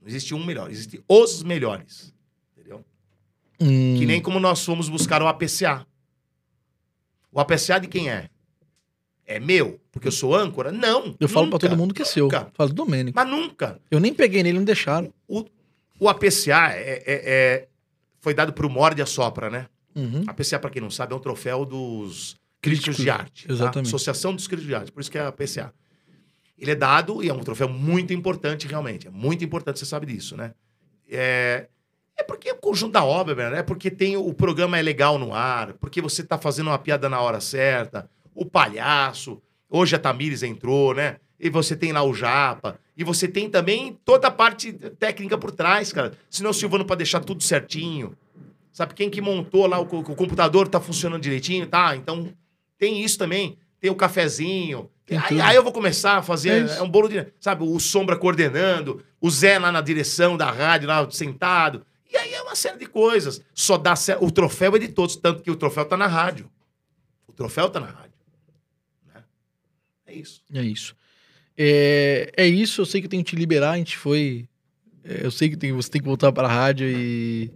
[0.00, 2.12] Não existe um melhor, existe os melhores.
[2.58, 2.84] Entendeu?
[3.60, 5.86] Hum, Que nem como nós fomos buscar o APCA.
[7.30, 8.28] O APCA de quem é?
[9.24, 10.72] É meu, porque eu sou âncora?
[10.72, 11.14] Não.
[11.20, 12.24] Eu falo pra nunca, todo mundo que é seu.
[12.24, 12.50] nunca.
[12.52, 13.14] Falo do Domênico.
[13.14, 13.80] Mas nunca.
[13.92, 15.14] Eu nem peguei nele, não deixaram.
[15.28, 15.44] O,
[16.00, 17.68] o APCA é, é- é-
[18.20, 19.68] foi dado pro Morde a Sopra, né?
[19.94, 20.24] Uhum.
[20.26, 23.46] APCA, pra quem não sabe, é um troféu dos críticos, Críticos, de arte.
[23.46, 23.52] tá?
[23.52, 23.86] exatamente.
[23.86, 25.72] Associação dos Críticos de Arte, por isso que é a APCA.
[26.62, 29.08] Ele é dado e é um troféu muito importante, realmente.
[29.08, 30.54] É muito importante, você sabe disso, né?
[31.10, 31.66] É,
[32.16, 35.18] é porque é o conjunto da obra, Bernardo, é porque tem o programa é legal
[35.18, 39.98] no ar, porque você tá fazendo uma piada na hora certa, o palhaço, hoje a
[39.98, 41.16] Tamires entrou, né?
[41.40, 45.50] E você tem lá o Japa, e você tem também toda a parte técnica por
[45.50, 46.12] trás, cara.
[46.30, 48.16] Senão Silvano para deixar tudo certinho.
[48.72, 51.96] Sabe quem que montou lá o, o computador tá funcionando direitinho, tá?
[51.96, 52.32] Então
[52.78, 53.58] tem isso também.
[53.80, 54.88] Tem o cafezinho.
[55.10, 56.64] Aí, aí eu vou começar a É fazer.
[56.64, 56.74] isso.
[56.74, 57.26] É, um bolo de.
[57.40, 61.84] Sabe, o Sombra coordenando, o Zé lá na direção da rádio, lá sentado.
[62.10, 63.42] E aí é uma série de coisas.
[63.54, 64.24] Só dá certo.
[64.24, 66.50] O troféu é de todos, tanto que o troféu tá na rádio.
[67.26, 68.12] O troféu tá na rádio.
[69.14, 69.22] Né?
[70.06, 70.42] É isso.
[70.54, 70.94] É isso.
[71.56, 74.48] É, é isso, eu sei que eu tenho que te liberar, a gente foi.
[75.04, 77.50] é, Eu sei que tem- você tem que voltar para a rádio e.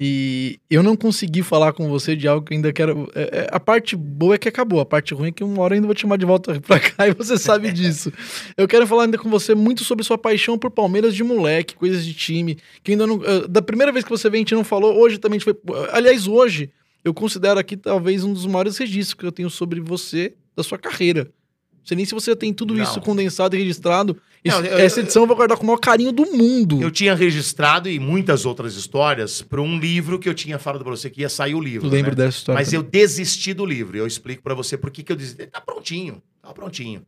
[0.00, 3.10] E eu não consegui falar com você de algo que ainda quero.
[3.16, 5.74] é, é, a parte boa é que acabou, a parte ruim é que uma hora
[5.74, 8.12] eu ainda vou te chamar de volta pra cá e você sabe disso.
[8.56, 12.04] Eu quero falar ainda com você muito sobre sua paixão por Palmeiras de moleque, coisas
[12.04, 12.58] de time.
[12.84, 13.20] Que ainda não.
[13.24, 15.44] eh, Da primeira vez que você veio, a gente não falou, hoje também a gente
[15.44, 15.88] foi.
[15.92, 16.70] Aliás, hoje,
[17.04, 20.78] eu considero aqui talvez um dos maiores registros que eu tenho sobre você, da sua
[20.78, 21.24] carreira.
[21.24, 22.82] Não sei nem se você tem tudo Não.
[22.84, 24.16] isso condensado e registrado.
[24.44, 26.80] Não, eu- essa eu- edição eu vou guardar com o maior carinho do mundo.
[26.80, 30.90] Eu tinha registrado e muitas outras histórias para um livro que eu tinha falado para
[30.90, 31.86] você que ia sair o livro.
[31.86, 32.16] Eu lembro né?
[32.24, 32.58] dessa história.
[32.58, 32.84] Mas também.
[32.84, 33.96] eu desisti do livro.
[33.96, 35.46] Eu explico para você por que que eu desisti.
[35.46, 36.22] Tá prontinho.
[36.40, 37.04] Tá prontinho.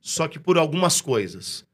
[0.00, 1.64] Só que por algumas coisas.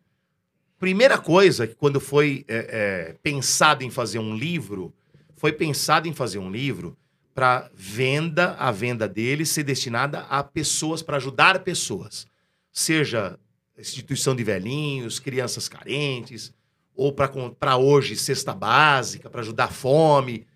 [0.79, 4.95] Primeira coisa, que quando foi é, é, pensado em fazer um livro,
[5.37, 6.97] foi pensado em fazer um livro
[7.35, 12.27] para venda, a venda dele ser destinada a pessoas, para ajudar pessoas.
[12.73, 13.39] Seja
[13.81, 16.53] instituição de velhinhos, crianças carentes,
[16.95, 20.47] ou para hoje, cesta básica, para ajudar a fome.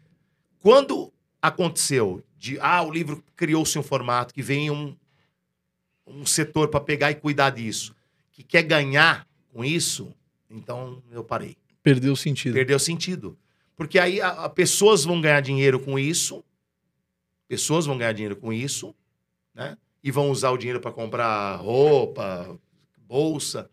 [0.60, 4.94] Quando aconteceu de, ah, o livro criou-se um formato que vem um,
[6.06, 7.94] um setor para pegar e cuidar disso,
[8.32, 10.12] que quer ganhar com isso,
[10.50, 11.56] então eu parei.
[11.82, 12.54] Perdeu o sentido.
[12.54, 13.38] Perdeu sentido.
[13.76, 16.44] Porque aí a, a- pessoas vão ganhar dinheiro com isso,
[17.48, 18.94] pessoas vão ganhar dinheiro com isso,
[19.54, 19.76] né?
[20.02, 22.58] E vão usar o dinheiro para comprar roupa,
[23.06, 23.70] bolsa.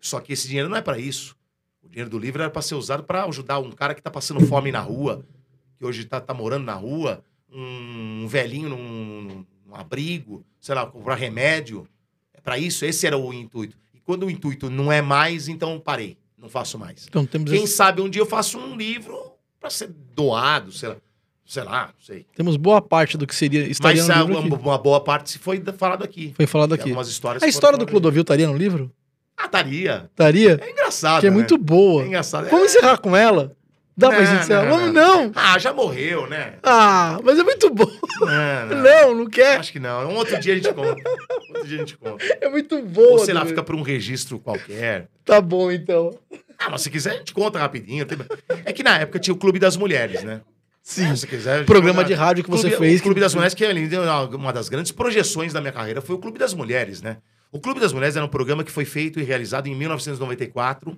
[0.00, 1.36] Só que esse dinheiro não é para isso.
[1.82, 4.40] O dinheiro do livro era para ser usado para ajudar um cara que está passando
[4.46, 5.24] fome na rua,
[5.78, 11.14] que hoje está tá morando na rua, um velhinho num, num abrigo, sei lá, comprar
[11.14, 11.88] remédio.
[12.34, 13.76] É para isso, esse era o intuito.
[13.94, 17.06] E quando o intuito não é mais, então parei, não faço mais.
[17.06, 20.90] Então temos, Quem esse- sabe um dia eu faço um livro para ser doado, sei
[20.90, 20.96] lá,
[21.46, 22.26] sei lá, não sei.
[22.34, 25.38] temos boa parte do que seria estaria Mas no livro uma, uma boa parte se
[25.38, 26.32] foi falado aqui.
[26.36, 26.84] Foi falado aqui.
[26.84, 28.90] Algumas histórias A história do Clodovil estaria no livro?
[29.36, 30.08] Ah, estaria.
[30.10, 30.58] Estaria?
[30.62, 31.20] É engraçado.
[31.20, 31.34] Que é né?
[31.36, 32.02] muito boa.
[32.02, 32.48] É engraçado.
[32.48, 33.54] Vamos É- encerrar com ela?
[33.98, 34.68] Dá pra Não, gente encerrar?
[34.68, 35.32] Vamos não.
[35.34, 36.54] Ah, já morreu, né?
[36.62, 37.90] Ah, mas é muito bom.
[38.20, 38.82] Não, não.
[38.82, 39.58] Não, não quer.
[39.58, 40.10] Acho que não.
[40.10, 40.96] Um outro dia a gente conta.
[41.48, 42.24] Outro dia a gente conta.
[42.40, 43.12] É muito boa.
[43.12, 43.48] Ou sei lá, Domênico.
[43.48, 45.08] fica por um registro qualquer.
[45.24, 46.10] Tá bom, então.
[46.58, 48.06] Ah, mas se quiser, a gente conta rapidinho.
[48.66, 50.40] É que na época tinha o Clube das Mulheres, né?
[50.88, 51.16] Sim.
[51.16, 51.66] Se quiser.
[51.66, 53.00] Programa de rádio que você Clube- fez.
[53.00, 53.88] O Clube que- das Mulheres, que é ali,
[54.36, 57.16] uma das grandes projeções da minha carreira, foi o Clube das Mulheres, né?
[57.50, 60.96] O Clube das Mulheres era um programa que foi feito e realizado em 1994,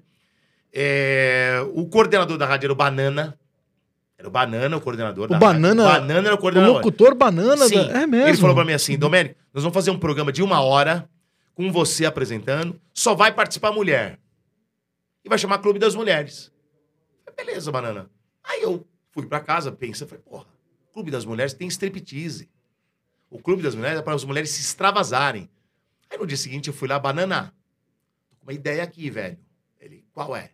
[0.70, 3.38] É, o coordenador da rádio era o Banana.
[4.18, 6.00] Era o Banana, o coordenador O da Banana- rádio.
[6.02, 6.74] Banana era o O coordenador.
[6.76, 7.76] locutor banana Sim.
[7.88, 8.02] da...
[8.02, 8.28] É mesmo.
[8.28, 11.08] Ele falou pra mim assim, Domênico, nós vamos fazer um programa de uma hora
[11.54, 14.18] com você apresentando, só vai participar mulher.
[15.24, 16.52] E vai chamar Clube das Mulheres.
[17.34, 18.10] Beleza, banana.
[18.44, 18.86] Aí eu
[19.22, 20.46] fui pra casa, pensei, falei, porra,
[20.92, 22.48] Clube das Mulheres tem striptease.
[23.30, 25.48] O Clube das Mulheres é para as mulheres se extravasarem.
[26.10, 27.52] Aí no dia seguinte eu fui lá, banana,
[28.30, 29.38] tô com uma ideia aqui, velho.
[29.80, 30.50] Ele, qual é?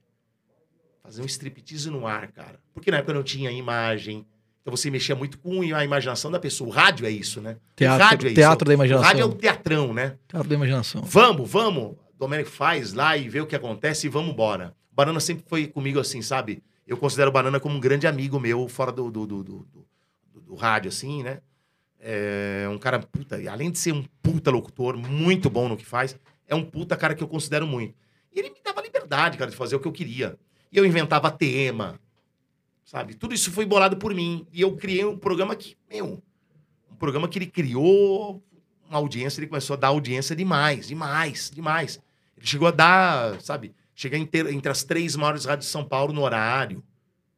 [1.03, 2.59] Fazer um striptease no ar, cara.
[2.73, 4.27] Porque na época não tinha imagem.
[4.62, 6.69] Então você mexia muito com a imaginação da pessoa.
[6.69, 7.59] O rádio é isso, né?
[7.77, 8.65] Teatro- o rádio é teatro isso.
[8.65, 9.03] da imaginação.
[9.05, 10.19] O rádio é um teatrão, né?
[10.27, 11.03] Teatro da imaginação.
[11.03, 11.97] Vamos, vamos.
[12.19, 14.74] Domênico faz lá e vê o que acontece e vamos embora.
[14.91, 16.62] O Banana sempre foi comigo assim, sabe?
[16.86, 19.66] Eu considero o Banana como um grande amigo meu fora do, do, do, do,
[20.35, 21.40] do- rádio, assim, né?
[21.98, 26.16] É um cara, puta, além de ser um puta locutor, muito bom no que faz,
[26.47, 27.94] é um puta cara que eu considero muito.
[28.32, 30.39] E ele me dava liberdade, cara, de fazer o que eu queria.
[30.70, 31.98] E eu inventava tema,
[32.85, 33.15] sabe?
[33.15, 34.47] Tudo isso foi bolado por mim.
[34.52, 36.23] E eu criei um programa que, meu,
[36.90, 38.43] um programa que ele criou
[38.89, 41.98] uma audiência, ele começou a dar audiência demais, demais, demais.
[42.36, 46.12] Ele chegou a dar, sabe, chegar entre, entre as três maiores rádios de São Paulo
[46.12, 46.82] no horário.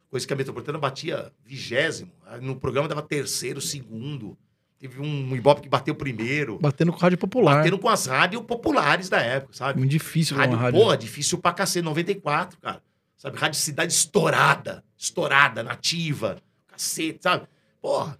[0.09, 2.11] Coisa que a Metropolitana batia vigésimo.
[2.41, 4.37] No programa dava terceiro, segundo.
[4.79, 6.59] Teve um Ibope que bateu primeiro.
[6.59, 7.57] Batendo com rádio popular.
[7.57, 9.79] Batendo com as rádios populares da época, sabe?
[9.79, 10.79] Muito difícil Rádio, rádio.
[10.79, 12.81] porra, difícil pra cacete, 94, cara.
[13.17, 17.47] Sabe, rádio cidade estourada, estourada, nativa, cacete, sabe?
[17.81, 18.17] Porra.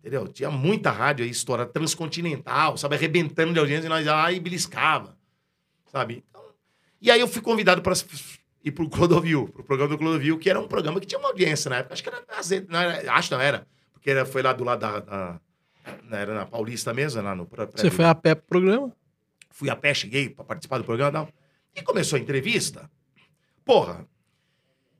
[0.00, 0.28] Entendeu?
[0.28, 2.96] Tinha muita rádio aí estourada, transcontinental, sabe?
[2.96, 5.16] Arrebentando de audiência e nós ia lá e beliscava,
[5.90, 6.22] sabe?
[7.04, 7.92] E aí eu fui convidado para
[8.64, 11.68] ir pro Clodovil, pro programa do Clodovil, que era um programa que tinha uma audiência
[11.68, 11.92] na época.
[11.92, 14.54] Acho que era, na Z- não era acho que não era, porque era, foi lá
[14.54, 15.40] do lado da, da-
[16.18, 17.44] era na Paulista mesmo, lá no...
[17.44, 18.90] pré- Você foi a pé pro programa?
[19.50, 21.28] fui a pé, cheguei pra participar do programa e tal.
[21.76, 22.90] E começou a entrevista.
[23.64, 24.04] Porra.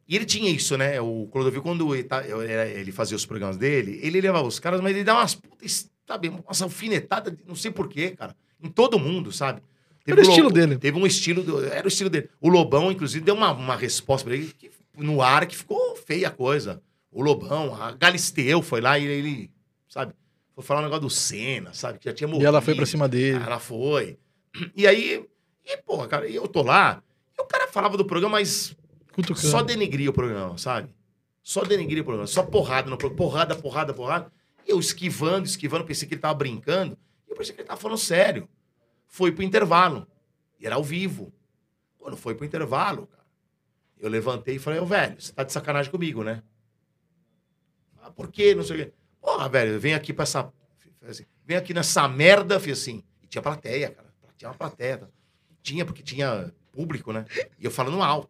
[0.07, 1.01] E ele tinha isso, né?
[1.01, 4.95] O Clodovil, quando ele, tá- ele fazia os programas dele, ele levava os caras, mas
[4.95, 8.37] ele dava umas putas, sabe, umas alfinetadas, não sei porquê, cara.
[8.63, 9.63] Em todo mundo, sabe?
[10.07, 10.77] Era o Lo- estilo dele.
[10.79, 12.29] Teve um estilo, era o estilo dele.
[12.41, 16.29] O Lobão, inclusive, deu uma, uma resposta pra ele que- no ar que ficou feia
[16.29, 16.83] a coisa.
[17.11, 19.51] O Lobão, a Galisteu foi lá e ele,
[19.89, 20.13] sabe,
[20.55, 22.45] foi falar um negócio do Senna, sabe, que já tinha morrido.
[22.45, 23.43] E ela foi pra cima dele.
[23.45, 24.19] Ela foi.
[24.77, 25.25] E aí,
[25.65, 27.03] e, porra, cara, eu tô lá,
[27.37, 28.77] e o cara falava do programa, mas
[29.13, 29.47] Cutucando.
[29.47, 30.89] só denegria o programa, sabe?
[31.43, 34.33] Só denegria o programa, só porrada no programa, porrada, porrada, porrada.
[34.67, 36.97] E eu esquivando, esquivando, pensei que ele tava brincando,
[37.29, 38.49] e eu pensei que ele tava falando sério.
[39.15, 40.09] Foi pro intervalo,
[40.59, 41.33] e era ao vivo.
[41.99, 43.25] Quando foi pro intervalo, cara,
[43.97, 46.43] eu levantei e falei, ô, velho, você tá de sacanagem comigo, né?
[48.03, 48.57] Ah, por quê?
[48.57, 48.93] Não sei o quê.
[49.21, 50.53] Porra, velho, vem aqui pra essa...
[51.09, 53.05] assim, Vem aqui nessa merda, fiz assim.
[53.23, 54.13] E tinha plateia, cara.
[54.37, 54.99] Tinha uma plateia.
[54.99, 55.07] tá?
[55.63, 57.25] Tinha, porque tinha público, né?
[57.57, 58.29] E eu falando alto.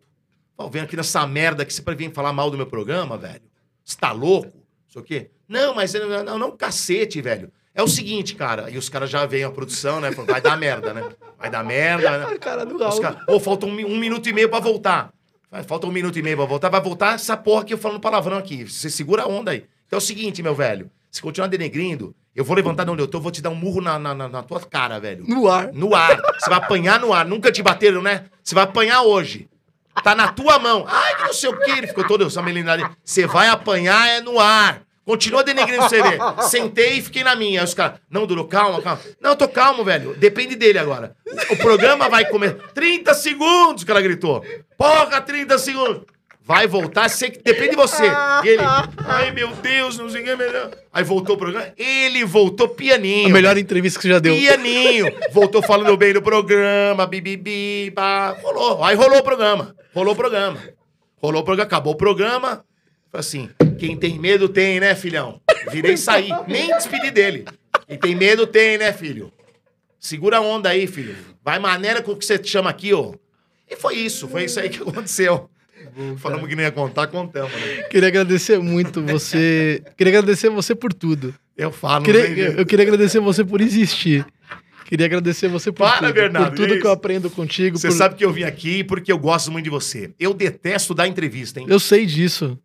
[0.55, 3.51] Pô, vem aqui nessa merda que você vem falar mal do meu programa, velho.
[3.83, 4.59] Você tá louco?
[4.59, 5.31] Não sei o quê.
[5.49, 7.51] Não, mas não, não, não, cacete, velho.
[7.75, 8.71] É o seguinte, cara.
[8.71, 10.13] E os caras já veem a produção, né?
[10.13, 11.09] Falam, vai dar merda, né?
[11.39, 12.39] Vai dar merda, né?
[12.39, 13.01] Cara do Raul.
[13.01, 15.11] caras, Ô, falta um, um minuto e meio pra voltar.
[15.67, 16.69] Falta um minuto e meio pra voltar.
[16.69, 18.65] Vai voltar essa porra que eu falando palavrão aqui.
[18.65, 19.65] Você segura a onda aí.
[19.87, 20.91] Então é o seguinte, meu velho.
[21.11, 23.81] Se continuar denegrindo, eu vou levantar de onde eu tô, vou te dar um murro
[23.81, 25.25] na, na, na- tua cara, velho.
[25.29, 25.73] No ar.
[25.73, 26.21] No ar.
[26.41, 27.25] Você vai apanhar no ar.
[27.25, 28.25] Nunca te bateram, né?
[28.43, 29.49] Você vai apanhar hoje.
[30.03, 30.85] Tá na tua mão.
[30.89, 31.71] Ai, que não sei o quê.
[31.73, 32.91] Ele ficou todo essa melinada.
[33.05, 34.83] Você vai apanhar é no ar.
[35.05, 36.19] Continua denegrindo pra você ver.
[36.49, 37.61] Sentei e fiquei na minha.
[37.61, 39.01] Aí os caras, não, Duro, calma, calma.
[39.21, 40.15] Não, eu tô calmo, velho.
[40.15, 41.15] Depende dele agora.
[41.51, 42.57] O programa vai comer.
[42.75, 44.45] 30 segundos que ela gritou.
[44.79, 46.03] Porra, 30 segundos.
[46.47, 48.05] Vai voltar, sei que depende de você.
[48.45, 48.63] E ele,
[49.07, 50.71] ai meu Deus, não sei o que é melhor.
[50.93, 51.73] Aí voltou o programa.
[51.75, 53.29] Ele voltou pianinho.
[53.29, 54.35] A melhor entrevista que você já deu.
[54.35, 55.07] Pianinho.
[55.33, 58.37] Voltou falando bem do programa, bibibi, pá.
[58.43, 58.85] Rolou.
[58.85, 59.75] Aí rolou o programa.
[59.95, 60.59] Rolou o programa.
[61.17, 62.63] Rolou o programa, acabou o programa.
[63.15, 65.41] Assim, quem tem medo tem, né, filhão?
[65.71, 66.31] Virei saí.
[66.49, 67.45] Nem despedi dele.
[67.87, 69.33] Quem tem medo tem, né, filho?
[69.99, 71.15] Segura a onda aí, filho.
[71.45, 73.15] Vai maneira com o que você chama aqui, ó.
[73.71, 75.49] E foi isso, foi isso aí que aconteceu.
[76.17, 77.83] Falamos que não ia contar, contamos, né?
[77.85, 79.83] Queria agradecer muito você.
[79.97, 81.35] Queria agradecer você por tudo.
[81.57, 84.27] Eu falo, Queria- eu queria agradecer você por existir.
[84.87, 86.13] Queria agradecer você por Para, tudo.
[86.15, 87.79] Bernardo, por tudo que que eu aprendo contigo.
[87.79, 90.11] Você por- sabe que eu vim aqui porque eu gosto muito de você.
[90.19, 91.67] Eu detesto dar entrevista, hein?
[91.69, 92.59] Eu sei disso.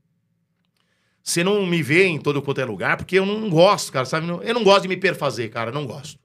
[1.29, 4.27] Você não me vê em todo quanto é lugar, porque eu não gosto, cara, sabe?
[4.27, 6.17] Eu não gosto de me perfazer, cara, não gosto.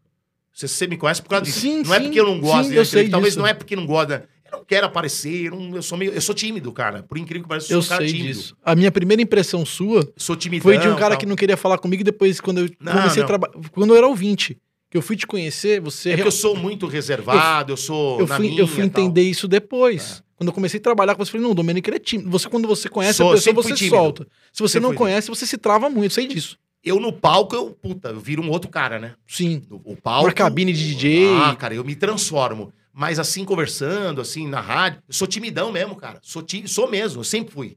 [0.52, 1.60] Você, você me conhece por causa disso.
[1.60, 3.40] Sim, não é sim, porque eu não gosto sim, eu sei talvez disso.
[3.40, 4.26] não é porque não gosta.
[4.50, 7.02] Eu não quero aparecer, eu, não- eu sou meio, eu sou tímido, cara.
[7.02, 8.38] Por incrível que pareça, eu Eu sou um cara sei tímido.
[8.38, 8.56] disso.
[8.64, 10.62] A minha primeira impressão sua Sou timidão.
[10.62, 11.18] foi de um cara tal.
[11.18, 13.24] que não queria falar comigo e depois, quando eu Não, comecei não.
[13.24, 13.52] a trabalhar.
[13.72, 14.56] Quando eu era ouvinte,
[14.90, 16.10] que eu fui te conhecer, você.
[16.10, 18.88] É que real- eu sou muito reservado, eu, sou eu na fui, minha eu fui
[18.88, 19.02] tal.
[19.04, 20.22] entender isso depois.
[20.36, 22.30] Quando eu comecei a trabalhar com você, eu falei, não, o Domênico ele é tímido.
[22.30, 23.96] Você, quando você conhece Sou, a pessoa, você tímido.
[23.96, 24.26] solta.
[24.52, 26.58] Se você Sempre não conhece, você se trava muito, sei disso.
[26.82, 29.14] Eu no palco, eu, puta, eu viro um outro cara, né?
[29.26, 29.62] Sim.
[29.70, 30.26] O, o palco.
[30.26, 31.28] Uma cabine de DJ.
[31.36, 32.72] Ah, cara, eu me transformo.
[32.92, 36.18] Mas assim, conversando, assim, na rádio, eu sou timidão mesmo, cara.
[36.22, 37.76] Sou, ti- sou mesmo, eu sempre fui.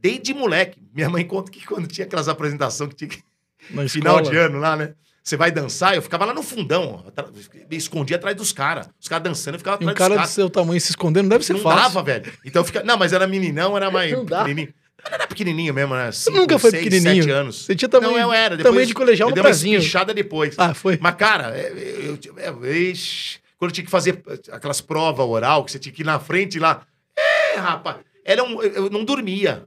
[0.00, 0.80] Desde moleque.
[0.94, 3.22] Minha mãe conta que quando tinha aquelas apresentações que tinha que
[3.70, 4.94] Na final de ano lá, né?
[5.22, 7.22] Você vai dançar, eu ficava lá no fundão, ó,
[7.70, 8.88] me escondia atrás dos caras.
[8.98, 11.24] Os caras dançando, eu ficava E um atrás cara dos do seu tamanho se escondendo
[11.24, 11.82] não deve ser Não fácil.
[11.82, 12.32] dava, velho.
[12.44, 12.82] Então fica.
[12.82, 14.74] Não, mas era meninão, era mais Não pequenininho.
[15.04, 16.10] Não era pequenininho mesmo, né?
[16.12, 17.22] Cinco, nunca foi seis, pequenininho.
[17.22, 17.64] Sete anos.
[17.64, 18.58] Você tinha tamanho, Não, eu era.
[18.58, 19.78] tamanho de colegial eu no dei uma pezinho.
[19.78, 20.54] espichada depois.
[20.58, 20.98] Ah, foi.
[21.00, 25.64] Mas, cara, é, eu, eu, é, ixi, quando eu tinha que fazer aquelas provas oral,
[25.64, 26.82] que você tinha que ir na frente lá.
[27.16, 27.96] É, rapaz.
[28.24, 29.64] Era um, eu, eu não dormia.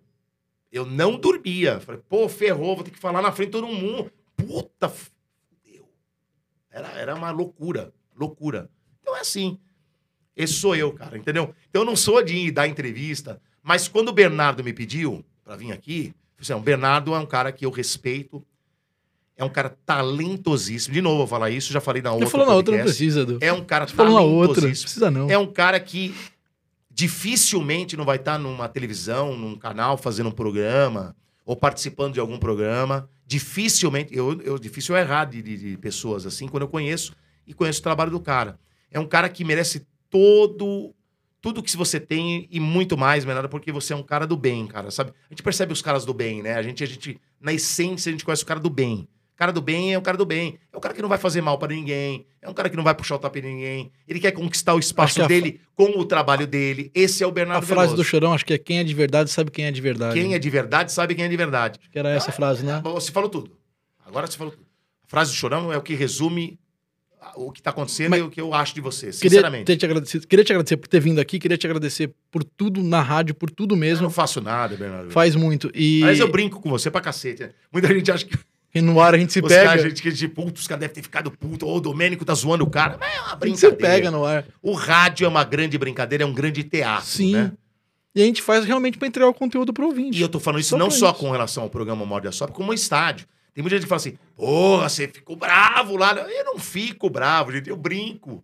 [0.71, 1.79] Eu não dormia.
[1.79, 4.11] Falei, pô, ferrou, vou ter que falar na frente de todo mundo.
[4.35, 4.91] Puta.
[6.73, 7.93] Era, era uma loucura.
[8.15, 8.69] Loucura.
[9.01, 9.59] Então é assim.
[10.35, 11.53] Esse sou eu, cara, entendeu?
[11.69, 15.71] Então eu não sou de dar entrevista, mas quando o Bernardo me pediu pra vir
[15.71, 18.43] aqui, assim, o Bernardo é um cara que eu respeito,
[19.37, 20.91] é um cara talentosíssimo.
[20.91, 22.25] De novo, eu vou falar isso, já falei na outra.
[22.25, 23.23] Já falou na outra, não precisa.
[23.23, 23.37] Do...
[23.41, 24.85] É um cara Você falou na outra, não talentosíssimo.
[24.85, 25.29] precisa não.
[25.29, 26.15] É um cara que
[26.89, 32.37] dificilmente não vai estar numa televisão, num canal, fazendo um programa, ou participando de algum
[32.37, 33.09] programa.
[33.25, 37.13] Dificilmente, eu, eu difícil é errar de, de- de pessoas assim, quando eu conheço
[37.45, 38.59] e conheço o trabalho do cara.
[38.91, 40.93] É um cara que merece todo
[41.41, 44.65] tudo que você tem e muito mais, Menada, porque você é um cara do bem,
[44.65, 45.11] cara, sabe?
[45.29, 46.53] A gente percebe os caras do bem, né?
[46.55, 49.05] A gente, a gente, na essência, a gente conhece o cara do bem.
[49.33, 50.59] O cara do bem é o cara do bem.
[50.71, 52.25] É o cara que não vai fazer mal pra ninguém.
[52.41, 53.91] É um cara que não vai puxar o tapete de ninguém.
[54.07, 56.91] Ele quer conquistar o espaço a dele com o trabalho dele.
[56.93, 58.03] Esse é o A Bernardo frase do Veloso.
[58.09, 60.13] Chorão, acho que é quem é de verdade sabe quem é de verdade.
[60.13, 61.79] Quem é de verdade sabe quem é de verdade.
[61.81, 62.79] Acho que era essa a frase, né?
[62.83, 63.57] Você falou tudo.
[64.05, 64.65] Agora você falou tudo.
[65.03, 66.59] A frase do Chorão é o que resume
[67.35, 69.63] o que tá acontecendo Mas- e o que eu acho de você, Queria sinceramente.
[69.65, 70.27] ter te agradecido.
[70.27, 73.49] Queria te agradecer por ter vindo aqui, queria te agradecer por tudo na rádio, por
[73.49, 74.03] tudo Eu mesmo.
[74.03, 75.09] não faço nada, Bernardo.
[75.09, 75.71] Faz muito.
[75.73, 77.43] E, Mas eu brinco com você pra cacete.
[77.43, 77.51] né?
[77.71, 78.37] Muita gente acha que
[78.73, 79.65] e no ar a gente se os pega.
[79.65, 81.65] caras, gente, que de puto, os caras devem ter ficado puto.
[81.67, 82.97] Ou o Domênico tá zoando o cara.
[82.99, 83.95] Mas é uma a gente se brincadeira.
[83.95, 84.45] pega no ar.
[84.61, 87.33] O rádio é uma grande brincadeira, é um grande teatro, Sim.
[87.33, 87.51] né?
[88.15, 90.17] E a gente faz realmente pra entregar o conteúdo pro ouvinte.
[90.17, 91.19] E eu tô falando isso Só não só isso.
[91.19, 93.27] com relação ao programa Morde a Sopra, como ao estádio.
[93.53, 96.13] Tem muita gente que fala assim, porra, você ficou bravo lá.
[96.13, 98.43] Eu não fico bravo, gente, eu brinco.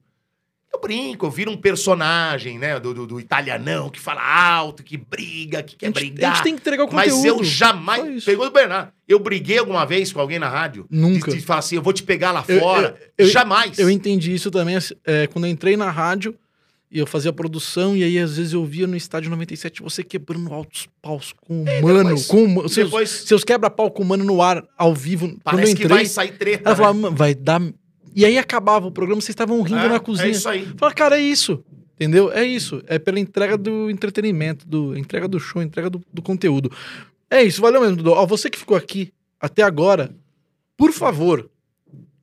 [0.72, 4.98] Eu brinco, eu viro um personagem, né, do, do, do italianão que fala alto, que
[4.98, 6.36] briga, que a quer gente, a brigar.
[6.36, 7.16] gente tem que entregar o conteúdo.
[7.16, 8.24] Mas eu jamais.
[8.24, 8.92] Pegou do Bernardo.
[9.08, 10.86] Eu briguei alguma vez com alguém na rádio?
[10.90, 11.32] Nunca.
[11.32, 12.96] De, de falar assim, eu vou te pegar lá Eu- fora.
[13.18, 13.80] eu- eu- jamais.
[13.80, 16.36] Eu entendi isso também assim, é, quando eu entrei na rádio
[16.92, 20.54] e eu fazia produção, e aí às vezes eu via no estádio 97 você quebrando
[20.54, 22.68] altos paus com o mano, depois- com.
[22.70, 25.28] Seus, depois- seus quebra-pau com o mano no ar, ao vivo.
[25.28, 26.62] quando eu Parece que entrei, vai sair treta.
[26.66, 26.76] ela né?
[26.76, 27.60] falava, "Mano, vai dar.
[28.16, 30.28] E aí acabava o programa, vocês estavam rindo É, na cozinha.
[30.28, 30.66] É isso aí.
[30.78, 31.64] Fala, cara, é isso.
[31.96, 32.32] Entendeu?
[32.32, 32.82] É isso.
[32.88, 36.72] É pela entrega do entretenimento, do entrega do show, entrega do, do conteúdo.
[37.30, 38.12] É isso, valeu mesmo, Dudu.
[38.12, 40.10] Ó, você que ficou aqui até agora,
[40.78, 41.50] por favor,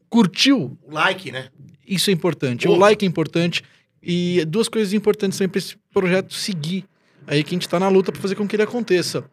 [0.09, 0.77] curtiu?
[0.83, 1.49] O like, né?
[1.87, 2.67] Isso é importante.
[2.67, 2.81] O Porra.
[2.81, 3.63] like é importante.
[4.03, 6.85] E duas coisas importantes também para esse projeto seguir.
[7.27, 9.25] Aí que a gente tá na luta para fazer com que ele aconteça.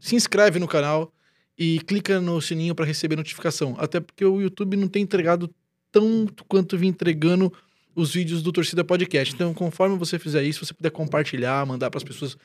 [0.00, 1.12] Se inscreve no canal
[1.58, 3.76] e clica no sininho para receber notificação.
[3.78, 5.50] Até porque o YouTube não tem entregado
[5.90, 7.52] tanto quanto vem entregando
[7.94, 9.34] os vídeos do Torcida Podcast.
[9.34, 12.36] Então, conforme você fizer isso, você puder compartilhar, mandar para as pessoas.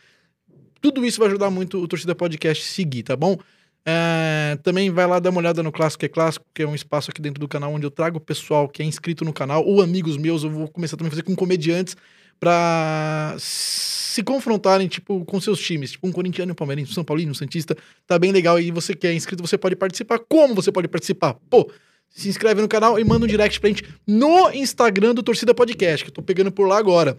[0.81, 3.37] Tudo isso vai ajudar muito o Torcida Podcast seguir, tá bom?
[3.85, 7.11] É, também vai lá dar uma olhada no Clássico é Clássico, que é um espaço
[7.11, 9.81] aqui dentro do canal onde eu trago o pessoal que é inscrito no canal, ou
[9.81, 11.95] amigos meus, eu vou começar também a fazer com comediantes,
[12.39, 15.93] pra se confrontarem, tipo, com seus times.
[15.93, 17.75] Tipo, um corintiano, um palmeirense, um São Paulino, um Santista.
[18.05, 18.59] Tá bem legal.
[18.59, 20.19] E você que é inscrito, você pode participar.
[20.19, 21.35] Como você pode participar?
[21.49, 21.71] Pô,
[22.13, 26.05] se inscreve no canal e manda um direct pra gente no Instagram do Torcida Podcast,
[26.05, 27.17] que eu tô pegando por lá agora.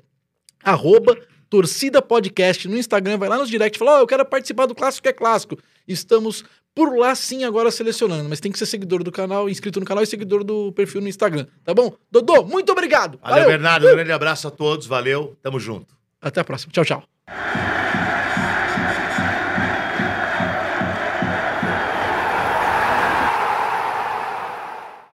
[0.62, 1.18] Arroba
[1.50, 4.74] Torcida Podcast no Instagram, vai lá nos direct e fala: Ó, eu quero participar do
[4.74, 5.58] Clássico que é Clássico.
[5.86, 6.44] Estamos
[6.74, 10.02] por lá sim agora selecionando, mas tem que ser seguidor do canal, inscrito no canal
[10.02, 11.94] e seguidor do perfil no Instagram, tá bom?
[12.10, 13.18] Dodô, muito obrigado.
[13.22, 13.86] Valeu, Bernardo.
[13.86, 14.86] Um grande abraço a todos.
[14.86, 15.36] Valeu.
[15.42, 15.94] Tamo junto.
[16.20, 16.72] Até a próxima.
[16.72, 17.73] Tchau, tchau.